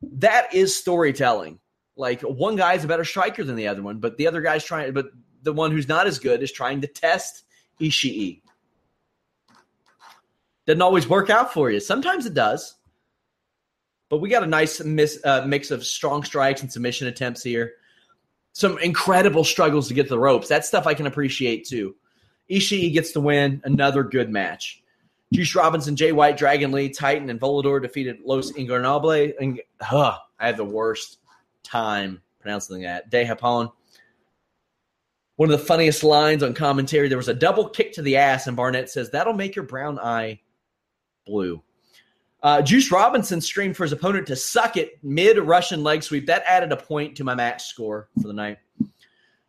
That 0.00 0.54
is 0.54 0.74
storytelling. 0.74 1.59
Like 2.00 2.22
one 2.22 2.56
guy 2.56 2.74
is 2.74 2.82
a 2.82 2.88
better 2.88 3.04
striker 3.04 3.44
than 3.44 3.56
the 3.56 3.68
other 3.68 3.82
one, 3.82 3.98
but 3.98 4.16
the 4.16 4.26
other 4.26 4.40
guy's 4.40 4.64
trying, 4.64 4.92
but 4.94 5.10
the 5.42 5.52
one 5.52 5.70
who's 5.70 5.86
not 5.86 6.06
as 6.06 6.18
good 6.18 6.42
is 6.42 6.50
trying 6.50 6.80
to 6.80 6.86
test 6.86 7.44
Ishii. 7.78 8.40
Doesn't 10.66 10.80
always 10.80 11.06
work 11.06 11.28
out 11.28 11.52
for 11.52 11.70
you. 11.70 11.78
Sometimes 11.78 12.24
it 12.24 12.32
does. 12.32 12.74
But 14.08 14.18
we 14.18 14.30
got 14.30 14.42
a 14.42 14.46
nice 14.46 14.82
miss, 14.82 15.20
uh, 15.24 15.44
mix 15.46 15.70
of 15.70 15.84
strong 15.84 16.24
strikes 16.24 16.62
and 16.62 16.72
submission 16.72 17.06
attempts 17.06 17.42
here. 17.42 17.74
Some 18.52 18.78
incredible 18.78 19.44
struggles 19.44 19.86
to 19.88 19.94
get 19.94 20.08
the 20.08 20.18
ropes. 20.18 20.48
That 20.48 20.64
stuff 20.64 20.86
I 20.86 20.94
can 20.94 21.06
appreciate 21.06 21.66
too. 21.66 21.94
Ishii 22.50 22.92
gets 22.94 23.12
the 23.12 23.20
win. 23.20 23.60
Another 23.64 24.02
good 24.02 24.30
match. 24.30 24.82
Juice 25.32 25.54
Robinson, 25.54 25.94
Jay 25.94 26.12
White, 26.12 26.36
Dragon 26.36 26.72
Lee, 26.72 26.88
Titan, 26.88 27.30
and 27.30 27.38
Volador 27.38 27.80
defeated 27.80 28.18
Los 28.24 28.50
Ingobernables. 28.52 29.34
And, 29.38 29.60
huh, 29.80 30.16
I 30.40 30.46
had 30.46 30.56
the 30.56 30.64
worst 30.64 31.19
time 31.62 32.22
pronouncing 32.40 32.82
that. 32.82 33.10
De 33.10 33.24
Japon. 33.24 33.70
One 35.36 35.50
of 35.50 35.58
the 35.58 35.64
funniest 35.64 36.04
lines 36.04 36.42
on 36.42 36.52
commentary 36.52 37.08
there 37.08 37.16
was 37.16 37.28
a 37.28 37.34
double 37.34 37.68
kick 37.68 37.92
to 37.94 38.02
the 38.02 38.16
ass, 38.16 38.46
and 38.46 38.56
Barnett 38.56 38.90
says, 38.90 39.10
That'll 39.10 39.32
make 39.32 39.56
your 39.56 39.64
brown 39.64 39.98
eye 39.98 40.40
blue. 41.26 41.62
Uh, 42.42 42.62
Juice 42.62 42.90
Robinson 42.90 43.40
streamed 43.40 43.76
for 43.76 43.84
his 43.84 43.92
opponent 43.92 44.26
to 44.26 44.36
suck 44.36 44.76
it 44.76 45.02
mid 45.02 45.38
Russian 45.38 45.82
leg 45.82 46.02
sweep. 46.02 46.26
That 46.26 46.42
added 46.46 46.72
a 46.72 46.76
point 46.76 47.16
to 47.16 47.24
my 47.24 47.34
match 47.34 47.64
score 47.64 48.08
for 48.20 48.28
the 48.28 48.34
night. 48.34 48.58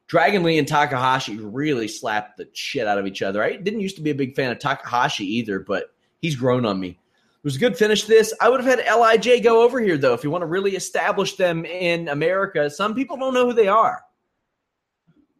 Dragon 0.08 0.44
Lee 0.44 0.58
and 0.58 0.68
Takahashi 0.68 1.38
really 1.38 1.88
slapped 1.88 2.36
the 2.36 2.50
shit 2.54 2.86
out 2.86 2.98
of 2.98 3.08
each 3.08 3.22
other. 3.22 3.42
I 3.42 3.56
didn't 3.56 3.80
used 3.80 3.96
to 3.96 4.02
be 4.02 4.10
a 4.10 4.16
big 4.16 4.36
fan 4.36 4.52
of 4.52 4.60
Takahashi 4.60 5.26
either, 5.26 5.60
but 5.60 5.94
he's 6.22 6.36
grown 6.36 6.66
on 6.66 6.80
me. 6.82 7.00
It 7.44 7.48
was 7.48 7.56
a 7.56 7.60
good 7.60 7.76
finish 7.76 8.04
this. 8.04 8.36
I 8.40 8.50
would 8.50 8.64
have 8.64 8.80
had 8.80 8.86
LIJ 8.86 9.42
go 9.42 9.64
over 9.64 9.82
here, 9.82 9.98
though, 9.98 10.14
if 10.14 10.24
you 10.24 10.30
want 10.30 10.44
to 10.44 10.48
really 10.48 10.76
establish 10.76 11.38
them 11.38 11.66
in 11.66 12.08
America. 12.10 12.70
Some 12.70 12.94
people 12.94 13.18
don't 13.18 13.34
know 13.34 13.48
who 13.48 13.54
they 13.54 13.68
are. 13.68 14.04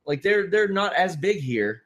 Like 0.06 0.24
they're 0.24 0.48
they're 0.48 0.68
not 0.68 0.96
as 0.96 1.16
big 1.16 1.38
here. 1.38 1.84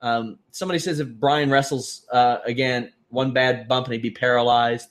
Um, 0.00 0.38
somebody 0.52 0.78
says 0.78 1.00
if 1.00 1.08
Brian 1.08 1.50
wrestles 1.50 2.06
uh, 2.12 2.38
again, 2.44 2.92
one 3.08 3.32
bad 3.32 3.66
bump 3.66 3.86
and 3.86 3.94
he'd 3.94 4.02
be 4.02 4.12
paralyzed. 4.12 4.88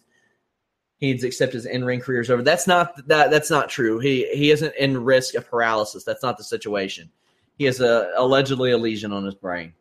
He 0.98 1.08
needs 1.08 1.22
to 1.22 1.28
accept 1.28 1.54
his 1.54 1.68
in-ring 1.68 2.00
career 2.00 2.22
is 2.22 2.30
over. 2.30 2.42
That's 2.42 2.68
not 2.68 3.08
that. 3.08 3.32
That's 3.32 3.50
not 3.50 3.70
true. 3.70 4.00
He 4.00 4.28
he 4.34 4.52
isn't 4.52 4.76
in 4.76 5.02
risk 5.02 5.36
of 5.36 5.50
paralysis. 5.50 6.04
That's 6.04 6.24
not 6.24 6.38
the 6.38 6.44
situation. 6.44 7.10
He 7.58 7.66
has 7.66 7.80
a 7.80 8.12
allegedly 8.18 8.72
a 8.72 8.78
lesion 8.78 9.14
on 9.14 9.24
his 9.24 9.36
brain. 9.36 9.74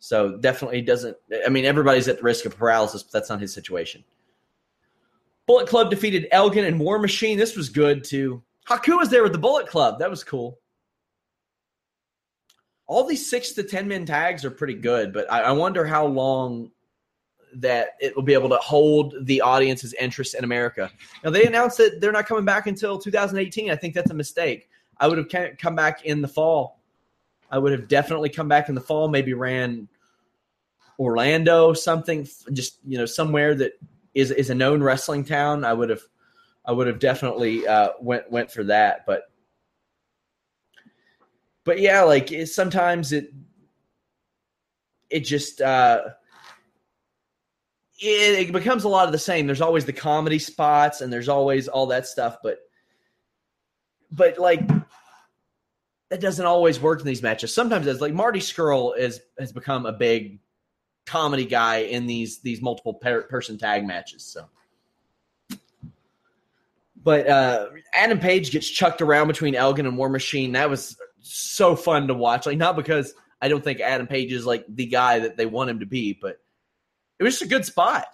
So 0.00 0.36
definitely 0.36 0.82
doesn't. 0.82 1.16
I 1.44 1.48
mean, 1.48 1.64
everybody's 1.64 2.08
at 2.08 2.18
the 2.18 2.22
risk 2.22 2.44
of 2.44 2.56
paralysis, 2.56 3.02
but 3.02 3.12
that's 3.12 3.30
not 3.30 3.40
his 3.40 3.52
situation. 3.52 4.04
Bullet 5.46 5.66
Club 5.66 5.90
defeated 5.90 6.28
Elgin 6.30 6.64
and 6.64 6.78
War 6.78 6.98
Machine. 6.98 7.38
This 7.38 7.56
was 7.56 7.68
good 7.68 8.04
too. 8.04 8.42
Haku 8.68 8.98
was 8.98 9.08
there 9.08 9.22
with 9.22 9.32
the 9.32 9.38
Bullet 9.38 9.66
Club. 9.66 9.98
That 9.98 10.10
was 10.10 10.22
cool. 10.22 10.58
All 12.86 13.04
these 13.04 13.28
six 13.28 13.52
to 13.52 13.62
ten 13.62 13.88
men 13.88 14.04
tags 14.04 14.44
are 14.44 14.50
pretty 14.50 14.74
good, 14.74 15.12
but 15.12 15.30
I, 15.32 15.40
I 15.40 15.52
wonder 15.52 15.84
how 15.84 16.06
long 16.06 16.70
that 17.54 17.96
it 18.00 18.14
will 18.14 18.22
be 18.22 18.34
able 18.34 18.50
to 18.50 18.56
hold 18.56 19.14
the 19.22 19.40
audience's 19.40 19.94
interest 19.94 20.34
in 20.34 20.44
America. 20.44 20.90
Now 21.24 21.30
they 21.30 21.44
announced 21.44 21.78
that 21.78 22.00
they're 22.00 22.12
not 22.12 22.26
coming 22.26 22.44
back 22.44 22.66
until 22.66 22.98
2018. 22.98 23.70
I 23.70 23.76
think 23.76 23.94
that's 23.94 24.10
a 24.10 24.14
mistake. 24.14 24.68
I 24.98 25.08
would 25.08 25.18
have 25.18 25.56
come 25.58 25.74
back 25.74 26.04
in 26.04 26.20
the 26.20 26.28
fall 26.28 26.77
I 27.50 27.58
would 27.58 27.72
have 27.72 27.88
definitely 27.88 28.28
come 28.28 28.48
back 28.48 28.68
in 28.68 28.74
the 28.74 28.80
fall, 28.80 29.08
maybe 29.08 29.34
ran 29.34 29.88
Orlando, 30.98 31.72
something 31.72 32.26
just 32.52 32.78
you 32.86 32.98
know 32.98 33.06
somewhere 33.06 33.54
that 33.54 33.72
is 34.14 34.30
is 34.30 34.50
a 34.50 34.54
known 34.54 34.82
wrestling 34.82 35.24
town. 35.24 35.64
I 35.64 35.72
would 35.72 35.90
have 35.90 36.02
I 36.64 36.72
would 36.72 36.86
have 36.86 36.98
definitely 36.98 37.66
uh, 37.66 37.90
went 38.00 38.30
went 38.30 38.50
for 38.50 38.64
that, 38.64 39.06
but 39.06 39.30
but 41.64 41.80
yeah, 41.80 42.02
like 42.02 42.32
it, 42.32 42.48
sometimes 42.48 43.12
it 43.12 43.32
it 45.10 45.20
just 45.20 45.60
uh, 45.60 46.02
it, 48.00 48.48
it 48.48 48.52
becomes 48.52 48.84
a 48.84 48.88
lot 48.88 49.06
of 49.06 49.12
the 49.12 49.18
same. 49.18 49.46
There's 49.46 49.60
always 49.60 49.84
the 49.84 49.92
comedy 49.92 50.38
spots 50.38 51.00
and 51.00 51.12
there's 51.12 51.28
always 51.28 51.68
all 51.68 51.86
that 51.86 52.06
stuff, 52.06 52.38
but 52.42 52.58
but 54.10 54.38
like 54.38 54.60
that 56.10 56.20
doesn't 56.20 56.46
always 56.46 56.80
work 56.80 57.00
in 57.00 57.06
these 57.06 57.22
matches. 57.22 57.52
Sometimes 57.52 57.86
it's 57.86 58.00
like 58.00 58.14
Marty 58.14 58.40
Scurll 58.40 58.96
is 58.96 59.20
has 59.38 59.52
become 59.52 59.86
a 59.86 59.92
big 59.92 60.40
comedy 61.06 61.44
guy 61.44 61.78
in 61.78 62.06
these 62.06 62.40
these 62.40 62.62
multiple 62.62 62.94
per- 62.94 63.22
person 63.22 63.58
tag 63.58 63.86
matches. 63.86 64.24
So, 64.24 64.48
but 67.02 67.28
uh, 67.28 67.66
Adam 67.94 68.18
Page 68.18 68.50
gets 68.50 68.68
chucked 68.68 69.02
around 69.02 69.28
between 69.28 69.54
Elgin 69.54 69.86
and 69.86 69.98
War 69.98 70.08
Machine. 70.08 70.52
That 70.52 70.70
was 70.70 70.96
so 71.20 71.76
fun 71.76 72.08
to 72.08 72.14
watch. 72.14 72.46
Like 72.46 72.58
not 72.58 72.76
because 72.76 73.12
I 73.42 73.48
don't 73.48 73.62
think 73.62 73.80
Adam 73.80 74.06
Page 74.06 74.32
is 74.32 74.46
like 74.46 74.64
the 74.68 74.86
guy 74.86 75.20
that 75.20 75.36
they 75.36 75.46
want 75.46 75.70
him 75.70 75.80
to 75.80 75.86
be, 75.86 76.18
but 76.20 76.40
it 77.18 77.22
was 77.22 77.34
just 77.34 77.44
a 77.44 77.54
good 77.54 77.64
spot. 77.64 78.06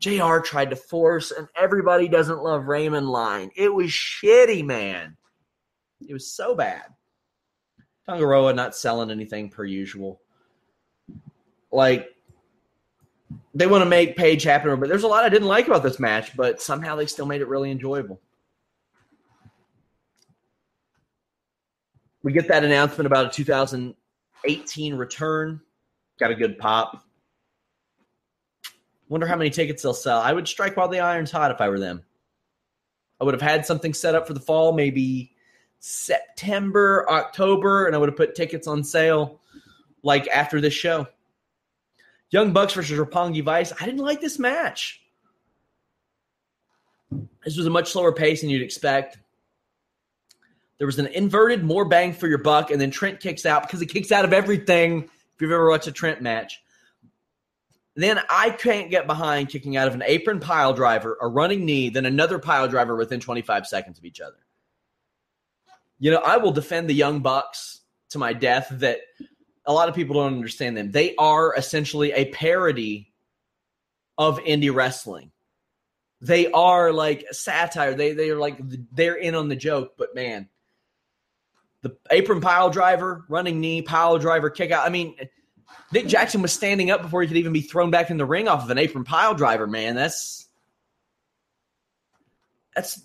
JR 0.00 0.38
tried 0.38 0.70
to 0.70 0.76
force 0.76 1.30
and 1.30 1.46
everybody 1.56 2.08
doesn't 2.08 2.42
love 2.42 2.66
Raymond 2.66 3.08
line. 3.08 3.50
It 3.54 3.72
was 3.72 3.86
shitty, 3.90 4.64
man. 4.64 5.16
It 6.06 6.12
was 6.12 6.32
so 6.32 6.56
bad. 6.56 6.82
Tanga 8.08 8.26
Loa 8.26 8.52
not 8.52 8.74
selling 8.74 9.10
anything 9.10 9.48
per 9.48 9.64
usual. 9.64 10.20
Like 11.70 12.08
they 13.54 13.66
want 13.66 13.82
to 13.82 13.88
make 13.88 14.16
Page 14.16 14.42
happen. 14.42 14.78
But 14.80 14.88
there's 14.88 15.04
a 15.04 15.08
lot 15.08 15.24
I 15.24 15.28
didn't 15.28 15.48
like 15.48 15.66
about 15.66 15.82
this 15.82 16.00
match, 16.00 16.36
but 16.36 16.60
somehow 16.60 16.96
they 16.96 17.06
still 17.06 17.26
made 17.26 17.40
it 17.40 17.48
really 17.48 17.70
enjoyable. 17.70 18.20
We 22.22 22.32
get 22.32 22.48
that 22.48 22.64
announcement 22.64 23.06
about 23.06 23.26
a 23.26 23.30
2018 23.30 24.94
return. 24.94 25.60
Got 26.18 26.30
a 26.30 26.36
good 26.36 26.58
pop. 26.58 27.04
Wonder 29.08 29.26
how 29.26 29.36
many 29.36 29.50
tickets 29.50 29.82
they'll 29.82 29.92
sell. 29.92 30.20
I 30.20 30.32
would 30.32 30.48
strike 30.48 30.76
while 30.76 30.88
the 30.88 31.00
iron's 31.00 31.30
hot 31.30 31.50
if 31.50 31.60
I 31.60 31.68
were 31.68 31.80
them. 31.80 32.04
I 33.20 33.24
would 33.24 33.34
have 33.34 33.42
had 33.42 33.66
something 33.66 33.92
set 33.92 34.14
up 34.14 34.26
for 34.26 34.34
the 34.34 34.40
fall, 34.40 34.72
maybe 34.72 35.31
September, 35.84 37.04
October, 37.10 37.86
and 37.86 37.96
I 37.96 37.98
would 37.98 38.08
have 38.08 38.16
put 38.16 38.36
tickets 38.36 38.68
on 38.68 38.84
sale 38.84 39.40
like 40.04 40.28
after 40.28 40.60
this 40.60 40.72
show. 40.72 41.08
Young 42.30 42.52
Bucks 42.52 42.74
versus 42.74 42.96
Roppongi 42.96 43.42
Vice. 43.42 43.72
I 43.78 43.84
didn't 43.84 44.00
like 44.00 44.20
this 44.20 44.38
match. 44.38 45.00
This 47.44 47.56
was 47.56 47.66
a 47.66 47.70
much 47.70 47.90
slower 47.90 48.12
pace 48.12 48.42
than 48.42 48.50
you'd 48.50 48.62
expect. 48.62 49.18
There 50.78 50.86
was 50.86 51.00
an 51.00 51.06
inverted, 51.06 51.64
more 51.64 51.84
bang 51.84 52.12
for 52.12 52.28
your 52.28 52.38
buck, 52.38 52.70
and 52.70 52.80
then 52.80 52.92
Trent 52.92 53.18
kicks 53.18 53.44
out 53.44 53.62
because 53.62 53.80
he 53.80 53.86
kicks 53.86 54.12
out 54.12 54.24
of 54.24 54.32
everything. 54.32 55.02
If 55.02 55.40
you've 55.40 55.50
ever 55.50 55.68
watched 55.68 55.88
a 55.88 55.92
Trent 55.92 56.22
match, 56.22 56.62
then 57.96 58.20
I 58.30 58.50
can't 58.50 58.88
get 58.88 59.08
behind 59.08 59.48
kicking 59.48 59.76
out 59.76 59.88
of 59.88 59.94
an 59.94 60.04
apron 60.06 60.38
pile 60.38 60.74
driver, 60.74 61.18
a 61.20 61.26
running 61.26 61.64
knee, 61.64 61.88
then 61.88 62.06
another 62.06 62.38
pile 62.38 62.68
driver 62.68 62.94
within 62.94 63.18
25 63.18 63.66
seconds 63.66 63.98
of 63.98 64.04
each 64.04 64.20
other. 64.20 64.36
You 66.02 66.10
know, 66.10 66.18
I 66.18 66.38
will 66.38 66.50
defend 66.50 66.90
the 66.90 66.94
Young 66.94 67.20
Bucks 67.20 67.80
to 68.10 68.18
my 68.18 68.32
death 68.32 68.66
that 68.72 68.98
a 69.64 69.72
lot 69.72 69.88
of 69.88 69.94
people 69.94 70.16
don't 70.16 70.34
understand 70.34 70.76
them. 70.76 70.90
They 70.90 71.14
are 71.14 71.54
essentially 71.54 72.10
a 72.10 72.24
parody 72.24 73.12
of 74.18 74.40
indie 74.40 74.74
wrestling. 74.74 75.30
They 76.20 76.50
are 76.50 76.92
like 76.92 77.26
satire. 77.30 77.94
They 77.94 78.14
they 78.14 78.30
are 78.30 78.36
like 78.36 78.56
they're 78.92 79.14
in 79.14 79.36
on 79.36 79.46
the 79.46 79.54
joke, 79.54 79.92
but 79.96 80.12
man, 80.12 80.48
the 81.82 81.96
apron 82.10 82.40
pile 82.40 82.68
driver, 82.68 83.24
running 83.28 83.60
knee, 83.60 83.80
pile 83.80 84.18
driver, 84.18 84.50
kick 84.50 84.72
out. 84.72 84.84
I 84.84 84.90
mean, 84.90 85.14
Nick 85.92 86.08
Jackson 86.08 86.42
was 86.42 86.52
standing 86.52 86.90
up 86.90 87.02
before 87.02 87.22
he 87.22 87.28
could 87.28 87.36
even 87.36 87.52
be 87.52 87.60
thrown 87.60 87.92
back 87.92 88.10
in 88.10 88.16
the 88.16 88.26
ring 88.26 88.48
off 88.48 88.64
of 88.64 88.70
an 88.70 88.78
apron 88.78 89.04
pile 89.04 89.36
driver, 89.36 89.68
man. 89.68 89.94
That's 89.94 90.48
that's 92.74 93.00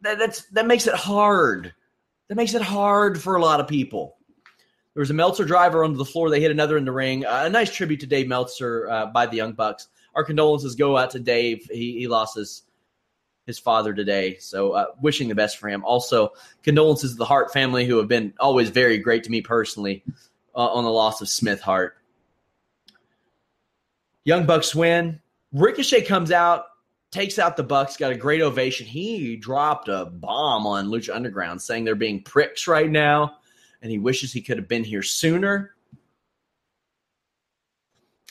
that, 0.00 0.18
that's 0.18 0.46
that 0.52 0.66
makes 0.66 0.86
it 0.86 0.94
hard. 0.94 1.74
That 2.30 2.36
makes 2.36 2.54
it 2.54 2.62
hard 2.62 3.20
for 3.20 3.34
a 3.34 3.42
lot 3.42 3.58
of 3.58 3.66
people. 3.66 4.16
There 4.94 5.00
was 5.00 5.10
a 5.10 5.14
Meltzer 5.14 5.44
driver 5.44 5.82
onto 5.82 5.96
the 5.96 6.04
floor. 6.04 6.30
They 6.30 6.40
hit 6.40 6.52
another 6.52 6.76
in 6.76 6.84
the 6.84 6.92
ring. 6.92 7.26
Uh, 7.26 7.42
a 7.46 7.50
nice 7.50 7.74
tribute 7.74 7.98
to 8.00 8.06
Dave 8.06 8.28
Meltzer 8.28 8.88
uh, 8.88 9.06
by 9.06 9.26
the 9.26 9.36
Young 9.36 9.52
Bucks. 9.52 9.88
Our 10.14 10.22
condolences 10.22 10.76
go 10.76 10.96
out 10.96 11.10
to 11.10 11.18
Dave. 11.18 11.66
He, 11.68 11.98
he 11.98 12.06
lost 12.06 12.36
his 12.36 12.62
his 13.46 13.58
father 13.58 13.92
today, 13.92 14.36
so 14.36 14.72
uh, 14.72 14.84
wishing 15.02 15.26
the 15.26 15.34
best 15.34 15.58
for 15.58 15.68
him. 15.68 15.84
Also, 15.84 16.32
condolences 16.62 17.12
to 17.12 17.16
the 17.16 17.24
Hart 17.24 17.52
family, 17.52 17.84
who 17.84 17.96
have 17.96 18.06
been 18.06 18.32
always 18.38 18.68
very 18.68 18.98
great 18.98 19.24
to 19.24 19.30
me 19.30 19.40
personally 19.40 20.04
uh, 20.54 20.68
on 20.68 20.84
the 20.84 20.90
loss 20.90 21.20
of 21.20 21.28
Smith 21.28 21.60
Hart. 21.60 21.96
Young 24.22 24.46
Bucks 24.46 24.72
win. 24.72 25.20
Ricochet 25.52 26.02
comes 26.02 26.30
out, 26.30 26.66
takes 27.10 27.38
out 27.38 27.56
the 27.56 27.62
Bucks, 27.62 27.96
got 27.96 28.12
a 28.12 28.16
great 28.16 28.40
ovation. 28.40 28.86
He 28.86 29.36
dropped 29.36 29.88
a 29.88 30.06
bomb 30.06 30.66
on 30.66 30.88
Lucha 30.88 31.14
Underground, 31.14 31.60
saying 31.60 31.84
they're 31.84 31.94
being 31.94 32.22
pricks 32.22 32.68
right 32.68 32.90
now, 32.90 33.36
and 33.82 33.90
he 33.90 33.98
wishes 33.98 34.32
he 34.32 34.42
could 34.42 34.58
have 34.58 34.68
been 34.68 34.84
here 34.84 35.02
sooner. 35.02 35.74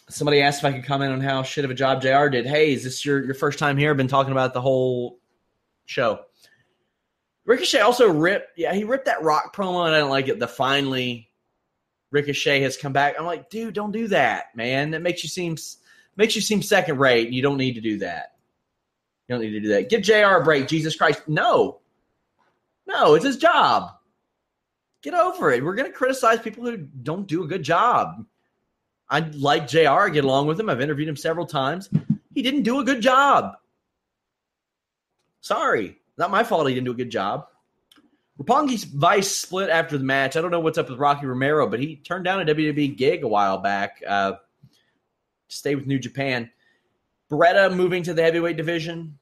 Somebody 0.09 0.41
asked 0.41 0.59
if 0.59 0.65
I 0.65 0.71
could 0.71 0.86
comment 0.86 1.13
on 1.13 1.21
how 1.21 1.43
shit 1.43 1.65
of 1.65 1.71
a 1.71 1.75
job 1.75 2.01
JR 2.01 2.27
did. 2.27 2.47
Hey, 2.47 2.73
is 2.73 2.84
this 2.84 3.05
your, 3.05 3.23
your 3.23 3.36
first 3.36 3.59
time 3.59 3.77
here? 3.77 3.91
I've 3.91 3.97
been 3.97 4.07
talking 4.07 4.32
about 4.32 4.53
the 4.53 4.61
whole 4.61 5.19
show. 5.86 6.21
Ricochet 7.45 7.82
also 7.82 8.09
ripped, 8.09 8.57
yeah, 8.57 8.73
he 8.73 8.84
ripped 8.84 9.05
that 9.05 9.21
rock 9.21 9.55
promo, 9.55 9.86
and 9.86 9.95
I 9.95 9.99
don't 9.99 10.09
like 10.09 10.27
it. 10.27 10.39
The 10.39 10.47
finally 10.47 11.30
Ricochet 12.11 12.61
has 12.61 12.77
come 12.77 12.93
back. 12.93 13.15
I'm 13.19 13.25
like, 13.25 13.49
dude, 13.49 13.73
don't 13.73 13.91
do 13.91 14.07
that, 14.07 14.55
man. 14.55 14.91
That 14.91 15.01
makes 15.01 15.23
you 15.23 15.30
seem 15.30 15.57
makes 16.15 16.36
you 16.36 16.41
seem 16.41 16.61
second 16.61 16.97
rate. 16.97 17.30
You 17.30 17.41
don't 17.41 17.57
need 17.57 17.75
to 17.75 17.82
do 17.82 17.99
that. 17.99 18.34
You 19.30 19.36
don't 19.36 19.41
need 19.43 19.51
to 19.51 19.59
do 19.59 19.67
that. 19.69 19.89
Give 19.89 20.01
JR 20.01 20.38
a 20.38 20.43
break. 20.43 20.67
Jesus 20.67 20.95
Christ. 20.95 21.21
No. 21.27 21.82
No, 22.88 23.13
it's 23.13 23.25
his 23.25 23.38
job. 23.38 23.91
Get 25.03 25.13
over 25.13 25.51
it. 25.51 25.63
We're 25.63 25.75
going 25.75 25.89
to 25.89 25.95
criticize 25.95 26.39
people 26.39 26.65
who 26.65 26.77
don't 26.77 27.27
do 27.27 27.43
a 27.43 27.47
good 27.47 27.61
job. 27.61 28.25
I 29.07 29.19
like 29.19 29.67
JR. 29.67 29.88
I 29.88 30.09
get 30.09 30.25
along 30.25 30.47
with 30.47 30.59
him. 30.59 30.67
I've 30.67 30.82
interviewed 30.82 31.07
him 31.07 31.15
several 31.15 31.45
times. 31.45 31.89
He 32.34 32.41
didn't 32.41 32.63
do 32.63 32.80
a 32.80 32.84
good 32.84 33.01
job. 33.01 33.57
Sorry. 35.41 35.97
Not 36.17 36.32
my 36.32 36.43
fault 36.43 36.67
he 36.67 36.73
didn't 36.73 36.86
do 36.86 36.91
a 36.91 36.95
good 36.95 37.11
job. 37.11 37.45
Roppongi's 38.41 38.84
Vice 38.84 39.30
split 39.30 39.69
after 39.69 39.97
the 39.97 40.03
match. 40.03 40.36
I 40.36 40.41
don't 40.41 40.51
know 40.51 40.59
what's 40.59 40.77
up 40.80 40.89
with 40.89 40.97
Rocky 40.97 41.27
Romero, 41.27 41.67
but 41.67 41.80
he 41.80 41.97
turned 41.97 42.25
down 42.25 42.41
a 42.41 42.45
WWE 42.45 42.97
gig 42.97 43.23
a 43.23 43.27
while 43.27 43.59
back 43.59 44.01
uh, 44.07 44.32
to 44.32 44.38
stay 45.49 45.75
with 45.75 45.86
New 45.86 45.99
Japan. 45.99 46.49
Beretta 47.30 47.75
moving 47.75 48.03
to 48.03 48.13
the 48.13 48.23
heavyweight 48.23 48.57
division. 48.57 49.17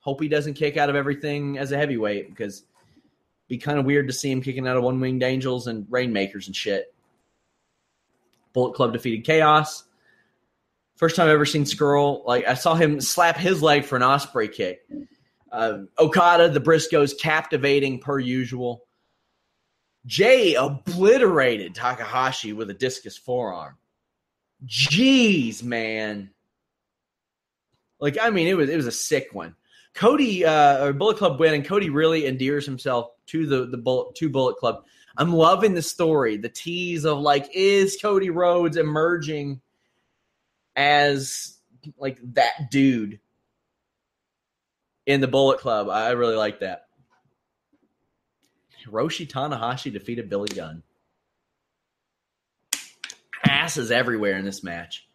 Hope 0.00 0.20
he 0.20 0.28
doesn't 0.28 0.54
kick 0.54 0.76
out 0.76 0.88
of 0.88 0.96
everything 0.96 1.58
as 1.58 1.72
a 1.72 1.76
heavyweight 1.76 2.30
because 2.30 2.64
be 3.48 3.58
kind 3.58 3.78
of 3.78 3.84
weird 3.84 4.08
to 4.08 4.12
see 4.12 4.30
him 4.30 4.42
kicking 4.42 4.66
out 4.66 4.76
of 4.76 4.82
One 4.82 5.00
Winged 5.00 5.22
Angels 5.22 5.66
and 5.66 5.86
Rainmakers 5.90 6.46
and 6.46 6.56
shit. 6.56 6.92
Bullet 8.52 8.74
Club 8.74 8.92
defeated 8.92 9.24
Chaos. 9.24 9.84
First 10.96 11.16
time 11.16 11.26
I've 11.26 11.34
ever 11.34 11.44
seen 11.44 11.64
Scurll. 11.64 12.24
Like 12.24 12.46
I 12.48 12.54
saw 12.54 12.74
him 12.74 13.00
slap 13.00 13.36
his 13.36 13.62
leg 13.62 13.84
for 13.84 13.96
an 13.96 14.02
Ospreay 14.02 14.50
kick. 14.50 14.80
Uh, 15.52 15.80
Okada, 15.98 16.48
the 16.48 16.60
Briscoes, 16.60 17.18
captivating 17.18 18.00
per 18.00 18.18
usual. 18.18 18.84
Jay 20.06 20.54
obliterated 20.54 21.74
Takahashi 21.74 22.52
with 22.52 22.70
a 22.70 22.74
discus 22.74 23.16
forearm. 23.16 23.76
Jeez, 24.64 25.62
man. 25.62 26.30
Like, 28.00 28.18
I 28.20 28.30
mean, 28.30 28.46
it 28.46 28.54
was 28.54 28.68
it 28.68 28.76
was 28.76 28.86
a 28.86 28.92
sick 28.92 29.28
one. 29.32 29.54
Cody 29.94 30.44
uh, 30.44 30.84
or 30.84 30.92
Bullet 30.92 31.16
Club 31.16 31.40
win, 31.40 31.54
and 31.54 31.64
Cody 31.64 31.88
really 31.90 32.26
endears 32.26 32.66
himself 32.66 33.10
to 33.28 33.46
the 33.46 33.66
the 33.66 33.78
Bullet 33.78 34.14
to 34.16 34.28
Bullet 34.28 34.56
Club. 34.56 34.84
I'm 35.16 35.32
loving 35.32 35.72
the 35.74 35.82
story, 35.82 36.36
the 36.36 36.48
tease 36.48 37.06
of 37.06 37.18
like, 37.18 37.48
is 37.54 37.96
Cody 38.00 38.28
Rhodes 38.28 38.76
emerging 38.76 39.62
as 40.76 41.56
like 41.98 42.18
that 42.34 42.70
dude 42.70 43.18
in 45.06 45.20
the 45.20 45.28
Bullet 45.28 45.60
Club. 45.60 45.88
I 45.88 46.10
really 46.10 46.36
like 46.36 46.60
that. 46.60 46.88
Hiroshi 48.84 49.26
Tanahashi 49.26 49.92
defeated 49.92 50.28
Billy 50.28 50.54
Gunn. 50.54 50.82
Asses 53.48 53.90
everywhere 53.90 54.36
in 54.36 54.44
this 54.44 54.62
match. 54.62 55.08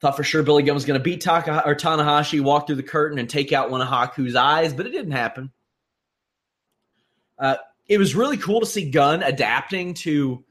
Thought 0.00 0.16
for 0.16 0.24
sure 0.24 0.42
Billy 0.42 0.62
Gunn 0.62 0.74
was 0.74 0.84
going 0.84 0.98
to 0.98 1.02
beat 1.02 1.22
Taka 1.22 1.66
or 1.66 1.74
Tanahashi, 1.74 2.40
walk 2.40 2.66
through 2.66 2.76
the 2.76 2.82
curtain, 2.82 3.18
and 3.18 3.28
take 3.28 3.52
out 3.52 3.70
one 3.70 3.80
of 3.80 3.88
Haku's 3.88 4.36
eyes, 4.36 4.74
but 4.74 4.86
it 4.86 4.90
didn't 4.90 5.12
happen. 5.12 5.50
Uh, 7.38 7.56
it 7.88 7.98
was 7.98 8.14
really 8.14 8.36
cool 8.36 8.60
to 8.60 8.66
see 8.66 8.90
Gunn 8.90 9.22
adapting 9.22 9.94
to 9.94 10.44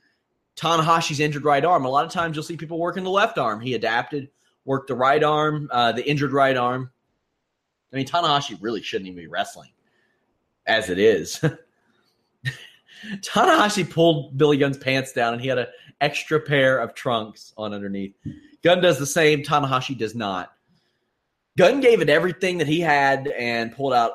Tanahashi's 0.56 1.20
injured 1.20 1.44
right 1.44 1.64
arm. 1.64 1.86
A 1.86 1.90
lot 1.90 2.06
of 2.06 2.12
times 2.12 2.36
you'll 2.36 2.44
see 2.44 2.58
people 2.58 2.80
working 2.80 3.04
the 3.04 3.10
left 3.10 3.38
arm. 3.38 3.60
He 3.60 3.74
adapted, 3.74 4.30
worked 4.64 4.88
the 4.88 4.96
right 4.96 5.24
arm, 5.24 5.70
uh, 5.72 5.92
the 5.92 6.08
injured 6.08 6.32
right 6.32 6.56
arm. 6.56 6.92
I 7.92 7.98
mean, 7.98 8.08
Tanahashi 8.08 8.58
really 8.62 8.82
shouldn't 8.82 9.08
even 9.08 9.22
be 9.22 9.28
wrestling 9.28 9.70
as 10.66 10.90
it 10.90 10.98
is. 11.00 11.40
Tanahashi 13.18 13.90
pulled 13.90 14.38
Billy 14.38 14.58
Gunn's 14.58 14.78
pants 14.78 15.12
down 15.14 15.34
and 15.34 15.42
he 15.42 15.48
had 15.48 15.60
an 15.60 15.68
extra 16.02 16.40
pair 16.40 16.80
of 16.80 16.94
trunks 16.94 17.54
on 17.58 17.74
underneath. 17.74 18.16
Gunn 18.66 18.82
does 18.82 18.98
the 18.98 19.06
same. 19.06 19.44
Tanahashi 19.44 19.96
does 19.96 20.16
not. 20.16 20.52
Gunn 21.56 21.82
gave 21.82 22.02
it 22.02 22.10
everything 22.10 22.58
that 22.58 22.68
he 22.68 22.82
had 22.82 23.28
and 23.28 23.72
pulled 23.72 23.94
out 23.94 24.14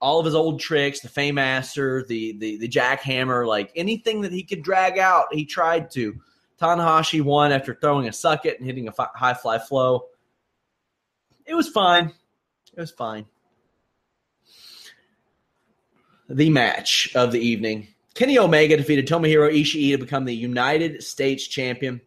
all 0.00 0.20
of 0.20 0.26
his 0.26 0.34
old 0.36 0.60
tricks, 0.60 1.00
the 1.00 1.08
Fameasser, 1.08 2.06
the, 2.06 2.38
the 2.38 2.58
the 2.58 2.68
jackhammer, 2.68 3.44
like 3.44 3.72
anything 3.74 4.20
that 4.20 4.32
he 4.32 4.44
could 4.44 4.62
drag 4.62 4.98
out, 4.98 5.26
he 5.32 5.44
tried 5.44 5.90
to. 5.90 6.14
Tanahashi 6.60 7.20
won 7.20 7.50
after 7.50 7.74
throwing 7.74 8.06
a 8.06 8.12
suck 8.12 8.46
it 8.46 8.58
and 8.58 8.66
hitting 8.66 8.86
a 8.86 8.92
fi- 8.92 9.08
high 9.12 9.34
fly 9.34 9.58
flow. 9.58 10.04
It 11.44 11.54
was 11.54 11.68
fine. 11.68 12.12
It 12.76 12.80
was 12.80 12.92
fine. 12.92 13.26
The 16.28 16.48
match 16.48 17.10
of 17.16 17.32
the 17.32 17.40
evening. 17.40 17.88
Kenny 18.14 18.38
Omega 18.38 18.76
defeated 18.76 19.08
Tomohiro 19.08 19.52
Ishii 19.52 19.90
to 19.90 19.98
become 19.98 20.26
the 20.26 20.36
United 20.36 21.02
States 21.02 21.48
champion. 21.48 22.00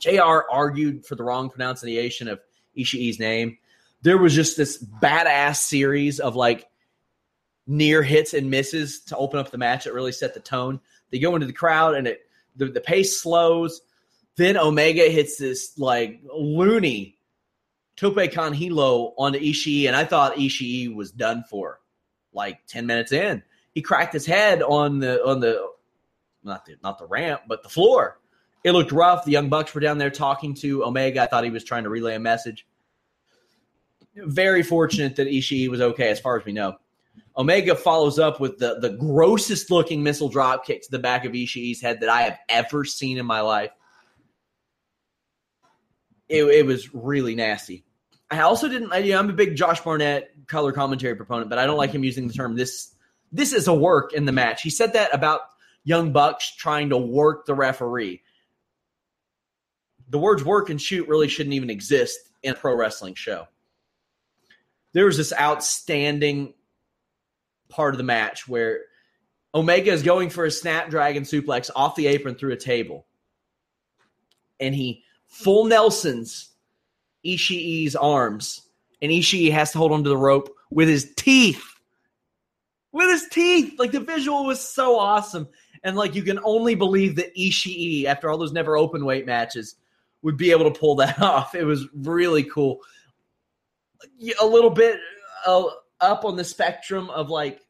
JR 0.00 0.42
argued 0.50 1.06
for 1.06 1.14
the 1.14 1.22
wrong 1.22 1.50
pronunciation 1.50 2.28
of 2.28 2.40
Ishii's 2.76 3.18
name. 3.18 3.58
There 4.02 4.18
was 4.18 4.34
just 4.34 4.56
this 4.56 4.82
badass 4.82 5.56
series 5.56 6.20
of 6.20 6.34
like 6.34 6.66
near 7.66 8.02
hits 8.02 8.34
and 8.34 8.50
misses 8.50 9.00
to 9.04 9.16
open 9.16 9.38
up 9.38 9.50
the 9.50 9.58
match 9.58 9.84
that 9.84 9.94
really 9.94 10.12
set 10.12 10.34
the 10.34 10.40
tone. 10.40 10.80
They 11.10 11.18
go 11.18 11.34
into 11.34 11.46
the 11.46 11.52
crowd 11.52 11.94
and 11.94 12.06
it 12.06 12.20
the, 12.56 12.66
the 12.66 12.80
pace 12.80 13.20
slows. 13.20 13.82
Then 14.36 14.56
Omega 14.56 15.04
hits 15.04 15.36
this 15.36 15.78
like 15.78 16.20
loony 16.34 17.18
tope 17.96 18.32
con 18.32 18.54
hilo 18.54 19.12
onto 19.18 19.38
Ishii, 19.38 19.86
and 19.86 19.94
I 19.94 20.04
thought 20.04 20.36
Ishii 20.36 20.94
was 20.94 21.10
done 21.10 21.44
for. 21.48 21.80
Like 22.32 22.64
ten 22.66 22.86
minutes 22.86 23.10
in, 23.10 23.42
he 23.72 23.82
cracked 23.82 24.12
his 24.12 24.24
head 24.24 24.62
on 24.62 25.00
the 25.00 25.22
on 25.24 25.40
the 25.40 25.66
not 26.44 26.64
the 26.64 26.76
not 26.82 26.98
the 26.98 27.06
ramp, 27.06 27.42
but 27.48 27.62
the 27.62 27.68
floor. 27.68 28.19
It 28.62 28.72
looked 28.72 28.92
rough. 28.92 29.24
The 29.24 29.32
Young 29.32 29.48
Bucks 29.48 29.74
were 29.74 29.80
down 29.80 29.98
there 29.98 30.10
talking 30.10 30.54
to 30.56 30.84
Omega. 30.84 31.22
I 31.22 31.26
thought 31.26 31.44
he 31.44 31.50
was 31.50 31.64
trying 31.64 31.84
to 31.84 31.90
relay 31.90 32.14
a 32.14 32.20
message. 32.20 32.66
Very 34.14 34.62
fortunate 34.62 35.16
that 35.16 35.28
Ishii 35.28 35.68
was 35.68 35.80
okay, 35.80 36.10
as 36.10 36.20
far 36.20 36.38
as 36.38 36.44
we 36.44 36.52
know. 36.52 36.76
Omega 37.36 37.74
follows 37.74 38.18
up 38.18 38.40
with 38.40 38.58
the, 38.58 38.78
the 38.80 38.90
grossest 38.90 39.70
looking 39.70 40.02
missile 40.02 40.28
drop 40.28 40.66
kick 40.66 40.82
to 40.82 40.90
the 40.90 40.98
back 40.98 41.24
of 41.24 41.32
Ishii's 41.32 41.80
head 41.80 42.00
that 42.00 42.08
I 42.08 42.22
have 42.22 42.38
ever 42.48 42.84
seen 42.84 43.18
in 43.18 43.24
my 43.24 43.40
life. 43.40 43.70
It, 46.28 46.44
it 46.44 46.66
was 46.66 46.92
really 46.94 47.34
nasty. 47.34 47.84
I 48.30 48.40
also 48.40 48.68
didn't. 48.68 48.92
You 49.04 49.12
know, 49.12 49.18
I'm 49.18 49.30
a 49.30 49.32
big 49.32 49.56
Josh 49.56 49.80
Barnett 49.80 50.30
color 50.46 50.72
commentary 50.72 51.16
proponent, 51.16 51.50
but 51.50 51.58
I 51.58 51.66
don't 51.66 51.78
like 51.78 51.92
him 51.92 52.04
using 52.04 52.28
the 52.28 52.34
term 52.34 52.56
this. 52.56 52.94
This 53.32 53.52
is 53.52 53.68
a 53.68 53.74
work 53.74 54.12
in 54.12 54.24
the 54.24 54.32
match. 54.32 54.62
He 54.62 54.70
said 54.70 54.92
that 54.92 55.14
about 55.14 55.40
Young 55.84 56.12
Bucks 56.12 56.54
trying 56.54 56.90
to 56.90 56.98
work 56.98 57.46
the 57.46 57.54
referee. 57.54 58.22
The 60.10 60.18
words 60.18 60.44
"work" 60.44 60.70
and 60.70 60.80
"shoot" 60.80 61.08
really 61.08 61.28
shouldn't 61.28 61.54
even 61.54 61.70
exist 61.70 62.18
in 62.42 62.52
a 62.52 62.56
pro 62.56 62.74
wrestling 62.74 63.14
show. 63.14 63.46
There 64.92 65.06
was 65.06 65.16
this 65.16 65.32
outstanding 65.32 66.54
part 67.68 67.94
of 67.94 67.98
the 67.98 68.04
match 68.04 68.48
where 68.48 68.80
Omega 69.54 69.92
is 69.92 70.02
going 70.02 70.30
for 70.30 70.44
a 70.44 70.50
snapdragon 70.50 71.22
suplex 71.22 71.70
off 71.74 71.96
the 71.96 72.08
apron 72.08 72.34
through 72.34 72.52
a 72.52 72.56
table, 72.56 73.06
and 74.58 74.74
he 74.74 75.04
full 75.26 75.64
Nelsons 75.64 76.50
Ishii's 77.24 77.96
arms, 77.96 78.62
and 79.02 79.12
Ishii 79.12 79.52
has 79.52 79.72
to 79.72 79.78
hold 79.78 79.92
onto 79.92 80.08
the 80.08 80.16
rope 80.16 80.54
with 80.70 80.88
his 80.88 81.12
teeth. 81.16 81.64
With 82.92 83.08
his 83.10 83.28
teeth. 83.30 83.78
Like 83.78 83.92
the 83.92 84.00
visual 84.00 84.46
was 84.46 84.60
so 84.60 84.98
awesome. 84.98 85.48
And 85.84 85.96
like 85.96 86.14
you 86.14 86.22
can 86.22 86.40
only 86.42 86.74
believe 86.74 87.16
that 87.16 87.34
Ishii, 87.36 88.04
after 88.04 88.28
all 88.28 88.38
those 88.38 88.52
never 88.52 88.76
open 88.76 89.04
weight 89.04 89.26
matches, 89.26 89.76
would 90.22 90.36
be 90.36 90.50
able 90.50 90.70
to 90.70 90.78
pull 90.78 90.96
that 90.96 91.18
off. 91.22 91.54
It 91.54 91.64
was 91.64 91.86
really 91.94 92.44
cool. 92.44 92.80
A 94.40 94.46
little 94.46 94.70
bit 94.70 94.98
uh, 95.46 95.64
up 96.00 96.24
on 96.24 96.36
the 96.36 96.44
spectrum 96.44 97.10
of 97.10 97.30
like, 97.30 97.60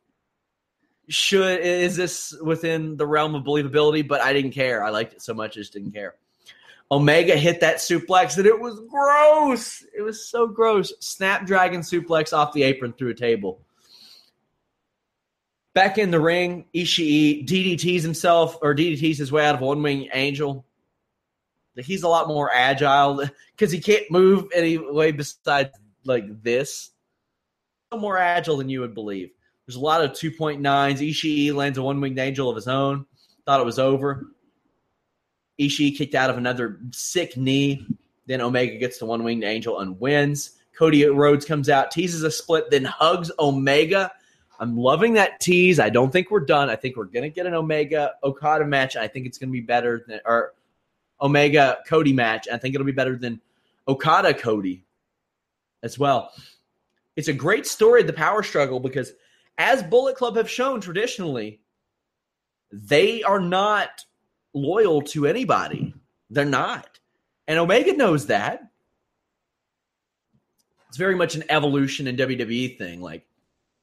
should 1.09 1.61
is 1.61 1.97
this 1.97 2.35
within 2.41 2.97
the 2.97 3.07
realm 3.07 3.35
of 3.35 3.43
believability? 3.43 4.07
But 4.07 4.21
I 4.21 4.33
didn't 4.33 4.53
care. 4.53 4.85
I 4.85 4.91
liked 4.91 5.13
it 5.13 5.23
so 5.23 5.35
much, 5.35 5.57
I 5.57 5.61
just 5.61 5.73
didn't 5.73 5.93
care. 5.93 6.15
Omega 6.93 7.37
hit 7.37 7.61
that 7.61 7.77
suplex 7.77 8.37
and 8.37 8.47
it 8.47 8.59
was 8.59 8.81
gross. 8.89 9.85
It 9.97 10.03
was 10.03 10.29
so 10.29 10.49
gross. 10.49 10.93
Snapdragon 11.01 11.83
suplex 11.83 12.33
off 12.33 12.53
the 12.53 12.65
apron 12.65 12.93
through 12.93 13.11
a 13.11 13.15
table. 13.15 13.61
Back 15.73 15.99
in 15.99 16.11
the 16.11 16.19
ring, 16.19 16.67
Ishii 16.75 17.47
DDTs 17.47 18.03
himself 18.03 18.59
or 18.61 18.75
DDTs 18.75 19.19
his 19.19 19.31
way 19.31 19.47
out 19.47 19.55
of 19.55 19.61
one 19.61 19.83
wing 19.83 20.09
angel. 20.13 20.65
He's 21.77 22.03
a 22.03 22.09
lot 22.09 22.29
more 22.29 22.51
agile 22.53 23.25
because 23.57 23.73
he 23.73 23.81
can't 23.81 24.11
move 24.11 24.47
any 24.55 24.77
way 24.79 25.13
besides 25.13 25.71
like 26.05 26.43
this. 26.43 26.91
More 27.93 28.19
agile 28.19 28.57
than 28.57 28.69
you 28.69 28.81
would 28.81 28.95
believe. 28.95 29.31
There's 29.67 29.77
a 29.77 29.81
lot 29.81 30.05
of 30.05 30.13
2.9s. 30.13 30.61
Ishii 30.61 31.55
lands 31.55 31.79
a 31.79 31.83
one 31.83 32.01
winged 32.01 32.19
angel 32.19 32.51
of 32.51 32.57
his 32.57 32.69
own. 32.69 33.07
Thought 33.47 33.61
it 33.61 33.67
was 33.67 33.79
over. 33.79 34.27
Ishii 35.61 35.97
kicked 35.97 36.15
out 36.15 36.31
of 36.31 36.39
another 36.39 36.81
sick 36.93 37.37
knee. 37.37 37.87
Then 38.27 38.41
Omega 38.41 38.79
gets 38.79 38.99
the 38.99 39.07
one 39.07 39.25
winged 39.25 39.45
angel 39.45 39.81
and 39.81 39.99
wins. 40.01 40.53
Cody 40.77 41.05
Rhodes 41.05 41.45
comes 41.45 41.69
out, 41.69 41.91
teases 41.91 42.23
a 42.23 42.31
split, 42.31 42.71
then 42.71 42.85
hugs 42.85 43.31
Omega. 43.39 44.11
I'm 44.59 44.77
loving 44.77 45.15
that 45.15 45.41
tease. 45.41 45.79
I 45.79 45.91
don't 45.91 46.11
think 46.11 46.31
we're 46.31 46.41
done. 46.41 46.71
I 46.71 46.77
think 46.77 46.97
we're 46.97 47.05
gonna 47.05 47.29
get 47.29 47.47
an 47.47 47.55
Omega 47.55 48.13
Okada 48.23 48.65
match. 48.65 48.97
I 48.97 49.09
think 49.09 49.27
it's 49.27 49.39
gonna 49.39 49.53
be 49.53 49.61
better 49.61 50.05
than 50.07 50.21
or 50.25 50.55
Omega 51.23 51.79
Cody 51.87 52.13
match. 52.13 52.49
I 52.53 52.57
think 52.57 52.75
it'll 52.75 52.87
be 52.87 52.93
better 52.93 53.17
than 53.17 53.41
Okada 53.89 54.35
Cody 54.35 54.85
as 55.83 55.99
well. 55.99 56.33
It's 57.17 57.29
a 57.29 57.33
great 57.33 57.67
story 57.67 58.01
of 58.01 58.07
the 58.07 58.13
power 58.13 58.43
struggle 58.43 58.81
because 58.81 59.13
as 59.59 59.83
Bullet 59.83 60.17
Club 60.17 60.37
have 60.37 60.49
shown 60.49 60.81
traditionally, 60.81 61.61
they 62.73 63.23
are 63.23 63.41
not 63.41 64.05
loyal 64.55 65.03
to 65.03 65.27
anybody. 65.27 65.95
They're 66.31 66.45
not. 66.45 66.99
And 67.47 67.59
Omega 67.59 67.93
knows 67.93 68.27
that. 68.27 68.63
It's 70.89 70.97
very 70.97 71.15
much 71.15 71.35
an 71.35 71.45
evolution 71.51 72.07
in 72.07 72.17
WWE 72.17 72.79
thing. 72.79 73.01
Like 73.01 73.27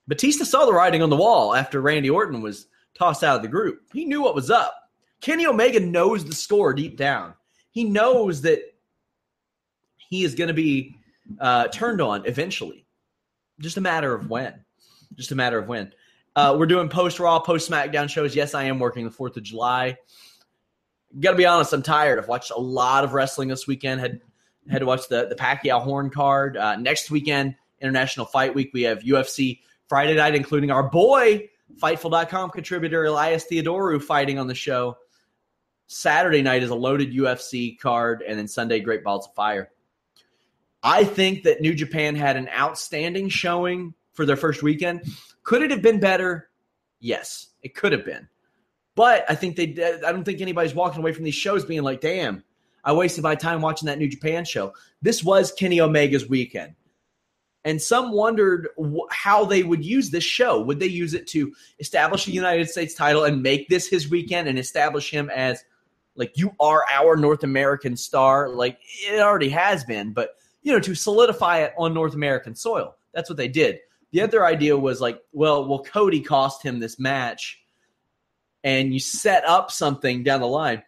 Batista 0.08 0.44
saw 0.46 0.66
the 0.66 0.74
writing 0.74 1.02
on 1.02 1.10
the 1.10 1.16
wall 1.16 1.54
after 1.54 1.82
Randy 1.82 2.10
Orton 2.10 2.42
was 2.42 2.68
tossed 2.98 3.24
out 3.24 3.36
of 3.36 3.42
the 3.42 3.48
group. 3.48 3.82
He 3.94 4.06
knew 4.06 4.22
what 4.22 4.36
was 4.36 4.50
up. 4.50 4.87
Kenny 5.22 5.46
Omega 5.46 5.80
knows 5.80 6.26
the 6.26 6.36
score 6.36 6.74
deep 6.74 6.98
down. 6.98 7.34
He 7.72 7.84
knows 7.84 8.42
that 8.42 8.60
he 9.98 10.24
is 10.24 10.36
going 10.36 10.48
to 10.48 10.54
be 10.54 10.96
uh, 11.40 11.68
turned 11.68 12.02
on 12.02 12.26
eventually. 12.26 12.86
Just 13.60 13.78
a 13.78 13.82
matter 13.82 14.14
of 14.14 14.30
when. 14.30 14.64
Just 15.16 15.32
a 15.32 15.36
matter 15.36 15.58
of 15.58 15.68
when. 15.68 15.92
Uh, 16.36 16.56
we're 16.58 16.68
doing 16.68 16.88
post 16.90 17.20
Raw, 17.20 17.40
post 17.40 17.70
SmackDown 17.70 18.10
shows. 18.10 18.36
Yes, 18.36 18.54
I 18.54 18.66
am 18.66 18.80
working 18.80 19.06
the 19.06 19.12
4th 19.12 19.38
of 19.38 19.44
July 19.44 19.98
got 21.20 21.32
to 21.32 21.38
be 21.38 21.46
honest, 21.46 21.74
I'm 21.74 21.84
tired. 21.84 22.20
I've 22.20 22.28
watched 22.28 22.52
a 22.52 22.60
lot 22.60 23.04
of 23.04 23.14
wrestling 23.14 23.48
this 23.48 23.68
weekend. 23.68 24.02
Had 24.02 24.22
had 24.70 24.80
to 24.80 24.86
watch 24.86 25.08
the 25.08 25.28
the 25.28 25.36
Pacquiao 25.36 25.82
Horn 25.82 26.10
card. 26.10 26.58
Uh, 26.58 26.76
next 26.76 27.10
weekend, 27.10 27.56
International 27.82 28.26
Fight 28.26 28.54
Week, 28.54 28.72
we 28.74 28.84
have 28.84 29.00
UFC 29.00 29.60
Friday 29.88 30.16
night, 30.16 30.36
including 30.36 30.72
our 30.72 30.90
boy 30.90 31.50
Fightful.com 31.82 32.50
contributor 32.52 33.06
Elias 33.06 33.46
Theodorou 33.52 34.02
fighting 34.02 34.40
on 34.40 34.48
the 34.48 34.56
show. 34.56 34.98
Saturday 35.88 36.42
night 36.42 36.64
is 36.64 36.70
a 36.70 36.76
loaded 36.76 37.14
UFC 37.14 37.80
card, 37.80 38.22
and 38.28 38.38
then 38.38 38.48
Sunday, 38.48 38.80
Great 38.80 39.04
Balls 39.04 39.28
of 39.28 39.34
Fire. 39.34 39.72
I 40.84 41.04
think 41.04 41.44
that 41.44 41.62
New 41.62 41.74
Japan 41.74 42.16
had 42.16 42.38
an 42.38 42.50
outstanding 42.50 43.30
showing 43.30 43.94
for 44.14 44.26
their 44.26 44.36
first 44.36 44.62
weekend. 44.62 45.02
Could 45.44 45.62
it 45.62 45.72
have 45.72 45.82
been 45.82 46.00
better? 46.00 46.50
Yes, 47.00 47.48
it 47.64 47.74
could 47.74 47.92
have 47.94 48.06
been. 48.06 48.28
But 48.96 49.26
I 49.30 49.36
think 49.36 49.56
they, 49.56 49.76
I 50.06 50.12
don't 50.12 50.24
think 50.24 50.42
anybody's 50.42 50.76
walking 50.76 51.00
away 51.00 51.14
from 51.14 51.24
these 51.24 51.36
shows 51.36 51.66
being 51.66 51.84
like, 51.84 52.02
damn, 52.02 52.44
I 52.84 52.94
wasted 52.94 53.24
my 53.24 53.36
time 53.36 53.62
watching 53.62 53.88
that 53.88 54.00
New 54.00 54.08
Japan 54.08 54.44
show. 54.44 54.74
This 55.02 55.24
was 55.24 55.52
Kenny 55.52 55.80
Omega's 55.80 56.28
weekend. 56.28 56.74
And 57.64 57.82
some 57.82 58.12
wondered 58.12 58.70
how 59.12 59.46
they 59.46 59.62
would 59.62 59.86
use 59.86 60.10
this 60.10 60.24
show. 60.24 60.62
Would 60.62 60.80
they 60.80 60.88
use 60.88 61.14
it 61.14 61.28
to 61.28 61.54
establish 61.80 62.28
a 62.28 62.32
United 62.32 62.70
States 62.70 62.94
title 62.94 63.26
and 63.26 63.44
make 63.44 63.68
this 63.68 63.88
his 63.88 64.10
weekend 64.10 64.48
and 64.48 64.58
establish 64.58 65.12
him 65.12 65.30
as, 65.30 65.64
like, 66.18 66.38
you 66.38 66.52
are 66.60 66.84
our 66.92 67.16
North 67.16 67.44
American 67.44 67.96
star? 67.96 68.50
Like, 68.50 68.80
it 69.08 69.20
already 69.20 69.50
has 69.50 69.84
been, 69.86 70.12
but, 70.12 70.32
you 70.62 70.74
know, 70.74 70.80
to 70.80 70.96
solidify 70.96 71.60
it 71.60 71.74
on 71.78 71.94
North 71.94 72.14
American 72.14 72.56
soil. 72.56 72.96
That's 73.14 73.30
what 73.30 73.38
they 73.38 73.48
did. 73.48 73.80
The 74.12 74.22
other 74.22 74.46
idea 74.46 74.78
was 74.78 75.00
like, 75.00 75.20
well, 75.32 75.68
will 75.68 75.84
Cody 75.84 76.22
cost 76.22 76.64
him 76.64 76.80
this 76.80 77.00
match? 77.00 77.62
and 78.68 78.94
you 78.94 79.00
set 79.00 79.46
up 79.46 79.72
something 79.72 80.24
down 80.24 80.42
the 80.42 80.48
line. 80.48 80.84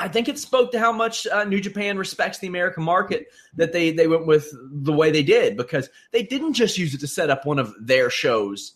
I 0.00 0.08
think 0.08 0.28
it 0.28 0.38
spoke 0.38 0.72
to 0.72 0.80
how 0.80 0.90
much 0.90 1.26
uh, 1.26 1.44
New 1.44 1.60
Japan 1.60 1.96
respects 1.98 2.38
the 2.38 2.48
American 2.48 2.82
market 2.82 3.26
that 3.54 3.72
they 3.72 3.92
they 3.92 4.08
went 4.08 4.26
with 4.26 4.50
the 4.72 4.92
way 4.92 5.10
they 5.10 5.22
did 5.22 5.56
because 5.56 5.90
they 6.10 6.22
didn't 6.22 6.54
just 6.54 6.76
use 6.76 6.92
it 6.92 7.00
to 7.00 7.06
set 7.06 7.30
up 7.30 7.46
one 7.46 7.58
of 7.60 7.74
their 7.80 8.10
shows 8.10 8.74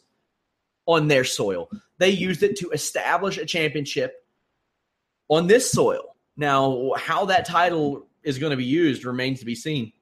on 0.86 1.08
their 1.08 1.24
soil. 1.24 1.68
They 1.98 2.10
used 2.10 2.42
it 2.42 2.56
to 2.58 2.70
establish 2.70 3.38
a 3.38 3.46
championship 3.46 4.23
on 5.36 5.46
this 5.46 5.70
soil. 5.70 6.14
Now, 6.36 6.92
how 6.96 7.26
that 7.26 7.46
title 7.46 8.06
is 8.22 8.38
going 8.38 8.50
to 8.50 8.56
be 8.56 8.64
used 8.64 9.04
remains 9.04 9.40
to 9.40 9.46
be 9.46 9.54
seen 9.54 9.92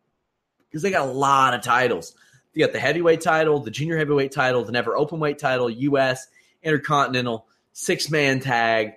because 0.68 0.82
they 0.82 0.90
got 0.90 1.08
a 1.08 1.12
lot 1.12 1.54
of 1.54 1.62
titles. 1.62 2.14
They 2.54 2.60
got 2.60 2.72
the 2.72 2.80
heavyweight 2.80 3.20
title, 3.20 3.60
the 3.60 3.70
junior 3.70 3.98
heavyweight 3.98 4.32
title, 4.32 4.64
the 4.64 4.72
never 4.72 4.96
open 4.96 5.20
weight 5.20 5.38
title, 5.38 5.68
U.S. 5.68 6.26
Intercontinental 6.62 7.46
six 7.72 8.10
man 8.10 8.40
tag, 8.40 8.92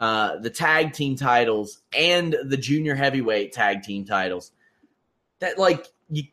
uh, 0.00 0.38
the 0.38 0.50
tag 0.50 0.92
team 0.92 1.16
titles, 1.16 1.80
and 1.96 2.36
the 2.44 2.56
junior 2.56 2.94
heavyweight 2.94 3.52
tag 3.52 3.82
team 3.82 4.04
titles. 4.04 4.52
That 5.40 5.58
like 5.58 5.86
you, 6.08 6.24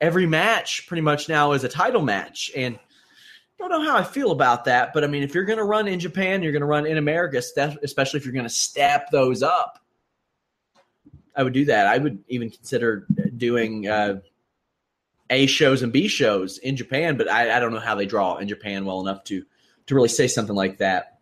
every 0.00 0.26
match 0.26 0.86
pretty 0.86 1.00
much 1.00 1.28
now 1.28 1.52
is 1.52 1.64
a 1.64 1.68
title 1.68 2.02
match, 2.02 2.50
and 2.54 2.78
don't 3.58 3.70
know 3.70 3.82
how 3.82 3.96
I 3.96 4.02
feel 4.02 4.30
about 4.30 4.64
that. 4.64 4.92
But 4.92 5.04
I 5.04 5.06
mean, 5.06 5.22
if 5.22 5.34
you're 5.34 5.44
going 5.44 5.58
to 5.58 5.64
run 5.64 5.88
in 5.88 6.00
Japan, 6.00 6.42
you're 6.42 6.52
going 6.52 6.60
to 6.60 6.66
run 6.66 6.86
in 6.86 6.98
America, 6.98 7.38
especially 7.82 8.18
if 8.18 8.24
you're 8.24 8.34
going 8.34 8.44
to 8.44 8.50
step 8.50 9.10
those 9.10 9.42
up. 9.42 9.78
I 11.36 11.42
would 11.42 11.52
do 11.52 11.64
that. 11.66 11.86
I 11.86 11.98
would 11.98 12.22
even 12.28 12.50
consider 12.50 13.06
doing 13.36 13.88
uh, 13.88 14.20
A 15.30 15.46
shows 15.46 15.82
and 15.82 15.92
B 15.92 16.08
shows 16.08 16.58
in 16.58 16.76
Japan, 16.76 17.16
but 17.16 17.30
I, 17.30 17.56
I 17.56 17.60
don't 17.60 17.72
know 17.72 17.80
how 17.80 17.94
they 17.94 18.06
draw 18.06 18.36
in 18.36 18.48
Japan 18.48 18.84
well 18.84 19.00
enough 19.00 19.24
to 19.24 19.44
to 19.86 19.94
really 19.94 20.08
say 20.08 20.28
something 20.28 20.56
like 20.56 20.78
that. 20.78 21.18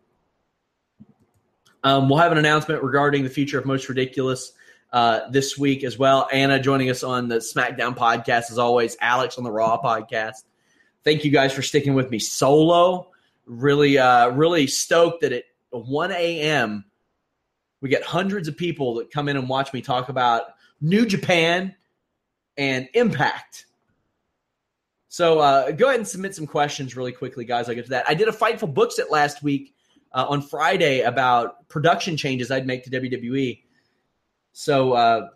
Um, 1.83 2.07
we'll 2.07 2.19
have 2.19 2.31
an 2.31 2.37
announcement 2.37 2.81
regarding 2.81 3.23
the 3.23 3.29
future 3.29 3.59
of 3.59 3.65
Most 3.65 3.89
Ridiculous 3.89 4.53
uh, 4.93 5.29
this 5.31 5.57
week 5.57 5.83
as 5.83 5.97
well. 5.97 6.29
Anna 6.31 6.59
joining 6.59 6.89
us 6.89 7.03
on 7.03 7.27
the 7.27 7.37
SmackDown 7.37 7.97
podcast 7.97 8.51
as 8.51 8.57
always. 8.57 8.95
Alex 9.01 9.37
on 9.37 9.43
the 9.43 9.51
Raw 9.51 9.81
podcast. 9.81 10.43
Thank 11.03 11.25
you 11.25 11.31
guys 11.31 11.53
for 11.53 11.61
sticking 11.61 11.93
with 11.93 12.09
me 12.09 12.19
solo. 12.19 13.09
Really, 13.45 13.97
uh, 13.97 14.29
really 14.29 14.67
stoked 14.67 15.21
that 15.21 15.33
at 15.33 15.43
1 15.71 16.11
a.m. 16.11 16.85
we 17.81 17.89
get 17.89 18.03
hundreds 18.03 18.47
of 18.47 18.55
people 18.55 18.95
that 18.95 19.11
come 19.11 19.27
in 19.27 19.35
and 19.35 19.49
watch 19.49 19.73
me 19.73 19.81
talk 19.81 20.09
about 20.09 20.43
New 20.79 21.05
Japan 21.05 21.75
and 22.57 22.87
Impact. 22.93 23.65
So 25.09 25.39
uh, 25.39 25.71
go 25.71 25.87
ahead 25.87 25.99
and 25.99 26.07
submit 26.07 26.33
some 26.33 26.47
questions 26.47 26.95
really 26.95 27.11
quickly, 27.11 27.45
guys. 27.45 27.69
I'll 27.69 27.75
get 27.75 27.85
to 27.85 27.91
that. 27.91 28.05
I 28.07 28.13
did 28.13 28.27
a 28.27 28.31
Fightful 28.31 28.73
Books 28.73 28.97
it 28.97 29.11
last 29.11 29.43
week 29.43 29.75
uh, 30.13 30.25
on 30.27 30.41
Friday 30.41 31.01
about 31.01 31.67
production 31.69 32.17
changes 32.17 32.49
I'd 32.49 32.65
make 32.65 32.83
to 32.85 32.89
WWE. 32.89 33.61
So, 34.53 34.93
uh, 34.93 35.27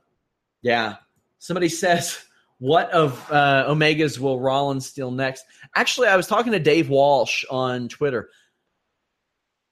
yeah, 0.62 0.96
somebody 1.40 1.70
says, 1.70 2.24
what 2.60 2.90
of 2.92 3.32
uh, 3.32 3.66
Omegas 3.68 4.20
will 4.20 4.40
Rollins 4.40 4.88
steal 4.88 5.12
next? 5.12 5.46
Actually, 5.76 6.08
I 6.08 6.16
was 6.16 6.28
talking 6.28 6.54
to 6.54 6.60
Dave 6.60 6.90
Walsh 6.90 7.46
on 7.50 7.88
Twitter. 7.88 8.30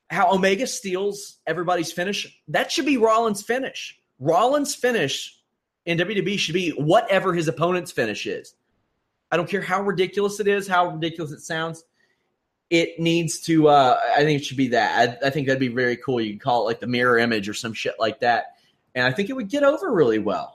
How 0.09 0.31
Omega 0.31 0.67
steals 0.67 1.39
everybody's 1.47 1.91
finish, 1.91 2.27
that 2.49 2.71
should 2.71 2.85
be 2.85 2.97
Rollins' 2.97 3.41
finish. 3.41 3.99
Rollins' 4.19 4.75
finish 4.75 5.35
in 5.85 5.97
WWE 5.97 6.37
should 6.37 6.53
be 6.53 6.71
whatever 6.71 7.33
his 7.33 7.47
opponent's 7.47 7.91
finish 7.91 8.27
is. 8.27 8.53
I 9.31 9.37
don't 9.37 9.49
care 9.49 9.61
how 9.61 9.81
ridiculous 9.81 10.39
it 10.39 10.47
is, 10.47 10.67
how 10.67 10.89
ridiculous 10.89 11.31
it 11.31 11.41
sounds. 11.41 11.83
It 12.69 12.99
needs 12.99 13.39
to. 13.41 13.67
Uh, 13.67 13.99
I 14.15 14.23
think 14.23 14.41
it 14.41 14.45
should 14.45 14.57
be 14.57 14.69
that. 14.69 15.19
I, 15.23 15.27
I 15.27 15.29
think 15.31 15.47
that'd 15.47 15.59
be 15.59 15.67
very 15.67 15.97
cool. 15.97 16.21
You 16.21 16.31
can 16.31 16.39
call 16.39 16.61
it 16.61 16.65
like 16.65 16.79
the 16.79 16.87
mirror 16.87 17.17
image 17.17 17.49
or 17.49 17.53
some 17.53 17.73
shit 17.73 17.95
like 17.99 18.19
that, 18.21 18.57
and 18.93 19.05
I 19.05 19.11
think 19.11 19.29
it 19.29 19.33
would 19.33 19.49
get 19.49 19.63
over 19.63 19.91
really 19.91 20.19
well. 20.19 20.54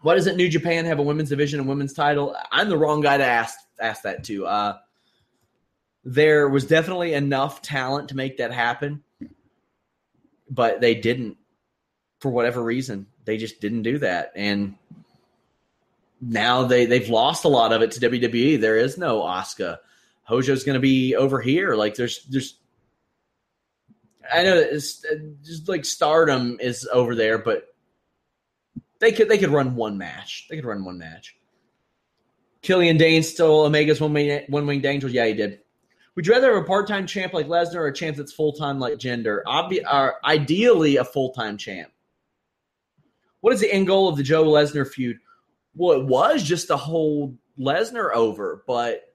Why 0.00 0.14
doesn't 0.14 0.36
New 0.36 0.48
Japan 0.48 0.84
have 0.84 0.98
a 0.98 1.02
women's 1.02 1.28
division 1.28 1.60
and 1.60 1.68
women's 1.68 1.92
title? 1.92 2.36
I'm 2.52 2.68
the 2.68 2.78
wrong 2.78 3.00
guy 3.00 3.16
to 3.16 3.24
ask 3.24 3.58
ask 3.80 4.02
that 4.02 4.24
to. 4.24 4.46
Uh, 4.46 4.78
there 6.04 6.48
was 6.48 6.64
definitely 6.64 7.14
enough 7.14 7.62
talent 7.62 8.10
to 8.10 8.16
make 8.16 8.38
that 8.38 8.52
happen, 8.52 9.02
but 10.48 10.80
they 10.80 10.94
didn't 10.94 11.36
for 12.20 12.30
whatever 12.30 12.62
reason. 12.62 13.06
They 13.24 13.36
just 13.36 13.60
didn't 13.60 13.82
do 13.82 13.98
that, 13.98 14.32
and 14.36 14.76
now 16.20 16.64
they 16.64 16.86
they've 16.86 17.08
lost 17.08 17.44
a 17.44 17.48
lot 17.48 17.72
of 17.72 17.82
it 17.82 17.90
to 17.92 18.00
WWE. 18.00 18.60
There 18.60 18.76
is 18.76 18.98
no 18.98 19.22
Asuka. 19.22 19.78
Hojo's 20.28 20.64
going 20.64 20.74
to 20.74 20.80
be 20.80 21.16
over 21.16 21.40
here. 21.40 21.74
Like 21.74 21.96
there's 21.96 22.24
there's 22.24 22.54
I 24.32 24.44
know 24.44 24.56
it's 24.56 25.04
just 25.42 25.68
like 25.68 25.84
Stardom 25.84 26.58
is 26.60 26.88
over 26.92 27.14
there, 27.14 27.38
but 27.38 27.74
they 29.00 29.12
could 29.12 29.28
they 29.28 29.38
could 29.38 29.50
run 29.50 29.76
one 29.76 29.98
match. 29.98 30.46
They 30.48 30.56
could 30.56 30.64
run 30.64 30.84
one 30.84 30.98
match. 30.98 31.36
Killian 32.62 32.96
Dain 32.96 33.22
stole 33.22 33.64
Omega's 33.66 34.00
one 34.00 34.12
wing 34.12 34.44
one 34.48 34.66
winged 34.66 34.84
angel. 34.84 35.10
Yeah, 35.10 35.26
he 35.26 35.34
did. 35.34 35.60
Would 36.16 36.26
you 36.26 36.32
rather 36.32 36.52
have 36.52 36.64
a 36.64 36.66
part 36.66 36.88
time 36.88 37.06
champ 37.06 37.32
like 37.32 37.46
Lesnar 37.46 37.76
or 37.76 37.86
a 37.86 37.94
champ 37.94 38.16
that's 38.16 38.32
full 38.32 38.52
time 38.52 38.80
like 38.80 38.94
Jinder? 38.94 39.42
Obvi- 39.46 39.84
or 39.90 40.16
ideally, 40.24 40.96
a 40.96 41.04
full 41.04 41.30
time 41.30 41.56
champ. 41.56 41.90
What 43.40 43.52
is 43.52 43.60
the 43.60 43.72
end 43.72 43.86
goal 43.86 44.08
of 44.08 44.16
the 44.16 44.24
Joe 44.24 44.44
Lesnar 44.44 44.86
feud? 44.86 45.18
Well, 45.76 46.00
it 46.00 46.06
was 46.06 46.42
just 46.42 46.66
to 46.68 46.76
hold 46.76 47.38
Lesnar 47.56 48.12
over, 48.12 48.64
but 48.66 49.14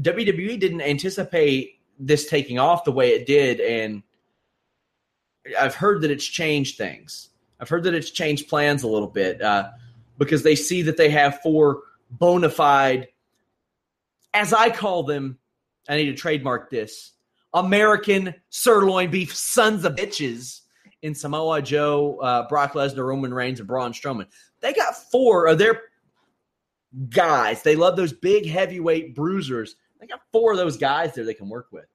WWE 0.00 0.58
didn't 0.58 0.80
anticipate 0.80 1.80
this 1.98 2.26
taking 2.26 2.58
off 2.58 2.84
the 2.84 2.92
way 2.92 3.10
it 3.10 3.26
did, 3.26 3.60
and 3.60 4.02
I've 5.60 5.74
heard 5.74 6.02
that 6.02 6.10
it's 6.10 6.24
changed 6.24 6.78
things. 6.78 7.28
I've 7.60 7.68
heard 7.68 7.84
that 7.84 7.94
it's 7.94 8.10
changed 8.10 8.48
plans 8.48 8.82
a 8.82 8.88
little 8.88 9.08
bit 9.08 9.42
uh, 9.42 9.70
because 10.18 10.42
they 10.42 10.54
see 10.54 10.82
that 10.82 10.96
they 10.96 11.10
have 11.10 11.40
four 11.40 11.82
bona 12.10 12.50
fide, 12.50 13.08
as 14.34 14.52
I 14.52 14.70
call 14.70 15.02
them. 15.02 15.38
I 15.88 15.96
need 15.96 16.06
to 16.06 16.14
trademark 16.14 16.70
this 16.70 17.12
American 17.54 18.34
sirloin 18.50 19.10
beef 19.10 19.34
sons 19.34 19.84
of 19.84 19.94
bitches 19.94 20.60
in 21.02 21.14
Samoa 21.14 21.62
Joe, 21.62 22.18
uh, 22.20 22.48
Brock 22.48 22.74
Lesnar, 22.74 23.06
Roman 23.06 23.32
Reigns, 23.32 23.60
and 23.60 23.66
Braun 23.66 23.92
Strowman. 23.92 24.26
They 24.60 24.72
got 24.72 24.96
four 25.10 25.46
of 25.46 25.58
their 25.58 25.82
guys. 27.08 27.62
They 27.62 27.76
love 27.76 27.96
those 27.96 28.12
big 28.12 28.46
heavyweight 28.46 29.14
bruisers. 29.14 29.76
They 30.00 30.06
got 30.06 30.20
four 30.32 30.52
of 30.52 30.58
those 30.58 30.76
guys 30.76 31.14
there 31.14 31.24
they 31.24 31.34
can 31.34 31.48
work 31.48 31.68
with. 31.72 31.86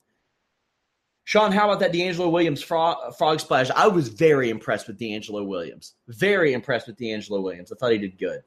Sean, 1.26 1.52
how 1.52 1.70
about 1.70 1.80
that 1.80 1.94
DeAngelo 1.94 2.32
Williams 2.32 2.62
frog, 2.62 3.16
frog 3.16 3.40
splash? 3.40 3.70
I 3.72 3.88
was 3.88 4.10
very 4.10 4.50
impressed 4.50 4.88
with 4.88 5.00
DeAngelo 5.00 5.48
Williams. 5.48 5.94
Very 6.08 6.54
impressed 6.54 6.88
with 6.88 6.98
DeAngelo 6.98 7.42
Williams. 7.42 7.72
I 7.72 7.76
thought 7.76 7.92
he 7.94 7.98
did 7.98 8.18
good. 8.18 8.42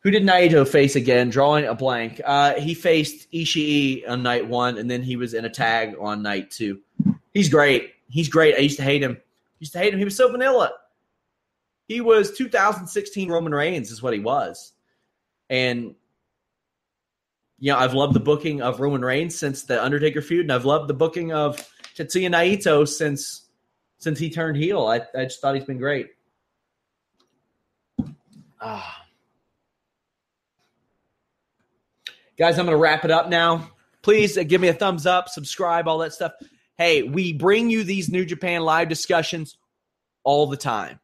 Who 0.00 0.10
did 0.10 0.24
Naito 0.24 0.66
face 0.66 0.96
again? 0.96 1.30
Drawing 1.30 1.64
a 1.64 1.74
blank. 1.74 2.20
Uh, 2.24 2.54
he 2.54 2.74
faced 2.74 3.30
Ishii 3.32 4.08
on 4.08 4.22
night 4.22 4.48
one, 4.48 4.76
and 4.76 4.90
then 4.90 5.00
he 5.00 5.14
was 5.16 5.32
in 5.32 5.44
a 5.44 5.50
tag 5.50 5.94
on 6.00 6.22
night 6.22 6.50
two. 6.50 6.80
He's 7.32 7.48
great. 7.48 7.92
He's 8.10 8.28
great. 8.28 8.56
I 8.56 8.58
used 8.58 8.78
to 8.78 8.82
hate 8.82 9.02
him. 9.02 9.16
I 9.16 9.56
used 9.60 9.72
to 9.72 9.78
hate 9.78 9.92
him. 9.92 9.98
He 9.98 10.04
was 10.04 10.16
so 10.16 10.30
vanilla. 10.30 10.72
He 11.86 12.00
was 12.00 12.36
2016 12.36 13.30
Roman 13.30 13.54
Reigns, 13.54 13.90
is 13.90 14.02
what 14.02 14.12
he 14.12 14.18
was. 14.18 14.72
And 15.48 15.94
you 17.62 17.70
know, 17.70 17.78
I've 17.78 17.94
loved 17.94 18.12
the 18.12 18.20
booking 18.20 18.60
of 18.60 18.80
Roman 18.80 19.04
Reigns 19.04 19.38
since 19.38 19.62
the 19.62 19.80
Undertaker 19.80 20.20
feud, 20.20 20.40
and 20.40 20.52
I've 20.52 20.64
loved 20.64 20.88
the 20.88 20.94
booking 20.94 21.32
of 21.32 21.56
Tetsuya 21.94 22.28
Naito 22.28 22.88
since 22.88 23.46
since 23.98 24.18
he 24.18 24.30
turned 24.30 24.56
heel. 24.56 24.84
I, 24.84 25.02
I 25.16 25.26
just 25.26 25.40
thought 25.40 25.54
he's 25.54 25.64
been 25.64 25.78
great. 25.78 26.08
Ah. 28.60 29.04
Guys, 32.36 32.58
I'm 32.58 32.66
going 32.66 32.76
to 32.76 32.82
wrap 32.82 33.04
it 33.04 33.12
up 33.12 33.28
now. 33.28 33.70
Please 34.02 34.36
uh, 34.36 34.42
give 34.42 34.60
me 34.60 34.66
a 34.66 34.74
thumbs 34.74 35.06
up, 35.06 35.28
subscribe, 35.28 35.86
all 35.86 35.98
that 35.98 36.12
stuff. 36.12 36.32
Hey, 36.78 37.04
we 37.04 37.32
bring 37.32 37.70
you 37.70 37.84
these 37.84 38.08
New 38.08 38.24
Japan 38.24 38.62
live 38.62 38.88
discussions 38.88 39.56
all 40.24 40.48
the 40.48 40.56
time. 40.56 40.98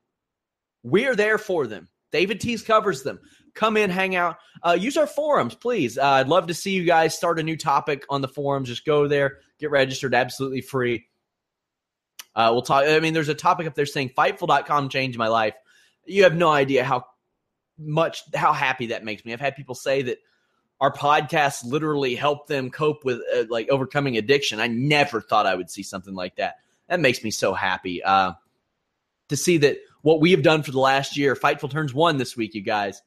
We're 0.82 1.14
there 1.14 1.38
for 1.38 1.68
them. 1.68 1.86
David 2.11 2.40
Tees 2.40 2.62
covers 2.62 3.04
them. 3.04 3.20
Come 3.59 3.76
in, 3.76 3.90
hang 3.90 4.14
out. 4.14 4.38
Uh, 4.62 4.76
use 4.78 4.96
our 4.96 5.09
forums, 5.09 5.52
please. 5.52 5.98
Uh, 5.98 6.04
I'd 6.04 6.28
love 6.28 6.46
to 6.46 6.54
see 6.54 6.70
you 6.70 6.84
guys 6.84 7.16
start 7.16 7.40
a 7.40 7.42
new 7.42 7.56
topic 7.56 8.04
on 8.09 8.20
the 8.20 8.28
forums. 8.28 8.68
Just 8.68 8.84
go 8.84 9.09
there, 9.09 9.38
get 9.59 9.72
registered, 9.72 10.14
absolutely 10.14 10.61
free. 10.61 11.09
Uh, 12.36 12.50
we'll 12.52 12.62
talk. 12.62 12.84
I 12.86 13.00
mean, 13.00 13.14
there's 13.14 13.28
a 13.28 13.34
topic 13.34 13.66
up 13.66 13.74
there 13.74 13.84
saying 13.84 14.11
Fightful.com 14.16 14.90
changed 14.90 15.18
my 15.18 15.26
life. 15.26 15.54
You 16.04 16.22
have 16.22 16.36
no 16.36 16.50
idea 16.50 16.84
how 16.84 17.06
much, 17.76 18.22
how 18.32 18.52
happy 18.52 18.86
that 18.86 19.04
makes 19.04 19.24
me. 19.24 19.32
I've 19.32 19.40
had 19.40 19.56
people 19.56 19.74
say 19.74 20.02
that 20.02 20.18
our 20.80 20.92
podcast 20.92 21.64
literally 21.64 22.14
helped 22.14 22.46
them 22.46 22.70
cope 22.70 23.04
with 23.04 23.20
uh, 23.34 23.46
like 23.50 23.70
overcoming 23.70 24.16
addiction. 24.16 24.61
I 24.61 24.68
never 24.68 25.20
thought 25.20 25.46
I 25.46 25.56
would 25.56 25.68
see 25.68 25.82
something 25.82 26.14
like 26.14 26.36
that. 26.36 26.59
That 26.88 27.00
makes 27.00 27.24
me 27.24 27.32
so 27.32 27.54
happy 27.54 28.04
uh, 28.04 28.34
to 29.30 29.36
see 29.36 29.59
that 29.59 29.78
what 30.02 30.20
we 30.20 30.30
have 30.30 30.44
done 30.44 30.62
for 30.62 30.70
the 30.70 30.78
last 30.78 31.16
year. 31.16 31.34
Fightful 31.34 31.72
turns 31.72 31.92
one 31.92 32.18
this 32.18 32.36
week, 32.36 32.54
you 32.54 32.62
guys 32.62 33.02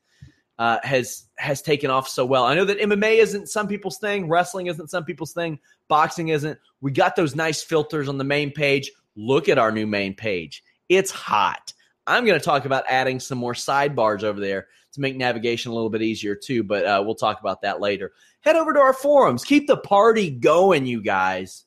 uh, 0.61 0.77
has 0.83 1.25
has 1.39 1.59
taken 1.59 1.89
off 1.89 2.07
so 2.07 2.23
well. 2.23 2.43
I 2.43 2.53
know 2.53 2.65
that 2.65 2.77
MMA 2.77 3.17
isn't 3.17 3.49
some 3.49 3.67
people's 3.67 3.97
thing, 3.97 4.29
wrestling 4.29 4.67
isn't 4.67 4.91
some 4.91 5.03
people's 5.03 5.33
thing, 5.33 5.57
boxing 5.87 6.27
isn't. 6.27 6.59
We 6.81 6.91
got 6.91 7.15
those 7.15 7.35
nice 7.35 7.63
filters 7.63 8.07
on 8.07 8.19
the 8.19 8.23
main 8.23 8.51
page. 8.51 8.91
Look 9.15 9.49
at 9.49 9.57
our 9.57 9.71
new 9.71 9.87
main 9.87 10.13
page; 10.13 10.63
it's 10.87 11.09
hot. 11.09 11.73
I'm 12.05 12.25
going 12.25 12.37
to 12.37 12.45
talk 12.45 12.65
about 12.65 12.83
adding 12.87 13.19
some 13.19 13.39
more 13.39 13.55
sidebars 13.55 14.21
over 14.21 14.39
there 14.39 14.67
to 14.93 15.01
make 15.01 15.17
navigation 15.17 15.71
a 15.71 15.73
little 15.73 15.89
bit 15.89 16.03
easier 16.03 16.35
too, 16.35 16.61
but 16.61 16.85
uh, 16.85 17.01
we'll 17.03 17.15
talk 17.15 17.39
about 17.39 17.63
that 17.63 17.81
later. 17.81 18.11
Head 18.41 18.55
over 18.55 18.71
to 18.71 18.79
our 18.81 18.93
forums. 18.93 19.43
Keep 19.43 19.65
the 19.65 19.77
party 19.77 20.29
going, 20.29 20.85
you 20.85 21.01
guys. 21.01 21.65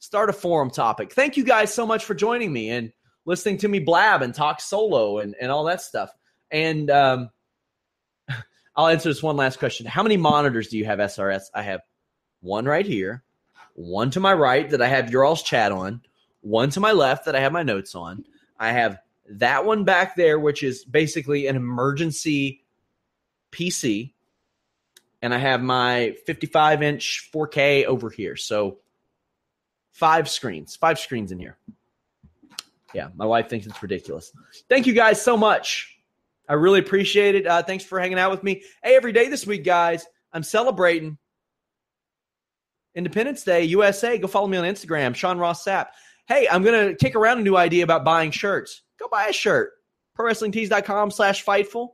Start 0.00 0.28
a 0.28 0.34
forum 0.34 0.68
topic. 0.68 1.14
Thank 1.14 1.38
you 1.38 1.44
guys 1.44 1.72
so 1.72 1.86
much 1.86 2.04
for 2.04 2.14
joining 2.14 2.52
me 2.52 2.68
and 2.68 2.92
listening 3.24 3.56
to 3.58 3.68
me 3.68 3.78
blab 3.78 4.20
and 4.20 4.34
talk 4.34 4.60
solo 4.60 5.20
and, 5.20 5.34
and 5.40 5.50
all 5.50 5.64
that 5.64 5.80
stuff. 5.80 6.12
And 6.50 6.90
um, 6.90 7.30
I'll 8.76 8.86
answer 8.86 9.08
this 9.08 9.22
one 9.22 9.36
last 9.36 9.58
question. 9.58 9.86
How 9.86 10.02
many 10.02 10.16
monitors 10.16 10.68
do 10.68 10.78
you 10.78 10.84
have, 10.84 10.98
SRS? 10.98 11.42
I 11.54 11.62
have 11.62 11.80
one 12.40 12.64
right 12.64 12.86
here, 12.86 13.22
one 13.74 14.10
to 14.12 14.20
my 14.20 14.32
right 14.32 14.68
that 14.70 14.80
I 14.80 14.88
have 14.88 15.10
your 15.10 15.24
all's 15.24 15.42
chat 15.42 15.72
on, 15.72 16.02
one 16.40 16.70
to 16.70 16.80
my 16.80 16.92
left 16.92 17.24
that 17.26 17.36
I 17.36 17.40
have 17.40 17.52
my 17.52 17.62
notes 17.62 17.94
on. 17.94 18.24
I 18.58 18.72
have 18.72 18.98
that 19.28 19.64
one 19.64 19.84
back 19.84 20.16
there, 20.16 20.38
which 20.38 20.62
is 20.62 20.84
basically 20.84 21.46
an 21.46 21.56
emergency 21.56 22.64
PC. 23.52 24.12
And 25.22 25.34
I 25.34 25.38
have 25.38 25.62
my 25.62 26.16
55 26.24 26.82
inch 26.82 27.30
4K 27.34 27.84
over 27.84 28.08
here. 28.08 28.36
So 28.36 28.78
five 29.92 30.28
screens, 30.28 30.76
five 30.76 30.98
screens 30.98 31.32
in 31.32 31.38
here. 31.38 31.58
Yeah, 32.94 33.08
my 33.14 33.26
wife 33.26 33.48
thinks 33.48 33.66
it's 33.66 33.82
ridiculous. 33.82 34.32
Thank 34.68 34.86
you 34.86 34.94
guys 34.94 35.22
so 35.22 35.36
much 35.36 35.99
I 36.50 36.54
really 36.54 36.80
appreciate 36.80 37.36
it. 37.36 37.46
Uh, 37.46 37.62
thanks 37.62 37.84
for 37.84 38.00
hanging 38.00 38.18
out 38.18 38.32
with 38.32 38.42
me. 38.42 38.64
Hey, 38.82 38.96
every 38.96 39.12
day 39.12 39.28
this 39.28 39.46
week, 39.46 39.64
guys, 39.64 40.04
I'm 40.32 40.42
celebrating 40.42 41.16
Independence 42.96 43.44
Day, 43.44 43.62
USA. 43.66 44.18
Go 44.18 44.26
follow 44.26 44.48
me 44.48 44.56
on 44.56 44.64
Instagram, 44.64 45.14
Sean 45.14 45.38
Ross 45.38 45.64
Sapp. 45.64 45.90
Hey, 46.26 46.48
I'm 46.50 46.64
gonna 46.64 46.96
kick 46.96 47.14
around 47.14 47.38
a 47.38 47.42
new 47.42 47.56
idea 47.56 47.84
about 47.84 48.04
buying 48.04 48.32
shirts. 48.32 48.82
Go 48.98 49.06
buy 49.06 49.26
a 49.26 49.32
shirt. 49.32 49.70
ProWrestlingTees.com 50.18 51.12
slash 51.12 51.44
Fightful 51.44 51.90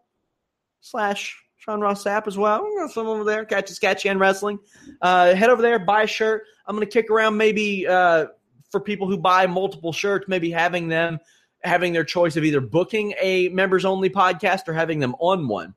slash 0.80 1.36
Sean 1.58 1.82
Ross 1.82 2.02
Sapp 2.02 2.26
as 2.26 2.38
well. 2.38 2.66
Some 2.90 3.08
over 3.08 3.24
there, 3.24 3.44
Catch 3.44 3.70
a 3.70 3.74
Sketchy 3.74 4.08
and 4.08 4.18
Wrestling. 4.18 4.58
Uh, 5.02 5.34
head 5.34 5.50
over 5.50 5.60
there, 5.60 5.78
buy 5.78 6.04
a 6.04 6.06
shirt. 6.06 6.44
I'm 6.66 6.74
gonna 6.74 6.86
kick 6.86 7.10
around 7.10 7.36
maybe 7.36 7.86
uh, 7.86 8.28
for 8.70 8.80
people 8.80 9.06
who 9.06 9.18
buy 9.18 9.46
multiple 9.46 9.92
shirts, 9.92 10.24
maybe 10.28 10.50
having 10.50 10.88
them 10.88 11.18
having 11.66 11.92
their 11.92 12.04
choice 12.04 12.36
of 12.36 12.44
either 12.44 12.60
booking 12.60 13.14
a 13.20 13.48
members 13.48 13.84
only 13.84 14.10
podcast 14.10 14.68
or 14.68 14.72
having 14.72 15.00
them 15.00 15.14
on 15.18 15.48
one. 15.48 15.74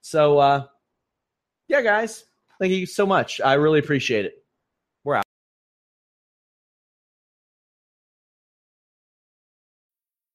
So, 0.00 0.38
uh, 0.38 0.66
yeah, 1.68 1.82
guys, 1.82 2.24
thank 2.60 2.72
you 2.72 2.86
so 2.86 3.06
much. 3.06 3.40
I 3.40 3.54
really 3.54 3.78
appreciate 3.78 4.26
it. 4.26 4.43